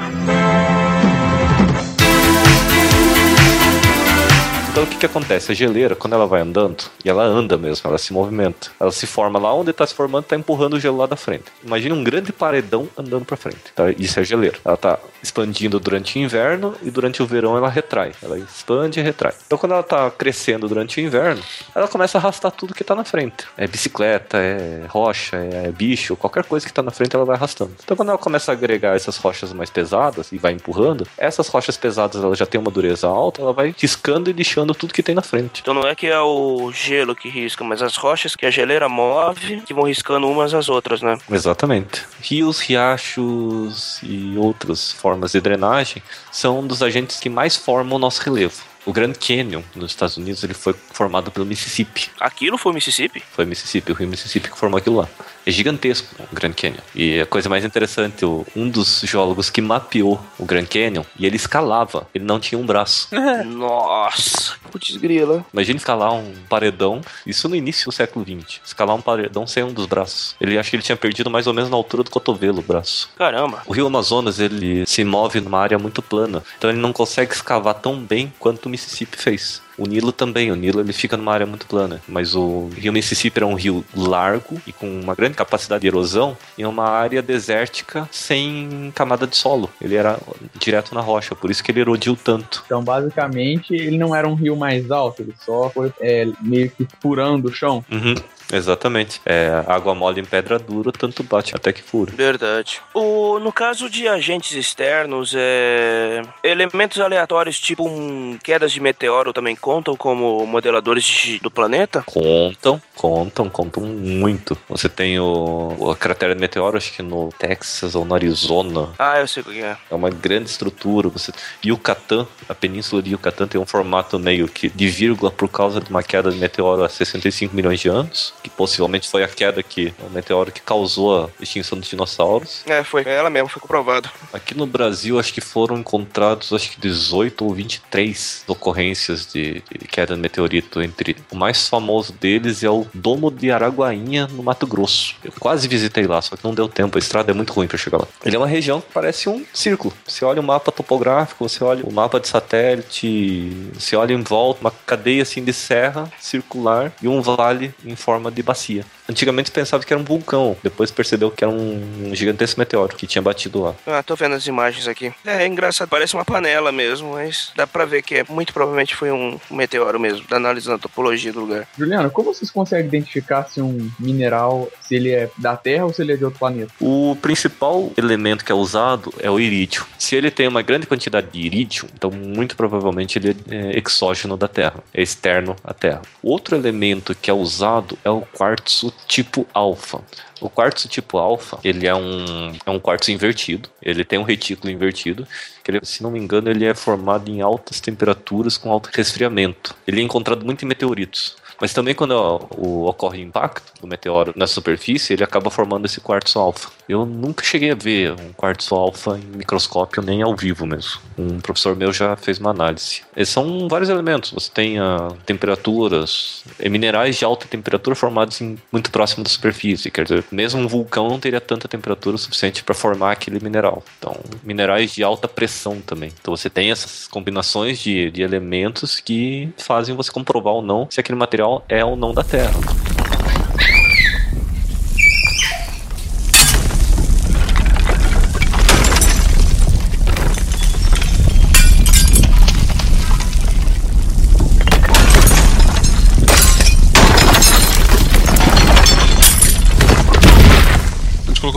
[4.77, 5.51] Então o que, que acontece?
[5.51, 9.07] A geleira, quando ela vai andando, e ela anda mesmo, ela se movimenta, ela se
[9.07, 11.45] forma lá onde está se formando, está empurrando o gelo lá da frente.
[11.63, 13.73] Imagina um grande paredão andando para frente.
[13.73, 13.89] Tá?
[13.97, 14.59] Isso é geleira.
[14.63, 18.11] Ela está expandindo durante o inverno e durante o verão ela retrai.
[18.21, 19.33] Ela expande e retrai.
[19.45, 21.41] Então quando ela está crescendo durante o inverno,
[21.73, 23.45] ela começa a arrastar tudo que está na frente.
[23.57, 27.73] É bicicleta, é rocha, é bicho, qualquer coisa que está na frente ela vai arrastando.
[27.83, 31.77] Então quando ela começa a agregar essas rochas mais pesadas e vai empurrando, essas rochas
[31.77, 35.15] pesadas ela já tem uma dureza alta, ela vai riscando e lixando tudo que tem
[35.15, 35.61] na frente.
[35.61, 38.87] Então não é que é o gelo que risca, mas as rochas que a geleira
[38.87, 41.17] move que vão riscando umas às outras, né?
[41.31, 42.05] Exatamente.
[42.21, 46.01] Rios, riachos e outras formas de drenagem
[46.31, 48.63] são um dos agentes que mais formam o nosso relevo.
[48.85, 52.09] O Grand Canyon, nos Estados Unidos, ele foi formado pelo Mississippi.
[52.19, 53.21] Aquilo foi o Mississippi?
[53.31, 55.09] Foi o Mississippi, o rio Mississippi que formou aquilo lá.
[55.47, 56.81] É gigantesco o Grand Canyon.
[56.93, 61.37] E a coisa mais interessante, um dos geólogos que mapeou o Grand Canyon, e ele
[61.37, 63.07] escalava, ele não tinha um braço.
[63.47, 65.45] Nossa, putz grila.
[65.53, 68.59] Imagina escalar um paredão, isso no início do século XX.
[68.65, 70.35] Escalar um paredão sem um dos braços.
[70.41, 73.09] Ele acha que ele tinha perdido mais ou menos na altura do cotovelo o braço.
[73.17, 73.61] Caramba.
[73.65, 77.75] O rio Amazonas, ele se move numa área muito plana, então ele não consegue escavar
[77.75, 79.61] tão bem quanto o Mississippi fez.
[79.77, 83.39] O Nilo também, o Nilo ele fica numa área muito plana, mas o rio Mississippi
[83.39, 88.07] era um rio largo e com uma grande capacidade de erosão em uma área desértica
[88.11, 89.69] sem camada de solo.
[89.79, 90.17] Ele era
[90.55, 92.63] direto na rocha, por isso que ele erodiu tanto.
[92.65, 96.87] Então, basicamente, ele não era um rio mais alto, ele só foi é, meio que
[96.99, 97.85] furando o chão.
[97.91, 98.15] Uhum,
[98.51, 99.21] exatamente.
[99.25, 102.11] É, água mole em pedra dura, tanto bate até que fura.
[102.15, 102.81] Verdade.
[102.93, 109.55] O, no caso de agentes externos, é, elementos aleatórios, tipo um, quedas de meteoro, também
[109.67, 112.01] contam como modeladores de- do planeta?
[112.05, 114.57] Contam, contam, contam muito.
[114.69, 118.87] Você tem o, o cratera de meteoro, acho que no Texas ou no Arizona.
[118.97, 119.75] Ah, eu sei o que é.
[119.91, 121.09] É uma grande estrutura.
[121.09, 121.33] Você...
[121.65, 125.89] Yucatán, a península de Yucatán tem um formato meio que de vírgula por causa de
[125.89, 129.93] uma queda de meteoro há 65 milhões de anos, que possivelmente foi a queda que
[129.99, 132.61] o meteoro que causou a extinção dos dinossauros.
[132.65, 134.09] É, foi ela mesmo, foi comprovado.
[134.31, 139.87] Aqui no Brasil, acho que foram encontrados acho que 18 ou 23 ocorrências de, de
[139.87, 140.81] queda de meteorito.
[140.81, 145.15] Entre o mais famoso deles é o Domo de Araguainha, no Mato Grosso.
[145.23, 146.97] Eu quase visitei lá, só que não deu tempo.
[146.97, 148.07] A estrada é muito ruim para chegar lá.
[148.23, 149.93] Ele é uma região que parece um círculo.
[150.05, 154.61] Você olha o mapa topográfico, você olha o mapa de satélite, você olha em volta,
[154.61, 158.85] uma cadeia assim de serra circular e um vale em forma de bacia.
[159.09, 163.21] Antigamente pensava que era um vulcão, depois percebeu que era um gigantesco meteoro que tinha
[163.21, 163.75] batido lá.
[163.85, 165.13] Ah, tô vendo as imagens aqui.
[165.25, 168.95] É, é engraçado, parece uma panela mesmo, mas dá pra ver que é, muito provavelmente
[168.95, 171.67] foi um meteoro mesmo, analisando a topologia do lugar.
[171.77, 176.01] Juliana, como vocês conseguem identificar se um mineral, se ele é da Terra ou se
[176.01, 176.71] ele é de outro planeta?
[176.79, 179.85] O principal elemento que é usado é o irídio.
[179.97, 184.47] Se ele tem uma grande quantidade de irídio, então muito provavelmente ele é exógeno da
[184.47, 186.01] Terra, é externo à Terra.
[186.21, 190.01] Outro elemento que é usado é o quartzo tipo alfa.
[190.39, 194.71] O quartzo tipo alfa, ele é um, é um quartzo invertido, ele tem um retículo
[194.71, 195.27] invertido,
[195.63, 199.75] que ele, se não me engano ele é formado em altas temperaturas com alto resfriamento.
[199.85, 201.35] Ele é encontrado muito em meteoritos.
[201.59, 202.11] Mas também quando
[202.55, 206.69] o, ocorre impacto do meteoro na superfície, ele acaba formando esse quartzo alfa.
[206.87, 211.01] Eu nunca cheguei a ver um quartzo alfa em microscópio, nem ao vivo mesmo.
[211.17, 213.01] Um professor meu já fez uma análise.
[213.15, 214.31] Esses são vários elementos.
[214.31, 219.91] Você tem ah, temperaturas, minerais de alta temperatura formados em, muito próximo da superfície.
[219.91, 223.83] Quer dizer, mesmo um vulcão não teria tanta temperatura suficiente para formar aquele mineral.
[223.97, 226.11] Então, minerais de alta pressão também.
[226.19, 230.99] Então você tem essas combinações de, de elementos que fazem você comprovar ou não se
[230.99, 232.51] aquele material é ou não da Terra.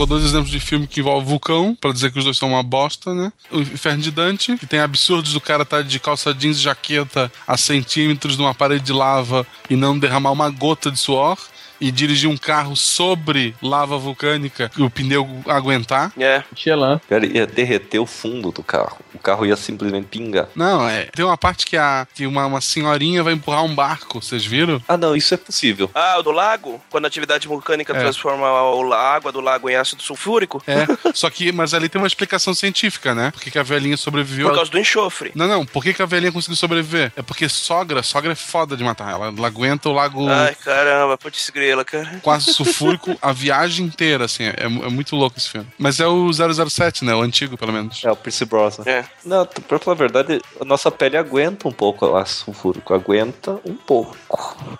[0.01, 2.63] Colocou dois exemplos de filme que envolve vulcão, pra dizer que os dois são uma
[2.63, 3.31] bosta, né?
[3.51, 7.31] O Inferno de Dante, que tem absurdos do cara estar de calça jeans e jaqueta
[7.47, 11.37] a centímetros de uma parede de lava e não derramar uma gota de suor.
[11.81, 16.13] E dirigir um carro sobre lava vulcânica e o pneu aguentar.
[16.17, 16.43] É.
[16.55, 17.01] Xelan.
[17.09, 18.97] Cara, ia derreter o fundo do carro.
[19.13, 20.47] O carro ia simplesmente pingar.
[20.55, 21.05] Não, é.
[21.05, 24.81] Tem uma parte que, a, que uma, uma senhorinha vai empurrar um barco, vocês viram?
[24.87, 25.89] Ah, não, isso é possível.
[25.93, 26.79] Ah, o do lago?
[26.89, 27.99] Quando a atividade vulcânica É.
[27.99, 30.61] transforma a a água do lago em ácido sulfúrico?
[30.67, 33.31] É, só que, mas ali tem uma explicação científica, né?
[33.31, 34.49] Por que, que a velhinha sobreviveu?
[34.49, 35.31] Por causa do enxofre.
[35.33, 37.11] Não, não, por que, que a velhinha conseguiu sobreviver?
[37.15, 39.11] É porque sogra, sogra é foda de matar.
[39.11, 42.19] Ela, ela aguenta o lago Ai, caramba, putz grila, cara.
[42.21, 44.43] quase sulfúrico a viagem inteira, assim.
[44.43, 45.67] É, é muito louco esse filme.
[45.77, 47.13] Mas é o 007, né?
[47.13, 48.03] O antigo, pelo menos.
[48.03, 48.83] É, o Pierce Brosnan.
[48.85, 49.05] É.
[49.25, 52.93] Não, pra falar a verdade, a nossa pele aguenta um pouco o ácido sulfúrico.
[52.93, 54.17] Aguenta um pouco.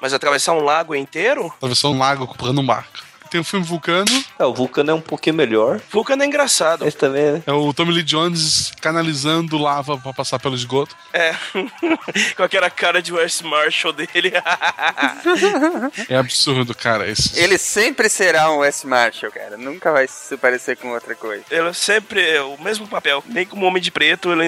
[0.02, 1.48] Mas atravessar um lago inteiro?
[1.58, 3.11] Atravessou um lago comprando um barco.
[3.32, 4.12] Tem o filme Vulcano.
[4.38, 5.80] É, o Vulcano é um pouquinho melhor.
[5.90, 6.84] Vulcano é engraçado.
[6.84, 7.44] Mas também é...
[7.46, 10.94] É o Tommy Lee Jones canalizando lava pra passar pelo esgoto.
[11.14, 11.34] É.
[12.36, 14.34] Com aquela cara de West Marshall dele.
[16.10, 17.10] É absurdo, cara.
[17.10, 17.40] Esse...
[17.40, 19.56] Ele sempre será um Wes Marshall, cara.
[19.56, 21.44] Nunca vai se parecer com outra coisa.
[21.50, 23.24] Ele sempre é o mesmo papel.
[23.28, 24.48] Nem como Homem de Preto, ele,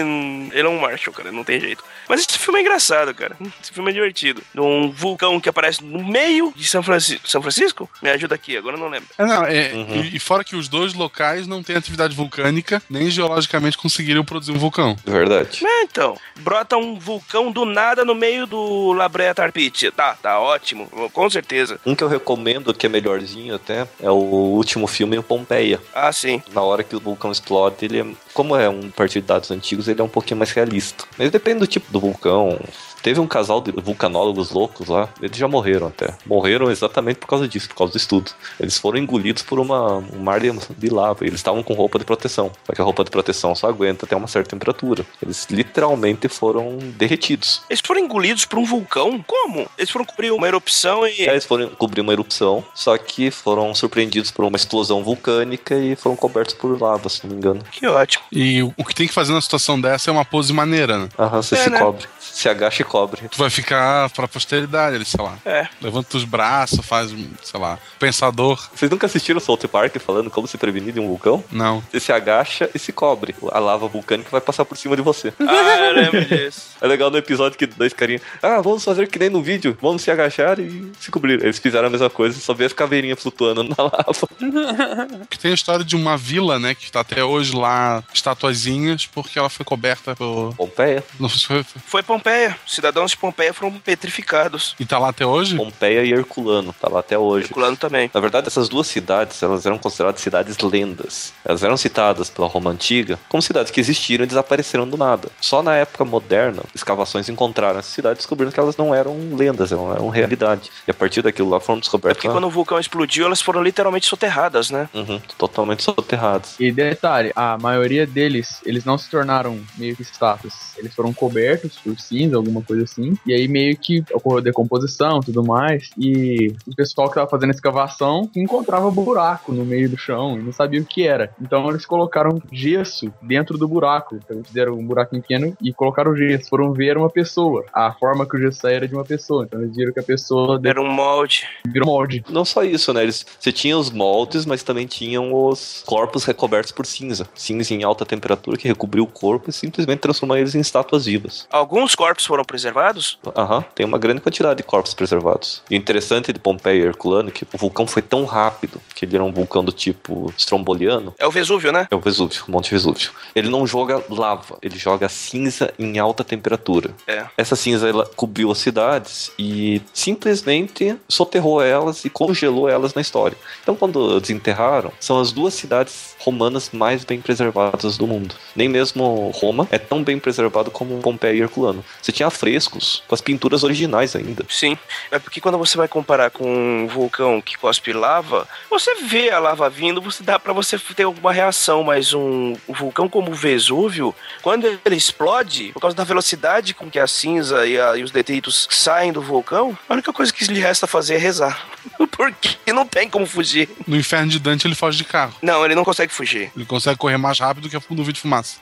[0.52, 1.32] ele é um Marshall, cara.
[1.32, 1.84] Não tem jeito.
[2.08, 3.38] Mas esse filme é engraçado, cara.
[3.62, 4.42] Esse filme é divertido.
[4.56, 7.30] Um vulcão que aparece no meio de São Francisco.
[7.30, 7.90] São Francisco?
[8.02, 9.10] Me ajuda aqui, agora agora eu não lembro.
[9.18, 13.10] É, não, é, e, e fora que os dois locais não têm atividade vulcânica, nem
[13.10, 14.98] geologicamente conseguiriram produzir um vulcão.
[15.06, 15.66] Verdade.
[15.66, 19.91] É, então, brota um vulcão do nada no meio do La Brea Tar Pit.
[19.91, 21.80] Tá, tá ótimo, com certeza.
[21.86, 25.80] Um que eu recomendo, que é melhorzinho até, é o último filme, o Pompeia.
[25.94, 26.41] Ah, sim.
[26.54, 29.88] Na hora que o vulcão explode, ele é, como é um partido de dados antigos,
[29.88, 31.06] ele é um pouquinho mais realista.
[31.18, 32.60] Mas depende do tipo do vulcão.
[33.04, 36.14] Teve um casal de vulcanólogos loucos lá, eles já morreram até.
[36.26, 38.32] Morreram exatamente por causa disso, por causa do estudo.
[38.60, 41.24] Eles foram engolidos por uma, um mar de, de lava.
[41.24, 42.52] e Eles estavam com roupa de proteção.
[42.66, 45.06] Só que a roupa de proteção só aguenta até uma certa temperatura.
[45.22, 47.62] Eles literalmente foram derretidos.
[47.70, 49.24] Eles foram engolidos por um vulcão?
[49.28, 49.68] Como?
[49.78, 51.22] Eles foram cobrir uma erupção e.
[51.24, 55.96] Aí Eles foram cobrir uma erupção, só que foram surpreendidos por uma explosão vulcânica e
[55.96, 57.62] foram cobertos por lava, se não me engano.
[57.72, 58.24] Que ótimo.
[58.32, 61.10] E o o que tem que fazer numa situação dessa é uma pose maneira, né?
[61.18, 61.80] Aham, você É, se né?
[61.80, 62.06] cobre.
[62.20, 63.28] Se agacha e cobre.
[63.28, 65.36] Tu vai ficar pra posteridade, ali, sei lá.
[65.44, 65.68] É.
[65.82, 67.10] Levanta os braços, faz,
[67.41, 68.70] sei lá, pensador.
[68.76, 71.44] Vocês nunca assistiram o South Park falando como se prevenir de um vulcão?
[71.52, 71.84] Não.
[71.91, 73.36] Você se agacha e se cobre.
[73.52, 75.34] A lava vulcânica vai passar por cima de você.
[75.40, 76.70] Ah, eu lembro disso.
[76.80, 78.22] É legal no episódio que dois carinhas.
[78.41, 79.76] Ah, vamos fazer que nem no vídeo.
[79.82, 81.41] Vamos se agachar e se cobrir.
[81.44, 84.14] Eles fizeram a mesma coisa, só vê as caveirinhas flutuando na lava.
[85.30, 89.40] Que tem a história de uma vila, né, que tá até hoje lá, estatuazinhas, porque
[89.40, 90.53] ela foi coberta por...
[90.56, 91.03] Pompeia.
[91.20, 91.64] Não se foi...
[91.64, 92.57] Foi Pompeia.
[92.84, 94.76] Cidadãos de Pompeia foram petrificados.
[94.78, 95.56] E tá lá até hoje?
[95.56, 97.46] Pompeia e Herculano, tá lá até hoje.
[97.46, 98.12] Herculano também.
[98.14, 101.32] Na verdade, essas duas cidades, elas eram consideradas cidades lendas.
[101.46, 105.30] Elas eram citadas pela Roma Antiga como cidades que existiram e desapareceram do nada.
[105.40, 109.96] Só na época moderna, escavações encontraram essas cidades descobrindo que elas não eram lendas, elas
[109.96, 110.70] eram realidade.
[110.86, 112.18] E a partir daquilo lá foram descobertas...
[112.18, 114.90] Porque quando o vulcão explodiu, elas foram literalmente soterradas, né?
[114.94, 116.60] Uhum, totalmente soterradas.
[116.60, 120.74] E detalhe, a maioria deles, eles não se tornaram meio que estátuas.
[120.78, 123.18] Eles foram cobertos por cinza, alguma coisa assim.
[123.26, 125.90] E aí meio que ocorreu decomposição e tudo mais.
[125.98, 130.41] E o pessoal que tava fazendo a escavação encontrava buraco no meio do chão e
[130.41, 131.34] não sabia o que era.
[131.41, 134.15] Então eles colocaram gesso dentro do buraco.
[134.15, 136.49] Então eles fizeram um buraquinho pequeno e colocaram gesso.
[136.49, 137.65] Foram ver uma pessoa.
[137.73, 139.45] A forma que o gesso saía era de uma pessoa.
[139.45, 141.45] Então eles viram que a pessoa Era um molde.
[141.68, 142.23] virou molde.
[142.30, 143.03] Não só isso, né?
[143.03, 147.27] Eles, você tinha os moldes, mas também tinham os corpos recobertos por cinza.
[147.34, 151.48] Cinza em alta temperatura que recobriu o corpo e simplesmente transformou eles em estátuas vivas.
[151.52, 153.18] Alguns corpos foram preservados?
[153.36, 155.64] Aham, tem uma grande quantidade de corpos preservados.
[155.72, 159.06] E o interessante de Pompeia e Herculano é que o vulcão foi tão rápido que
[159.06, 161.16] ele era um vulcão do tipo estromboliano.
[161.18, 161.88] É o Vesúvio, né?
[161.90, 163.10] É o Vesúvio, o Monte Vesúvio.
[163.34, 166.92] Ele não joga lava, ele joga cinza em alta temperatura.
[167.08, 167.26] É.
[167.36, 173.36] Essa cinza ela cobriu as cidades e simplesmente soterrou elas e congelou elas na história.
[173.64, 178.36] Então, quando desenterraram, são as duas cidades romanas mais bem preservadas do mundo.
[178.56, 181.84] Nem mesmo Roma é tão bem preservado como Pompeia e Herculano.
[182.00, 184.45] Você tinha frescos com as pinturas originais ainda.
[184.49, 184.78] Sim.
[185.10, 186.44] É porque quando você vai comparar com
[186.84, 191.03] um vulcão que cospe lava, você vê a lava vindo, você dá para você ter
[191.03, 196.03] alguma reação, mas um, um vulcão como o Vesúvio, quando ele explode, por causa da
[196.03, 200.11] velocidade com que a cinza e, a- e os detritos saem do vulcão, a única
[200.11, 201.65] coisa que lhe resta fazer é rezar.
[202.11, 203.70] Porque não tem como fugir.
[203.88, 205.34] No inferno de Dante ele foge de carro.
[205.41, 206.52] Não, ele não consegue fugir.
[206.56, 208.57] Ele consegue correr mais rápido que a fundo de fumaça.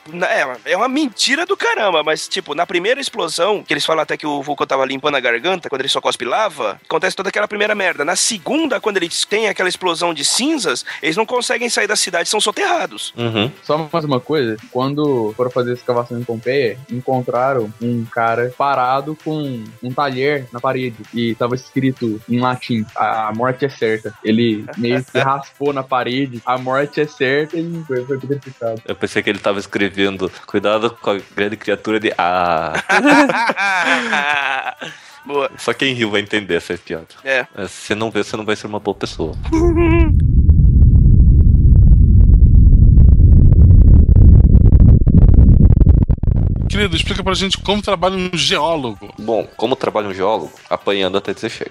[0.64, 4.16] É, é uma mentira do caramba, mas, tipo, na primeira explosão, que eles falam até
[4.18, 7.48] que o vulcão tava limpando a garganta, quando ele só cospe lava, acontece toda aquela
[7.48, 8.04] primeira merda.
[8.04, 12.28] Na segunda, quando eles têm aquela explosão de cinzas, eles não conseguem sair da cidade,
[12.28, 13.14] são soterrados.
[13.16, 13.50] Uhum.
[13.62, 19.16] Só mais uma coisa, quando foram fazer a escavação em Pompeia, encontraram um cara parado
[19.24, 24.12] com um talher na parede e tava escrito em latim, a morte é certa.
[24.22, 28.82] Ele meio que raspou na parede, a morte é certa e foi, foi petrificado.
[28.84, 32.12] Eu pensei que ele tava escrevendo Cuidado com a grande criatura de.
[32.18, 32.74] Ah!
[35.24, 35.50] Boa.
[35.56, 37.06] Só quem riu vai entender essa piada.
[37.24, 37.46] É.
[37.68, 39.34] Se você não vê, você não vai ser uma boa pessoa.
[46.82, 49.14] Querido, explica pra gente como trabalha um geólogo.
[49.16, 50.52] Bom, como trabalha um geólogo?
[50.68, 51.70] Apanhando até dizer chega.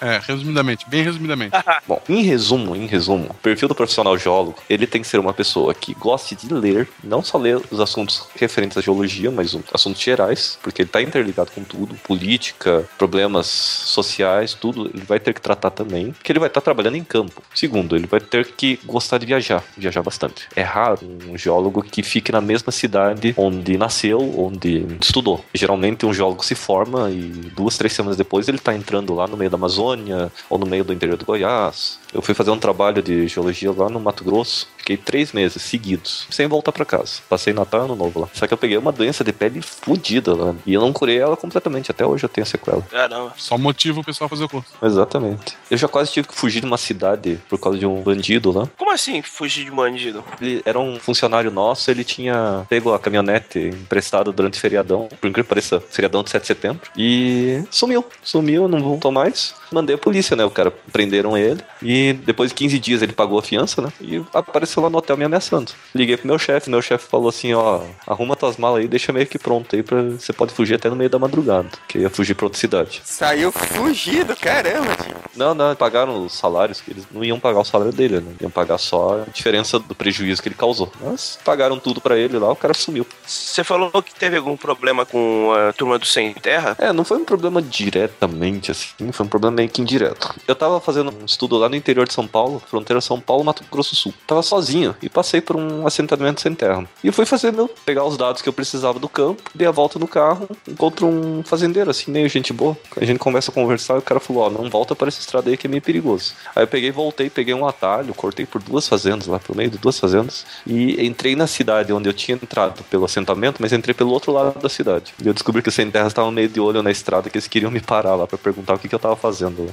[0.00, 1.56] É, resumidamente, bem resumidamente.
[1.86, 5.32] Bom, em resumo, em resumo, o perfil do profissional geólogo, ele tem que ser uma
[5.32, 9.62] pessoa que goste de ler, não só ler os assuntos referentes à geologia, mas os
[9.72, 15.34] assuntos gerais, porque ele está interligado com tudo, política, problemas sociais, tudo, ele vai ter
[15.34, 17.40] que tratar também, porque ele vai estar trabalhando em campo.
[17.54, 20.48] Segundo, ele vai ter que gostar de viajar, viajar bastante.
[20.56, 20.98] É raro
[21.28, 24.51] um geólogo que fique na mesma cidade onde nasceu, onde
[25.00, 25.44] estudou.
[25.54, 27.22] Geralmente um geólogo se forma e
[27.54, 30.84] duas, três semanas depois ele está entrando lá no meio da Amazônia ou no meio
[30.84, 31.98] do interior do Goiás.
[32.12, 34.68] Eu fui fazer um trabalho de geologia lá no Mato Grosso.
[34.76, 37.20] Fiquei três meses seguidos, sem voltar pra casa.
[37.28, 38.28] Passei Natal e Ano Novo lá.
[38.32, 40.54] Só que eu peguei uma doença de pele fodida lá.
[40.66, 41.90] E eu não curei ela completamente.
[41.90, 42.82] Até hoje eu tenho sequela.
[42.82, 43.32] Caramba.
[43.36, 44.72] Só motiva o pessoal a fazer o curso.
[44.82, 45.56] Exatamente.
[45.70, 48.68] Eu já quase tive que fugir de uma cidade por causa de um bandido lá.
[48.76, 50.24] Como assim fugir de bandido?
[50.40, 55.28] Ele era um funcionário nosso, ele tinha pego a caminhonete emprestada durante o feriadão, por
[55.28, 58.04] incrível que pareça, feriadão de 7 de setembro, e sumiu.
[58.22, 59.54] Sumiu, não voltou mais.
[59.70, 60.44] Mandei a polícia, né?
[60.44, 63.92] O cara prenderam ele e depois de 15 dias ele pagou a fiança, né?
[64.00, 65.72] E apareceu lá no hotel me ameaçando.
[65.94, 69.26] Liguei pro meu chefe, meu chefe falou assim: ó, arruma tuas malas aí, deixa meio
[69.26, 72.10] que pronto aí pra você pode fugir até no meio da madrugada, que eu ia
[72.10, 73.02] fugir pra outra cidade.
[73.04, 75.16] Saiu fugido, caramba, tio.
[75.36, 78.32] Não, não, pagaram os salários, que eles não iam pagar o salário dele, né?
[78.40, 80.92] Iam pagar só a diferença do prejuízo que ele causou.
[81.00, 83.06] Mas pagaram tudo pra ele lá, o cara sumiu.
[83.26, 86.76] Você falou que teve algum problema com a turma do Sem Terra?
[86.78, 90.34] É, não foi um problema diretamente, assim, foi um problema meio que indireto.
[90.46, 93.64] Eu tava fazendo um estudo lá no interior de São Paulo, fronteira São Paulo, Mato
[93.70, 94.14] Grosso do Sul.
[94.26, 96.88] Tava sozinho e passei por um assentamento sem terra.
[97.02, 99.98] E fui fazer meu, pegar os dados que eu precisava do campo, dei a volta
[99.98, 102.76] no carro, encontro um fazendeiro, assim, meio gente boa.
[102.96, 105.50] A gente começa a conversar e o cara falou: Ó, não volta para essa estrada
[105.50, 106.34] aí que é meio perigoso.
[106.54, 109.78] Aí eu peguei, voltei, peguei um atalho, cortei por duas fazendas lá, por meio de
[109.78, 114.10] duas fazendas, e entrei na cidade onde eu tinha entrado pelo assentamento, mas entrei pelo
[114.10, 115.12] outro lado da cidade.
[115.22, 117.48] E eu descobri que os sem terras estavam meio de olho na estrada, que eles
[117.48, 119.72] queriam me parar lá pra perguntar o que, que eu tava fazendo lá.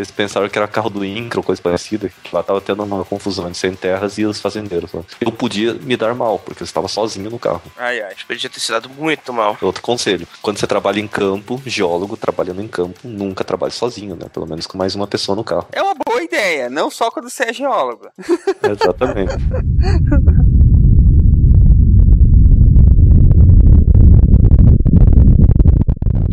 [0.00, 3.04] Eles pensaram que era carro do Incra ou coisa parecida, que lá tava tendo uma
[3.04, 4.90] confusão entre sem terras e os fazendeiros.
[4.94, 5.02] lá.
[5.20, 7.60] Eu podia me dar mal, porque eu estava sozinho no carro.
[7.76, 9.58] Ai, ai, podia ter se dado muito mal.
[9.60, 14.26] Outro conselho: quando você trabalha em campo, geólogo trabalhando em campo, nunca trabalhe sozinho, né?
[14.32, 15.68] Pelo menos com mais uma pessoa no carro.
[15.70, 18.08] É uma boa ideia, não só quando você é geólogo.
[18.64, 19.34] Exatamente.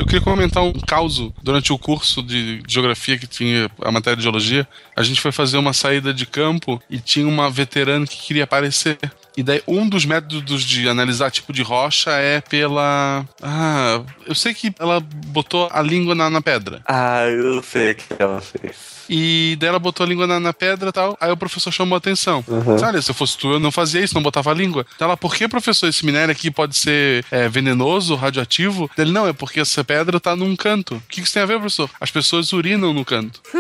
[0.08, 4.68] queria comentar um caso durante o curso de geografia que tinha a matéria de geologia.
[4.96, 8.98] A gente foi fazer uma saída de campo e tinha uma veterana que queria aparecer.
[9.36, 13.24] E daí, um dos métodos de analisar tipo de rocha é pela.
[13.42, 16.82] Ah, eu sei que ela botou a língua na, na pedra.
[16.88, 18.97] Ah, eu sei que ela fez.
[19.10, 21.18] E daí ela botou a língua na, na pedra e tal.
[21.20, 22.44] Aí o professor chamou a atenção.
[22.48, 22.78] Uhum.
[22.84, 24.86] Olha, se eu fosse tu, eu não fazia isso, não botava a língua.
[24.96, 28.90] Então ela, por que, professor, esse minério aqui pode ser é, venenoso, radioativo?
[28.98, 30.96] Ele, não, é porque essa pedra tá num canto.
[30.96, 31.90] O que, que isso tem a ver, professor?
[32.00, 33.42] As pessoas urinam no canto.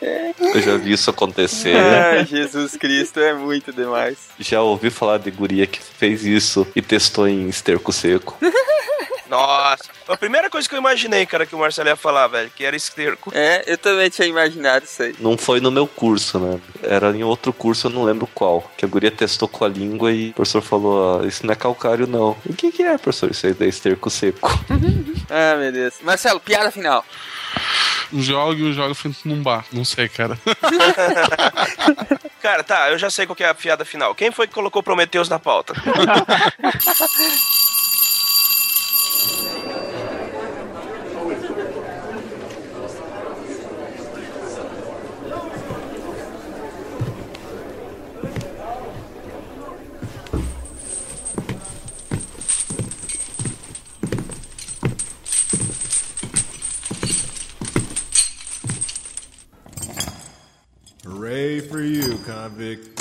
[0.54, 1.76] Eu já vi isso acontecer.
[1.76, 4.18] Ai, Jesus Cristo, é muito demais.
[4.38, 8.36] Já ouvi falar de guria que fez isso e testou em esterco seco.
[9.30, 12.64] Nossa, a primeira coisa que eu imaginei, cara, que o Marcelo ia falar, velho, que
[12.64, 13.30] era esterco.
[13.32, 15.14] É, eu também tinha imaginado isso aí.
[15.20, 16.58] Não foi no meu curso, né?
[16.82, 18.68] Era em outro curso, eu não lembro qual.
[18.76, 21.56] Que a guria testou com a língua e o professor falou: ah, Isso não é
[21.56, 22.36] calcário, não.
[22.44, 23.30] O que, que é, professor?
[23.30, 24.50] Isso aí é esterco seco.
[25.32, 25.94] Ah, meu Deus.
[26.02, 27.04] Marcelo, piada final.
[28.12, 29.64] Um geólogo e um geólogo frente num bar.
[29.72, 30.36] Não sei, cara.
[32.42, 34.12] Cara, tá, eu já sei qual que é a piada final.
[34.12, 35.72] Quem foi que colocou Prometheus na pauta?
[61.04, 62.99] Hooray for you, convict.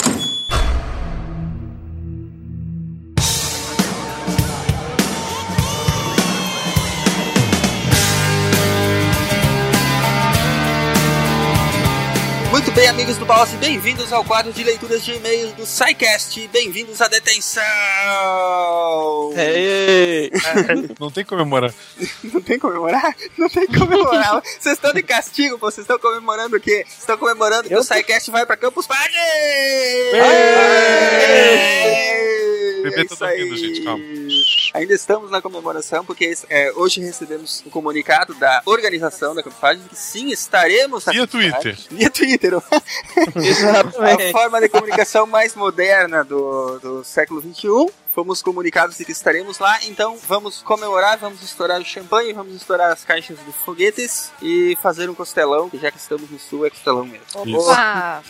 [12.70, 16.48] Muito bem, amigos do Palace, bem-vindos ao quadro de leituras de e-mails do SciCast.
[16.50, 17.64] Bem-vindos à detenção!
[21.00, 21.74] Não tem comemorar.
[22.32, 23.16] Não tem comemorar?
[23.36, 24.44] Não tem comemorar.
[24.44, 25.72] Vocês estão de castigo, pô.
[25.72, 26.86] Vocês estão comemorando o quê?
[26.88, 29.16] Vocês estão comemorando que o SciCast vai pra Campus Party!
[32.84, 33.38] Bebê É tá isso aí.
[33.40, 34.04] dormindo, gente, calma.
[34.74, 39.96] Ainda estamos na comemoração, porque é, hoje recebemos um comunicado da organização da Party que
[39.96, 41.28] sim, estaremos na Via.
[41.28, 41.78] Twitter.
[41.90, 42.54] Via Twitter.
[42.62, 47.92] a forma de comunicação mais moderna do, do século XXI.
[48.20, 52.92] Fomos comunicados de que estaremos lá, então vamos comemorar, vamos estourar o champanhe, vamos estourar
[52.92, 56.70] as caixas de foguetes e fazer um costelão, que já que estamos no sul é
[56.70, 57.24] costelão mesmo.
[57.46, 57.72] Isso.
[57.72, 58.22] Ah,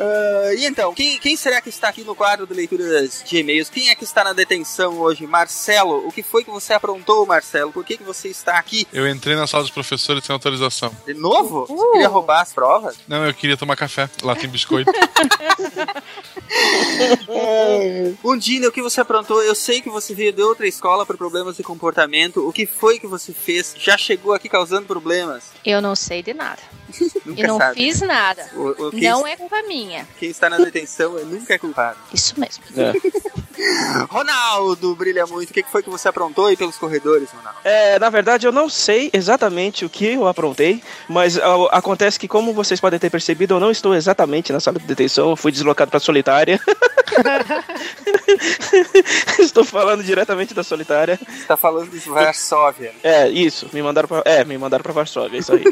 [0.00, 3.68] Ah, e então, quem, quem será que está aqui no quadro de leituras de e-mails?
[3.68, 5.26] Quem é que está na detenção hoje?
[5.26, 7.72] Marcelo, o que foi que você aprontou, Marcelo?
[7.72, 8.86] Por que, que você está aqui?
[8.92, 10.92] Eu entrei na sala dos professores sem autorização.
[11.06, 11.66] De novo?
[11.66, 12.96] Você queria roubar as provas?
[13.06, 14.10] Não, eu queria tomar café.
[14.22, 14.90] Lá tem biscoito.
[18.24, 19.42] Undine, o que você aprontou?
[19.42, 22.46] Eu sei que você veio de outra escola por problemas de comportamento.
[22.46, 23.74] O que foi que você fez?
[23.78, 25.44] Já chegou aqui causando problemas?
[25.64, 26.60] Eu não sei de nada.
[27.24, 27.74] Nunca e não sabe.
[27.76, 28.46] fiz nada.
[28.54, 30.06] O- o Não é culpa minha.
[30.18, 31.98] Quem está na detenção nunca é culpado.
[32.12, 32.62] Isso mesmo.
[34.08, 35.50] Ronaldo, brilha muito.
[35.50, 37.58] O que foi que você aprontou aí pelos corredores, Ronaldo?
[37.64, 42.28] É, na verdade, eu não sei exatamente o que eu aprontei, mas ah, acontece que,
[42.28, 45.50] como vocês podem ter percebido, eu não estou exatamente na sala de detenção, eu fui
[45.50, 46.60] deslocado para solitária.
[49.38, 51.18] estou falando diretamente da solitária.
[51.28, 52.92] Você tá falando de Varsóvia.
[53.02, 55.64] É, isso, me mandaram pra, é, me mandaram pra Varsóvia, é isso aí.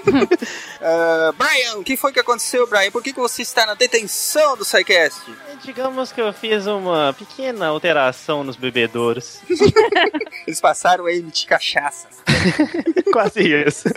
[1.07, 2.91] Ah, Brian, o que foi que aconteceu, Brian?
[2.91, 5.21] Por que, que você está na detenção do SciCast?
[5.63, 9.39] Digamos que eu fiz uma pequena alteração nos bebedouros.
[10.47, 12.09] Eles passaram a emitir cachaça.
[13.13, 13.89] Quase isso.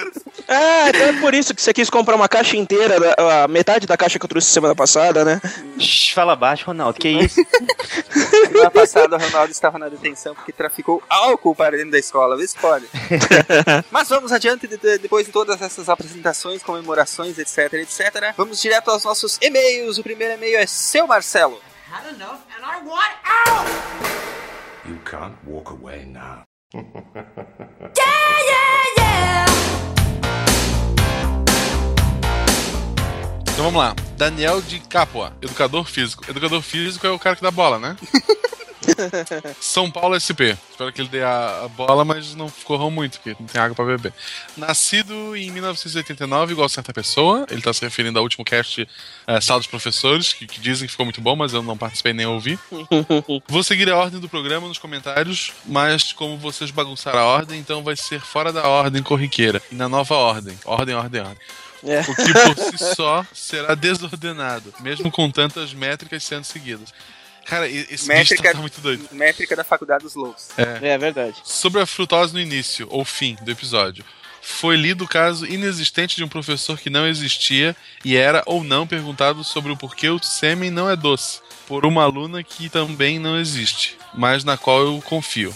[0.48, 3.86] ah, então é por isso que você quis comprar uma caixa inteira, da- a metade
[3.86, 5.41] da caixa que eu trouxe semana passada, né?
[5.78, 7.41] Shh, fala baixo, Ronaldo, que isso?
[8.49, 12.36] Semana passada, o Ronaldo estava na detenção porque traficou álcool para dentro da escola.
[12.38, 12.86] Vê se pode.
[13.91, 18.34] Mas vamos adiante, de- de- depois de todas essas apresentações, comemorações, etc, etc.
[18.38, 19.98] Vamos direto aos nossos e-mails.
[19.98, 21.60] O primeiro e-mail é seu, Marcelo.
[21.91, 23.70] Had enough and I want out!
[24.86, 26.44] You can't walk away now.
[26.71, 26.85] Então
[33.65, 33.95] vamos lá.
[34.15, 36.29] Daniel de Capua, educador físico.
[36.29, 37.97] Educador físico é o cara que dá bola, né?
[39.60, 40.57] São Paulo SP.
[40.72, 43.76] Espero que ele dê a, a bola, mas não corram muito, porque não tem água
[43.76, 44.14] pra beber.
[44.57, 47.45] Nascido em 1989, igual certa pessoa.
[47.49, 48.88] Ele tá se referindo ao último cast
[49.28, 52.14] é, Sala dos Professores, que, que dizem que ficou muito bom, mas eu não participei
[52.14, 52.57] nem ouvi.
[53.48, 57.84] Vou seguir a ordem do programa nos comentários, mas como vocês bagunçaram a ordem, então
[57.84, 59.61] vai ser fora da ordem corriqueira.
[59.72, 60.57] E na nova ordem.
[60.66, 61.38] Ordem, ordem, ordem.
[61.84, 62.02] É.
[62.02, 66.94] O que por si só será desordenado, mesmo com tantas métricas sendo seguidas.
[67.49, 69.07] Cara, e- esse bicho Métrica, tá muito doido.
[69.11, 70.49] métrica da faculdade dos loucos.
[70.57, 70.89] É.
[70.89, 71.35] é verdade.
[71.43, 74.05] Sobre a frutose no início, ou fim do episódio.
[74.41, 78.88] Foi lido o caso inexistente de um professor que não existia e era ou não
[78.88, 83.38] perguntado sobre o porquê o sêmen não é doce, por uma aluna que também não
[83.38, 85.55] existe, mas na qual eu confio.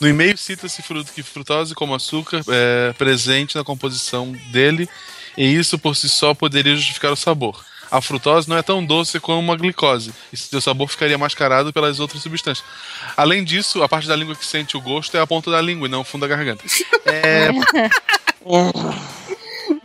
[0.00, 4.88] No e-mail cita-se fruto que frutose como açúcar é presente na composição dele,
[5.36, 7.64] e isso por si só poderia justificar o sabor.
[7.96, 11.98] A frutose não é tão doce como a glicose, e seu sabor ficaria mascarado pelas
[11.98, 12.62] outras substâncias.
[13.16, 15.88] Além disso, a parte da língua que sente o gosto é a ponta da língua
[15.88, 16.62] e não o fundo da garganta.
[17.06, 17.48] É,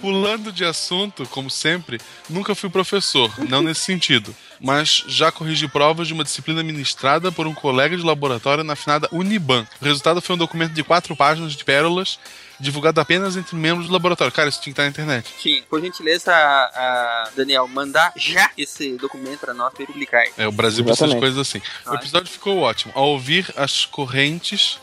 [0.02, 6.08] Pulando de assunto, como sempre, nunca fui professor, não nesse sentido, mas já corrigi provas
[6.08, 9.68] de uma disciplina ministrada por um colega de laboratório na finada Uniban.
[9.80, 12.18] O resultado foi um documento de quatro páginas de pérolas,
[12.60, 14.34] divulgado apenas entre membros do laboratório.
[14.34, 15.30] Cara, isso tinha que estar na internet.
[15.40, 20.24] Sim, por gentileza, a, a Daniel, mandar já esse documento para nós para publicar.
[20.38, 21.62] É, o Brasil precisa de coisas assim.
[21.86, 22.92] O episódio ficou ótimo.
[22.96, 24.80] Ao ouvir as correntes,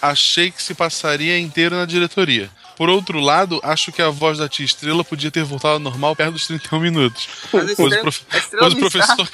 [0.00, 2.50] achei que se passaria inteiro na diretoria.
[2.78, 6.14] Por outro lado, acho que a voz da tia Estrela podia ter voltado ao normal
[6.14, 7.28] perto dos 31 minutos.
[7.42, 8.22] Mas Pois estrela- o, prof-
[8.58, 9.28] pois o professor,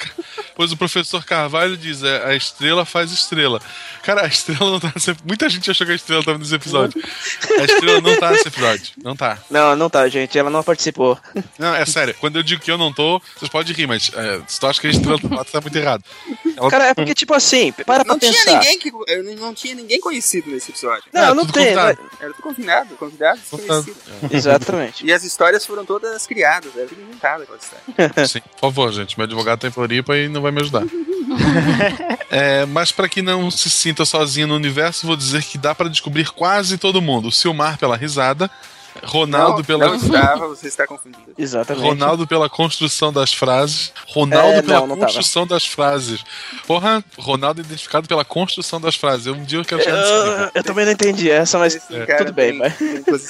[0.55, 3.61] pois o professor Carvalho diz: é, a estrela faz estrela.
[4.03, 7.01] Cara, a estrela não tá nesse Muita gente achou que a estrela tava nesse episódio.
[7.59, 8.93] A estrela não tá nesse episódio.
[9.03, 9.37] Não tá.
[9.49, 10.37] Não, não tá, gente.
[10.37, 11.17] Ela não participou.
[11.57, 12.13] Não, é sério.
[12.19, 14.79] Quando eu digo que eu não tô, vocês podem rir, mas é, se tu acha
[14.79, 16.03] que a estrela tá lá, tá muito errado.
[16.55, 18.51] Ela- Cara, é porque, tipo assim, para pra Não tinha, pensar.
[18.59, 21.03] ninguém que, não- não tinha ninguém conhecido nesse episódio.
[21.11, 21.67] Não, não tudo tem.
[21.73, 23.95] Era tudo convidado, convidado, desconhecido.
[24.31, 25.05] Exatamente.
[25.05, 28.27] E as histórias foram todas criadas, era tudo inventado aquela história.
[28.27, 29.17] Sim, por favor, gente.
[29.17, 30.83] Meu advogado tá em Floripa e não vai me ajudar.
[32.29, 35.89] É, mas para que não se sinta sozinho no universo, vou dizer que dá para
[35.89, 37.31] descobrir quase todo mundo.
[37.31, 38.49] Silmar pela risada,
[39.03, 39.87] Ronaldo não, pela.
[39.87, 41.23] Não estava, você está confundido.
[41.37, 41.83] Exatamente.
[41.85, 43.93] Ronaldo pela construção das frases.
[44.07, 45.05] Ronaldo É, pela não, não tava.
[45.07, 46.23] construção das frases.
[46.67, 49.27] Porra, Ronaldo identificado pela construção das frases.
[49.27, 52.15] Um dia eu quero chegar Eu, eu também não entendi essa, mas É.
[52.17, 52.73] tudo bem, vai.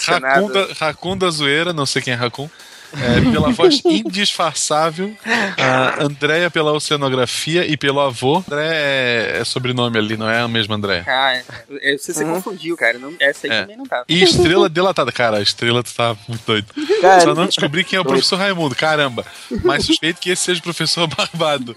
[0.08, 2.50] Racun da, Racun da Zoeira, não sei quem é Racun.
[2.94, 5.16] É, pela voz indisfarçável,
[5.58, 8.38] a Andréia pela oceanografia e pelo avô.
[8.48, 11.04] André é, é sobrenome ali, não é a mesma Andréia.
[11.08, 11.34] Ah,
[11.82, 11.98] é.
[11.98, 12.36] Você se Uhum.
[12.36, 12.98] confundiu, cara.
[12.98, 13.62] Não, essa aí É.
[13.62, 14.06] também não tava.
[14.08, 15.12] E estrela delatada.
[15.12, 16.68] Cara, a estrela tu tá muito doido.
[17.02, 18.76] Cara, Só não descobri quem é o professor Raimundo.
[18.76, 19.26] Caramba.
[19.64, 21.74] Mas suspeito que esse seja o professor Barbado.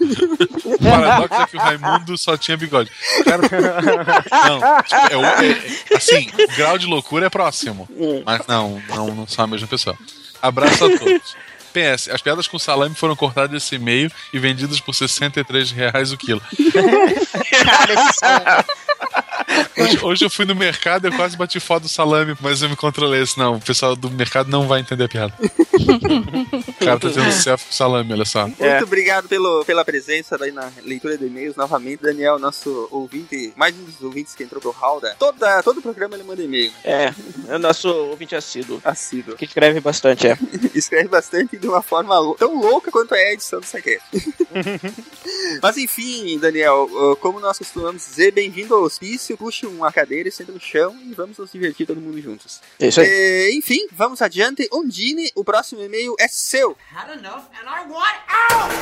[0.65, 2.91] O paradoxo é que o Raimundo só tinha bigode.
[3.23, 4.59] Cara, não.
[4.83, 5.49] tipo, é
[5.93, 7.87] é- assim, o grau de loucura é próximo.
[8.25, 9.97] Mas não, não, não são a mesma pessoa.
[10.41, 11.35] Abraço a todos.
[11.69, 16.17] PS, as piadas com salame foram cortadas desse e-mail e vendidas por 63 reais o
[16.17, 16.41] quilo.
[19.77, 22.69] Hoje, hoje eu fui no mercado e eu quase bati foto do salame, mas eu
[22.69, 23.21] me controlei.
[23.21, 25.33] Assim, não, o pessoal do mercado não vai entender a piada.
[25.39, 28.47] O cara tá tendo selfie com salame, olha só.
[28.47, 32.01] Muito obrigado pelo, pela presença aí na leitura de e-mails novamente.
[32.01, 35.15] Daniel, nosso ouvinte, mais um dos ouvintes que entrou pro Halda.
[35.17, 36.71] Toda, todo programa ele manda e-mail.
[36.83, 37.13] É,
[37.47, 38.81] é o nosso ouvinte assíduo.
[38.83, 39.35] Assíduo.
[39.35, 40.37] Que escreve bastante, é.
[40.75, 44.03] Escreve bastante de uma forma tão louca quanto é a edição do Saquete.
[45.61, 46.89] Mas enfim, Daniel,
[47.21, 51.13] como nós costumamos dizer, bem-vindo ao hospício, puxe uma cadeira e senta no chão e
[51.13, 52.59] vamos nos divertir todo mundo juntos.
[52.77, 53.07] É isso aí.
[53.09, 54.67] Eh, enfim, vamos adiante.
[54.71, 56.77] Ondine, o próximo e-mail é seu.
[56.93, 58.19] Had enough and I want
[58.51, 58.73] out!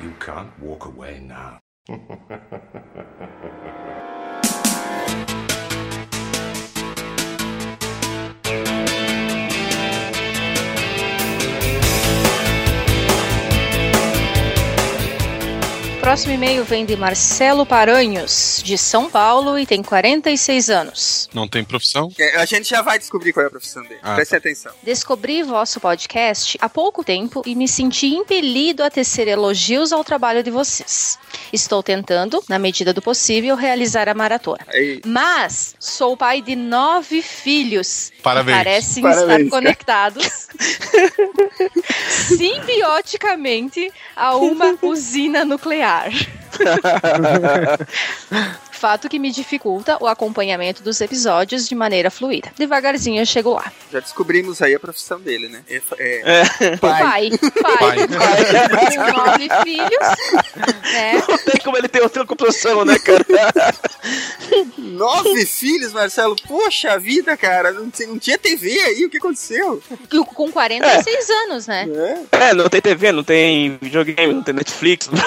[0.00, 1.58] You can't walk away now.
[16.10, 21.30] Próximo e-mail vem de Marcelo Paranhos, de São Paulo, e tem 46 anos.
[21.32, 22.08] Não tem profissão?
[22.36, 24.00] A gente já vai descobrir qual é a profissão dele.
[24.02, 24.38] Ah, Preste tá.
[24.38, 24.72] atenção.
[24.82, 30.42] Descobri vosso podcast há pouco tempo e me senti impelido a tecer elogios ao trabalho
[30.42, 31.16] de vocês.
[31.52, 34.66] Estou tentando, na medida do possível, realizar a maratona.
[34.66, 35.00] Aí.
[35.06, 38.10] Mas sou pai de nove filhos.
[38.16, 38.56] que Parabéns.
[38.58, 39.50] Parecem Parabéns, estar cara.
[39.50, 40.48] conectados
[42.36, 46.10] simbioticamente a uma usina nuclear bar.
[48.80, 52.50] Fato que me dificulta o acompanhamento dos episódios de maneira fluida.
[52.56, 53.70] Devagarzinho eu chego lá.
[53.92, 55.62] Já descobrimos aí a profissão dele, né?
[55.68, 56.76] É, é- É.
[56.78, 57.28] Pai,
[57.62, 57.98] pai,
[58.96, 60.08] com nove filhos,
[60.94, 61.22] né?
[61.28, 63.22] Não tem como ele ter outra profissão, né, cara?
[64.78, 66.34] Nove filhos, Marcelo?
[66.48, 67.72] Poxa vida, cara.
[67.72, 69.82] Não, tinha- não tinha TV aí, o que aconteceu?
[70.34, 71.86] Com 46 anos, né?
[72.32, 75.10] É, não tem TV, não tem videogame, não tem Netflix.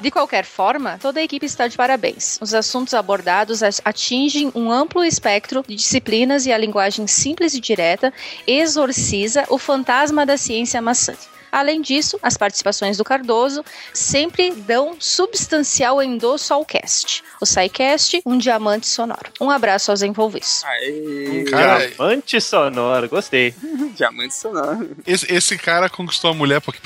[0.00, 2.38] De qualquer forma, toda a equipe está de parabéns.
[2.40, 8.10] Os assuntos abordados atingem um amplo espectro de disciplinas e a linguagem simples e direta
[8.46, 11.28] exorciza o fantasma da ciência maçante.
[11.52, 17.22] Além disso, as participações do Cardoso sempre dão substancial endosso ao cast.
[17.40, 19.30] O SciCast, um diamante sonoro.
[19.40, 20.62] Um abraço aos envolvidos.
[20.64, 23.54] Aê, Cara, Diamante sonoro, gostei.
[23.96, 24.90] diamante sonoro.
[25.06, 26.78] esse, esse cara conquistou a mulher, porque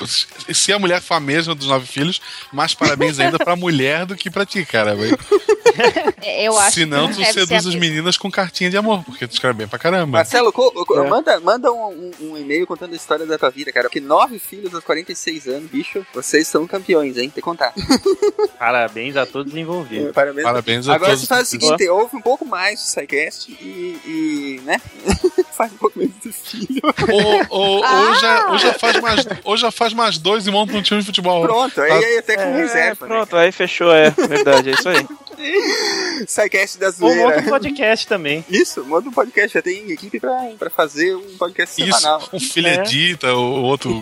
[0.53, 2.21] se a mulher for a mesma dos nove filhos,
[2.51, 4.95] mais parabéns ainda pra mulher do que pra ti, cara.
[4.95, 5.17] velho.
[6.23, 9.55] Eu acho Senão que tu seduz as meninas com cartinha de amor, porque tu escreve
[9.59, 10.19] bem pra caramba.
[10.19, 11.07] Marcelo, co- co- É.
[11.09, 13.87] manda, manda um, um- um e-mail contando a história da tua vida, cara.
[13.89, 17.23] Porque nove filhos aos 46 anos, bicho, vocês são campeões, hein?
[17.29, 17.73] Tem que contar.
[18.59, 20.11] Parabéns a todos os envolvidos.
[20.13, 20.43] Parabéns.
[20.43, 21.21] Parabéns a Agora todos.
[21.21, 24.79] você faz o seguinte, ouve um pouco mais do SciCast e, e né?
[25.55, 26.81] faz um pouco menos do filho.
[27.11, 30.73] Ou, ou, ou já, ou, já faz mais, ou já faz mais dois e monta
[30.75, 31.41] um time de futebol.
[31.43, 33.15] Pronto, aí, Tá- aí até com É, reserva, né?
[33.15, 35.05] pronto, aí fechou, é verdade, é isso aí.
[36.27, 37.25] SciCast da Ou zoeira.
[37.27, 38.43] outro podcast também.
[38.49, 42.29] Isso, manda um podcast, já tem equipe pra, pra fazer um podcast Isso, semanal.
[42.33, 44.01] um filho edita, o outro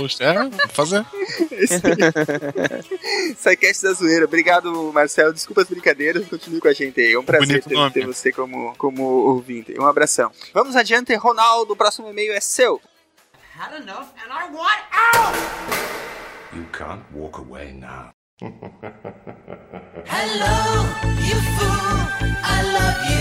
[0.00, 0.22] host.
[0.22, 1.04] É, vou fazer.
[3.36, 4.24] SciCast da zoeira.
[4.24, 5.32] Obrigado, Marcelo.
[5.32, 7.12] Desculpa as brincadeiras, continue com a gente aí.
[7.12, 7.90] É um prazer Bonito ter, nome.
[7.92, 9.74] ter você como, como ouvinte.
[9.78, 10.30] Um abração.
[10.52, 11.72] Vamos adiante, Ronaldo.
[11.72, 12.80] O próximo e-mail é seu.
[13.56, 14.82] Had enough and I want
[15.14, 15.36] out!
[16.54, 18.10] You can't walk away now.
[20.04, 20.84] Hello,
[21.20, 21.98] you fool,
[22.42, 23.14] I love you.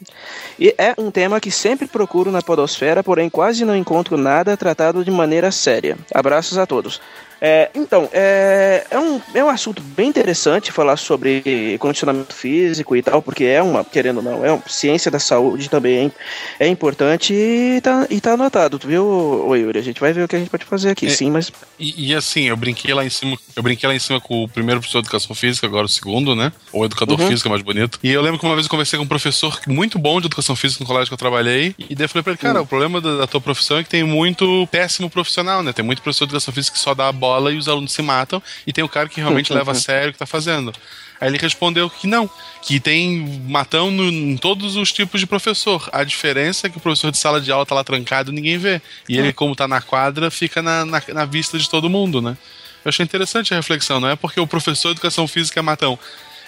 [0.59, 5.03] E é um tema que sempre procuro na podosfera, porém quase não encontro nada tratado
[5.03, 5.97] de maneira séria.
[6.13, 6.99] Abraços a todos.
[7.45, 13.01] É, então, é, é, um, é um assunto bem interessante falar sobre condicionamento físico e
[13.03, 16.09] tal, porque é uma, querendo ou não, é uma ciência da saúde também
[16.57, 19.77] é, é importante e tá, e tá anotado, tu viu, ô Yuri?
[19.77, 21.09] A gente vai ver o que a gente pode fazer aqui, É.
[21.09, 24.21] sim, mas E, e assim, eu brinquei lá em cima, eu brinquei lá em cima
[24.21, 26.49] com o primeiro professor de educação física, agora o segundo, né?
[26.71, 27.27] Ou educador Uhum.
[27.27, 27.99] físico, é mais bonito.
[28.01, 30.55] E eu lembro que uma vez eu conversei com um professor muito bom de educação
[30.55, 32.63] física no colégio que eu trabalhei, e daí eu falei pra ele, cara, Hum.
[32.63, 35.73] o problema da, da tua profissão é que tem muito péssimo profissional, né?
[35.73, 38.01] Tem muito professor de educação física que só dá a bola e os alunos se
[38.01, 40.73] matam, e tem o cara que realmente leva a sério o que tá fazendo.
[41.21, 42.29] Aí ele respondeu que não,
[42.61, 45.87] que tem matão no- em todos os tipos de professor.
[45.93, 48.57] A diferença é que o professor de sala de aula tá lá trancado e ninguém
[48.57, 48.81] vê.
[49.07, 52.35] E ele, como tá na quadra, fica na, na, na vista de todo mundo, né?
[52.83, 55.97] Eu achei interessante a reflexão, não é porque o professor de educação física é matão.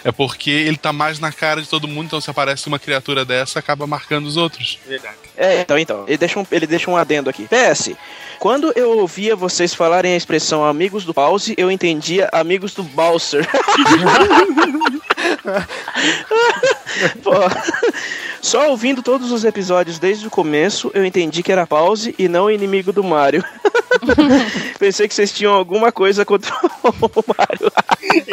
[0.04, 3.24] É porque ele tá mais na cara de todo mundo, então se aparece uma criatura
[3.24, 4.78] dessa, acaba marcando os outros.
[4.86, 5.16] Verdade.
[5.36, 6.04] É, então, então.
[6.06, 7.48] Ele deixa, um, ele deixa um adendo aqui.
[7.48, 7.90] PS,
[8.38, 13.46] quando eu ouvia vocês falarem a expressão amigos do pause, eu entendia amigos do Bowser.
[17.22, 17.32] Pô,
[18.40, 22.50] só ouvindo todos os episódios desde o começo, eu entendi que era pause e não
[22.50, 23.44] inimigo do Mario.
[24.78, 27.72] Pensei que vocês tinham alguma coisa contra o Mario.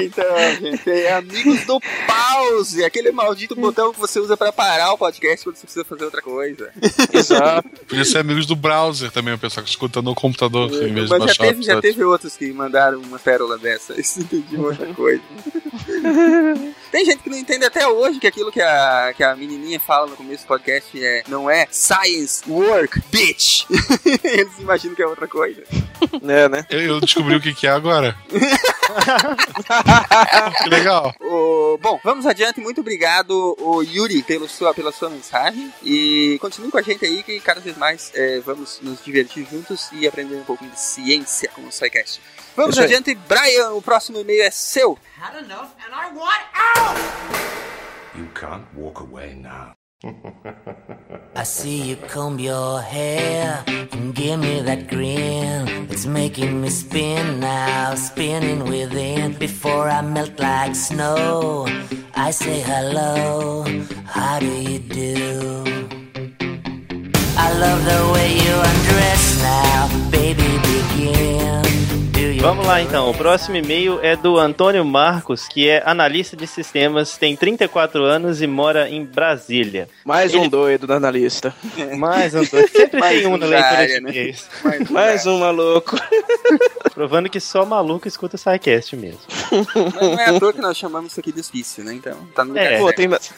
[0.02, 0.26] Então,
[0.60, 5.44] gente, é amigos do pause, aquele maldito botão que você usa pra parar o podcast
[5.44, 6.72] quando você precisa fazer outra coisa.
[7.12, 7.70] Exato.
[7.88, 11.10] Podia ser amigos do browser também, o pessoal que escuta no computador em vez de
[11.10, 13.94] Mas já baixar o teve, já teve outros que mandaram uma pérola dessa.
[14.00, 15.22] Isso entendi outra coisa.
[16.92, 20.08] Tem gente que não entende até hoje que aquilo que a, que a menininha fala
[20.08, 23.66] no começo do podcast é, não é science work, bitch.
[24.24, 25.53] Eles imaginam que é outra coisa.
[26.28, 26.66] É, né?
[26.70, 28.16] Eu, eu descobri o que, que é agora.
[30.64, 31.16] que legal.
[31.20, 32.60] O- bom, vamos adiante.
[32.60, 35.74] Muito obrigado, o Yuri, pelo sua, pela sua mensagem.
[35.82, 39.90] E continue com a gente aí, que cada vez mais é, vamos nos divertir juntos
[39.94, 42.22] e aprender um pouquinho de ciência com o SciCast.
[42.56, 42.86] Vamos Isso aí.
[42.88, 43.70] adiante, Brian.
[43.72, 44.98] O próximo e-mail é seu.
[45.20, 46.44] Had enough and I want
[46.78, 47.00] out!
[48.16, 49.74] You can't walk away now.
[51.36, 55.88] I see you comb your hair and give me that grin.
[55.90, 59.34] It's making me spin now, spinning within.
[59.38, 61.68] Before I melt like snow,
[62.16, 63.66] I say hello.
[64.06, 65.64] How do you do?
[67.38, 70.50] I love the way you undress now, baby.
[70.70, 72.03] Begin.
[72.40, 77.18] Vamos lá então, o próximo e-mail é do Antônio Marcos, que é analista de sistemas,
[77.18, 79.90] tem 34 anos e mora em Brasília.
[80.06, 81.54] Mais um doido da analista.
[81.98, 82.70] Mais um doido.
[82.70, 84.10] Sempre Mais tem um na leitura área, de né?
[84.12, 84.48] e-mails.
[84.90, 85.98] Mais um maluco.
[86.94, 89.20] Provando que só maluco escuta o SciCast mesmo.
[90.00, 91.94] Não é à toa que nós chamamos isso aqui de hospício, né?
[91.94, 92.78] Então, tá no lugar É.
[92.78, 93.34] certo.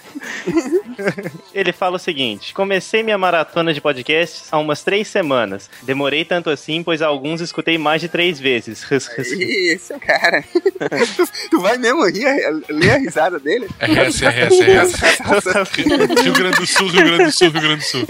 [1.54, 5.70] Ele fala o seguinte: comecei minha maratona de podcasts há umas três semanas.
[5.84, 8.75] Demorei tanto assim, pois alguns escutei mais de três vezes.
[9.36, 10.44] Ih, Esse é o cara.
[11.16, 12.26] tu, tu vai mesmo rir,
[12.70, 13.68] ler a risada dele?
[13.80, 14.98] É essa, é essa, é essa.
[16.22, 18.06] Rio Grande do Sul, Rio Grande do Sul, Rio Grande do Sul.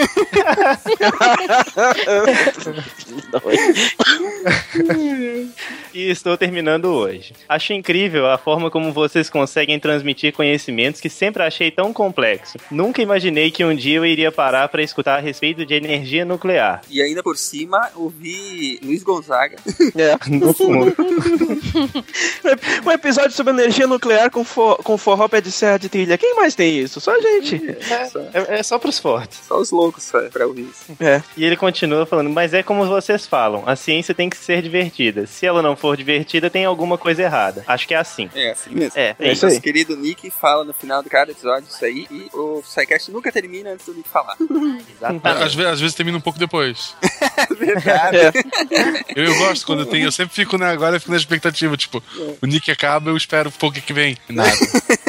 [5.94, 7.34] e estou terminando hoje.
[7.48, 12.58] Acho incrível a forma como vocês conseguem transmitir conhecimentos que sempre achei tão complexo.
[12.70, 16.82] Nunca imaginei que um dia eu iria parar para escutar a respeito de energia nuclear.
[16.90, 19.58] E ainda por cima, ouvi Luiz Gonzaga.
[19.96, 20.16] É.
[22.86, 26.18] um episódio sobre energia nuclear com, for, com forró pé de serra de trilha.
[26.18, 27.00] Quem mais tem isso?
[27.00, 27.78] Só a gente.
[28.34, 29.40] É, é só pros fortes.
[29.48, 30.86] Só os loucos pra, pra ouvir isso.
[31.00, 31.22] É.
[31.38, 35.26] E ele continua falando, mas é como vocês falam, a ciência tem que ser divertida.
[35.28, 37.64] Se ela não for divertida, tem alguma coisa errada.
[37.68, 38.30] Acho que é assim.
[38.34, 38.94] É assim mesmo.
[38.96, 39.62] É, é o isso nosso aí.
[39.62, 43.72] querido Nick fala no final de cada episódio isso aí e o SciCast nunca termina
[43.72, 44.36] antes do Nick falar.
[45.46, 46.96] Às vezes, às vezes termina um pouco depois.
[47.58, 48.18] Verdade.
[49.16, 52.02] Eu, eu gosto quando tem, eu sempre fico na, agora eu fico na expectativa, tipo,
[52.42, 54.18] o Nick acaba, eu espero um pouco que vem.
[54.30, 54.52] Nada.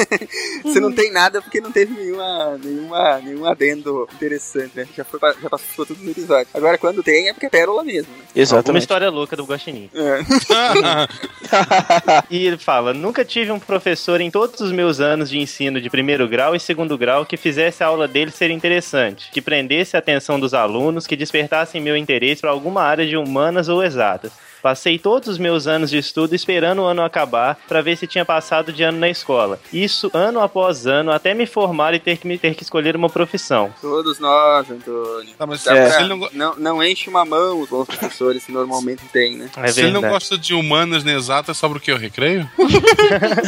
[0.63, 4.87] Você não tem nada porque não teve nenhuma, nenhuma, nenhum adendo interessante, né?
[4.95, 6.47] Já, foi, já passou tudo no episódio.
[6.53, 8.23] Agora, quando tem, é porque é pérola mesmo, né?
[8.57, 9.89] Alguma história louca do Guaxinim.
[12.29, 15.89] e ele fala: Nunca tive um professor em todos os meus anos de ensino de
[15.89, 19.99] primeiro grau e segundo grau que fizesse a aula dele ser interessante, que prendesse a
[19.99, 24.31] atenção dos alunos, que despertasse meu interesse para alguma área de humanas ou exatas.
[24.61, 28.25] Passei todos os meus anos de estudo esperando o ano acabar para ver se tinha
[28.25, 29.59] passado de ano na escola.
[29.71, 33.09] Isso ano após ano, até me formar e ter que, me- ter que escolher uma
[33.09, 33.73] profissão.
[33.81, 35.33] Todos nós, Antônio.
[35.39, 36.55] mas Dá se pra- não não...
[36.57, 39.49] Não, enche uma mão os bons professores que normalmente tem, né?
[39.71, 41.91] Se ele não gosta de humanas nem exatas, sobre o que?
[41.91, 42.49] O recreio?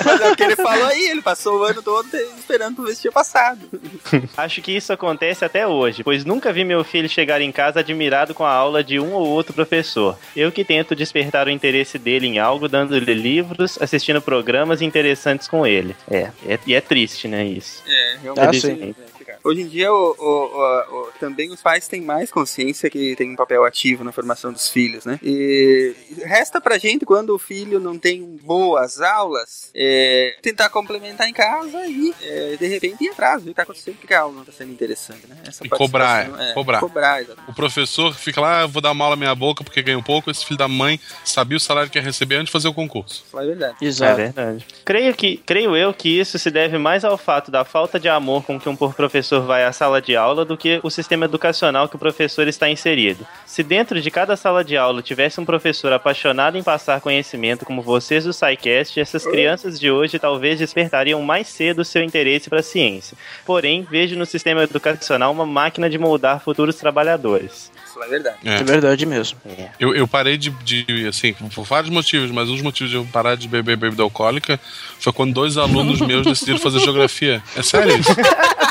[0.05, 2.07] Mas é o que ele falou aí, ele passou o ano todo
[2.37, 3.59] esperando pra ver se tinha passado.
[4.37, 8.33] Acho que isso acontece até hoje, pois nunca vi meu filho chegar em casa admirado
[8.33, 10.17] com a aula de um ou outro professor.
[10.35, 15.65] Eu que tento despertar o interesse dele em algo, dando-lhe livros, assistindo programas interessantes com
[15.65, 15.95] ele.
[16.09, 17.81] É, é- e é triste, né, isso.
[17.87, 18.67] É, realmente.
[18.67, 18.95] realmente.
[19.43, 20.23] Hoje em dia, o- o-
[20.57, 24.51] o- o- também os pais têm mais consciência que tem um papel ativo na formação
[24.51, 25.19] dos filhos, né?
[25.23, 25.95] E
[26.25, 31.85] resta pra gente, quando o filho não tem boas aulas, é, tentar complementar em casa
[31.87, 34.45] e, é, de repente, ir atrás, ver o que tá acontecendo, porque a aula não
[34.45, 35.37] tá sendo interessante, né?
[35.47, 36.79] Essa E cobrar, participação, é, cobrar.
[36.79, 37.21] Cobrar.
[37.47, 40.29] O professor fica lá, "Ah, vou dar uma aula meia boca porque ganhou pouco.
[40.29, 43.23] Esse filho da mãe sabia o salário que ia receber antes de fazer o concurso.
[43.33, 43.75] É verdade.
[43.81, 44.65] É verdade.
[44.83, 48.43] Creio, que, creio eu que isso se deve mais ao fato da falta de amor
[48.43, 51.95] com que um professor vai à sala de aula do que o sistema educacional que
[51.95, 53.27] o professor está inserido.
[53.45, 57.81] Se dentro de cada sala de aula tivesse um professor apaixonado em passar conhecimento como
[57.81, 62.59] vocês do SciCast, essas crianças de hoje talvez despertariam mais cedo o seu interesse para
[62.59, 63.17] a ciência.
[63.45, 67.71] Porém, vejo no sistema educacional uma máquina de moldar futuros trabalhadores.
[67.85, 68.37] Isso é verdade.
[68.45, 68.63] É.
[68.63, 69.37] verdade mesmo.
[69.79, 73.05] Eu, eu parei de, de, assim, por vários motivos, mas um dos motivos de eu
[73.11, 74.59] parar de beber bebida alcoólica
[74.99, 77.41] foi quando dois alunos meus decidiram fazer geografia.
[77.55, 78.09] É sério isso?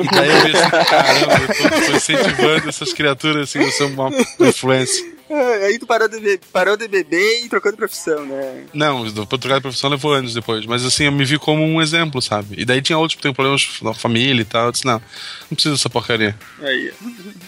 [0.00, 3.88] E daí eu vi assim, caramba, eu tô, tô incentivando essas criaturas assim, eu sou
[3.88, 4.10] uma
[4.40, 5.04] influência.
[5.32, 8.64] É, Aí tu parou de, be- parou de beber e trocou de profissão, né?
[8.72, 12.20] Não, trocar de profissão levou anos depois, mas assim, eu me vi como um exemplo,
[12.20, 12.54] sabe?
[12.60, 14.94] E daí tinha outros que tem problemas na família e tal, eu disse, não,
[15.50, 16.36] não precisa dessa porcaria.
[16.60, 16.92] Aí.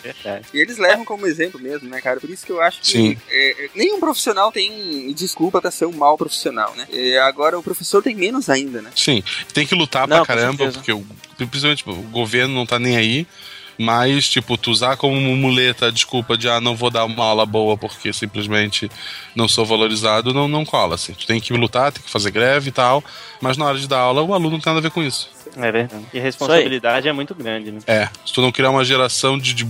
[0.02, 0.46] Verdade.
[0.52, 2.20] E eles levam como exemplo mesmo, né, cara?
[2.20, 3.18] Por isso que eu acho que Sim.
[3.28, 6.86] é, é, nenhum profissional tem desculpa pra ser um mau profissional, né?
[6.92, 8.90] É, agora o professor tem menos ainda, né?
[8.96, 11.04] Sim, tem que lutar Não, pra caramba, porque o,
[11.36, 13.26] principalmente tipo, o governo não tá nem aí.
[13.78, 17.44] Mas, tipo, tu usar como muleta a desculpa de ah, não vou dar uma aula
[17.44, 18.90] boa porque simplesmente
[19.34, 20.94] não sou valorizado, não, não cola.
[20.94, 21.12] Assim.
[21.12, 23.02] Tu tem que lutar, tem que fazer greve e tal.
[23.40, 25.28] Mas na hora de dar aula, o aluno não tem nada a ver com isso.
[25.56, 26.04] É verdade.
[26.12, 27.80] E a responsabilidade é muito grande, né?
[27.86, 29.66] É, se tu não criar uma geração de, de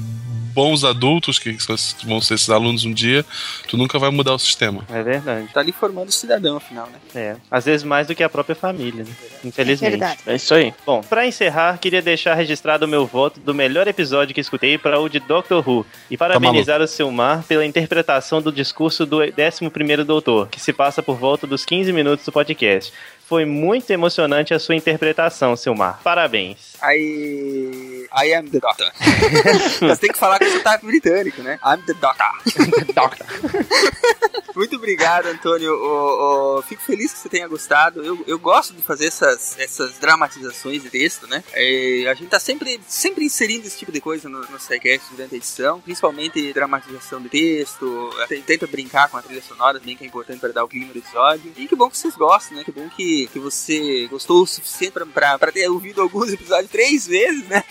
[0.55, 1.57] bons adultos, que
[2.05, 3.25] vão ser esses alunos um dia,
[3.69, 4.85] tu nunca vai mudar o sistema.
[4.89, 5.49] É verdade.
[5.53, 6.99] Tá ali formando cidadão, afinal, né?
[7.15, 7.37] É.
[7.51, 9.11] Às vezes mais do que a própria família, né?
[9.45, 9.87] Infelizmente.
[9.87, 10.21] É verdade.
[10.27, 10.73] É isso aí.
[10.87, 15.01] Bom, pra encerrar, queria deixar registrado o meu voto do melhor episódio que escutei para
[15.01, 20.49] o de Doctor Who e parabenizar o Silmar pela interpretação do discurso do 11º Doutor,
[20.49, 22.93] que se passa por volta dos 15 minutos do podcast.
[23.27, 25.99] Foi muito emocionante a sua interpretação, Silmar.
[26.05, 26.75] Parabéns.
[26.83, 28.91] I, I am the doctor.
[29.81, 31.59] Você tem que falar com sotaque britânico, né?
[31.65, 32.27] I'm the doctor.
[32.95, 33.27] doctor.
[34.55, 35.73] Muito obrigado, Antônio.
[35.73, 38.05] O- o- fico feliz que você tenha gostado.
[38.05, 41.43] Eu, eu gosto de fazer essas, essas dramatizações de texto, né?
[41.55, 45.35] É, a gente tá sempre, sempre inserindo esse tipo de coisa no, no SciCast durante
[45.35, 48.11] a edição, principalmente dramatização de texto.
[48.29, 50.93] Te- Tenta brincar com a trilha sonora também, que é importante para dar o clima
[50.93, 51.53] do episódio.
[51.57, 52.63] E que bom que vocês gostam, né?
[52.65, 57.47] Que bom que, que você gostou o suficiente pra ter ouvido alguns episódios três vezes,
[57.49, 57.63] né?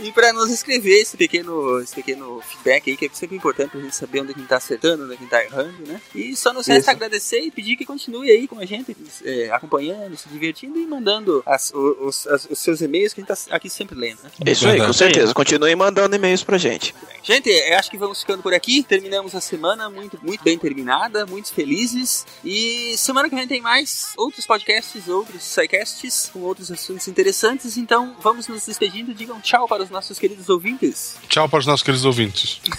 [0.00, 3.80] E pra nos escrever esse pequeno, esse pequeno feedback aí, que é sempre importante pra
[3.80, 6.00] gente saber onde a gente tá acertando, onde a gente tá errando, né?
[6.14, 10.16] E só nos resta agradecer e pedir que continue aí com a gente, é, acompanhando,
[10.16, 13.68] se divertindo e mandando as- os, as- os seus e-mails que a gente tá aqui
[13.70, 14.30] sempre lendo, né?
[14.46, 15.34] É isso aí, com certeza.
[15.34, 16.94] Continue mandando e-mails pra gente.
[17.22, 18.82] Gente, eu acho que vamos ficando por aqui.
[18.82, 22.26] Terminamos a semana muito, muito bem terminada, muito felizes.
[22.44, 27.76] E semana que vem tem mais outros podcasts, outros sidecasts com outros assuntos interessantes.
[27.76, 29.14] Então vamos nos despedindo.
[29.14, 31.16] Digam tchau para os nossos queridos ouvintes.
[31.28, 32.60] Tchau para os nossos queridos ouvintes.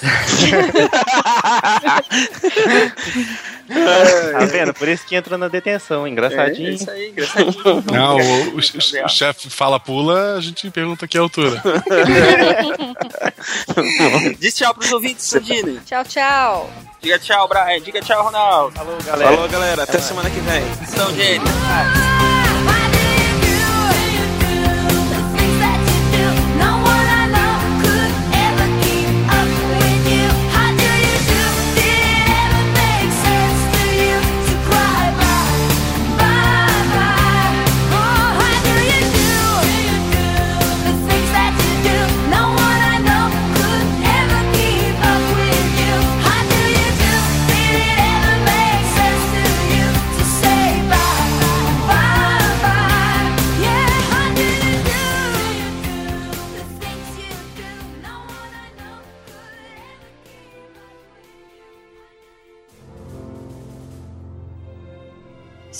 [3.67, 4.73] Tá vendo?
[4.73, 6.07] Por isso que entra na detenção.
[6.07, 6.69] Engraçadinho.
[6.69, 7.83] É isso aí, engraçadinho.
[7.91, 11.61] Não, o, o- o- chefe fala pula, a gente pergunta que altura.
[14.39, 15.79] Diz tchau para os ouvintes, Sandine.
[15.85, 16.69] Tchau, tchau.
[17.01, 17.81] Diga tchau, Brian.
[17.81, 18.75] Diga tchau, Ronaldo.
[18.75, 19.83] Falou, Falou, galera.
[19.83, 20.63] Até semana que vem.
[20.87, 21.49] São gênios.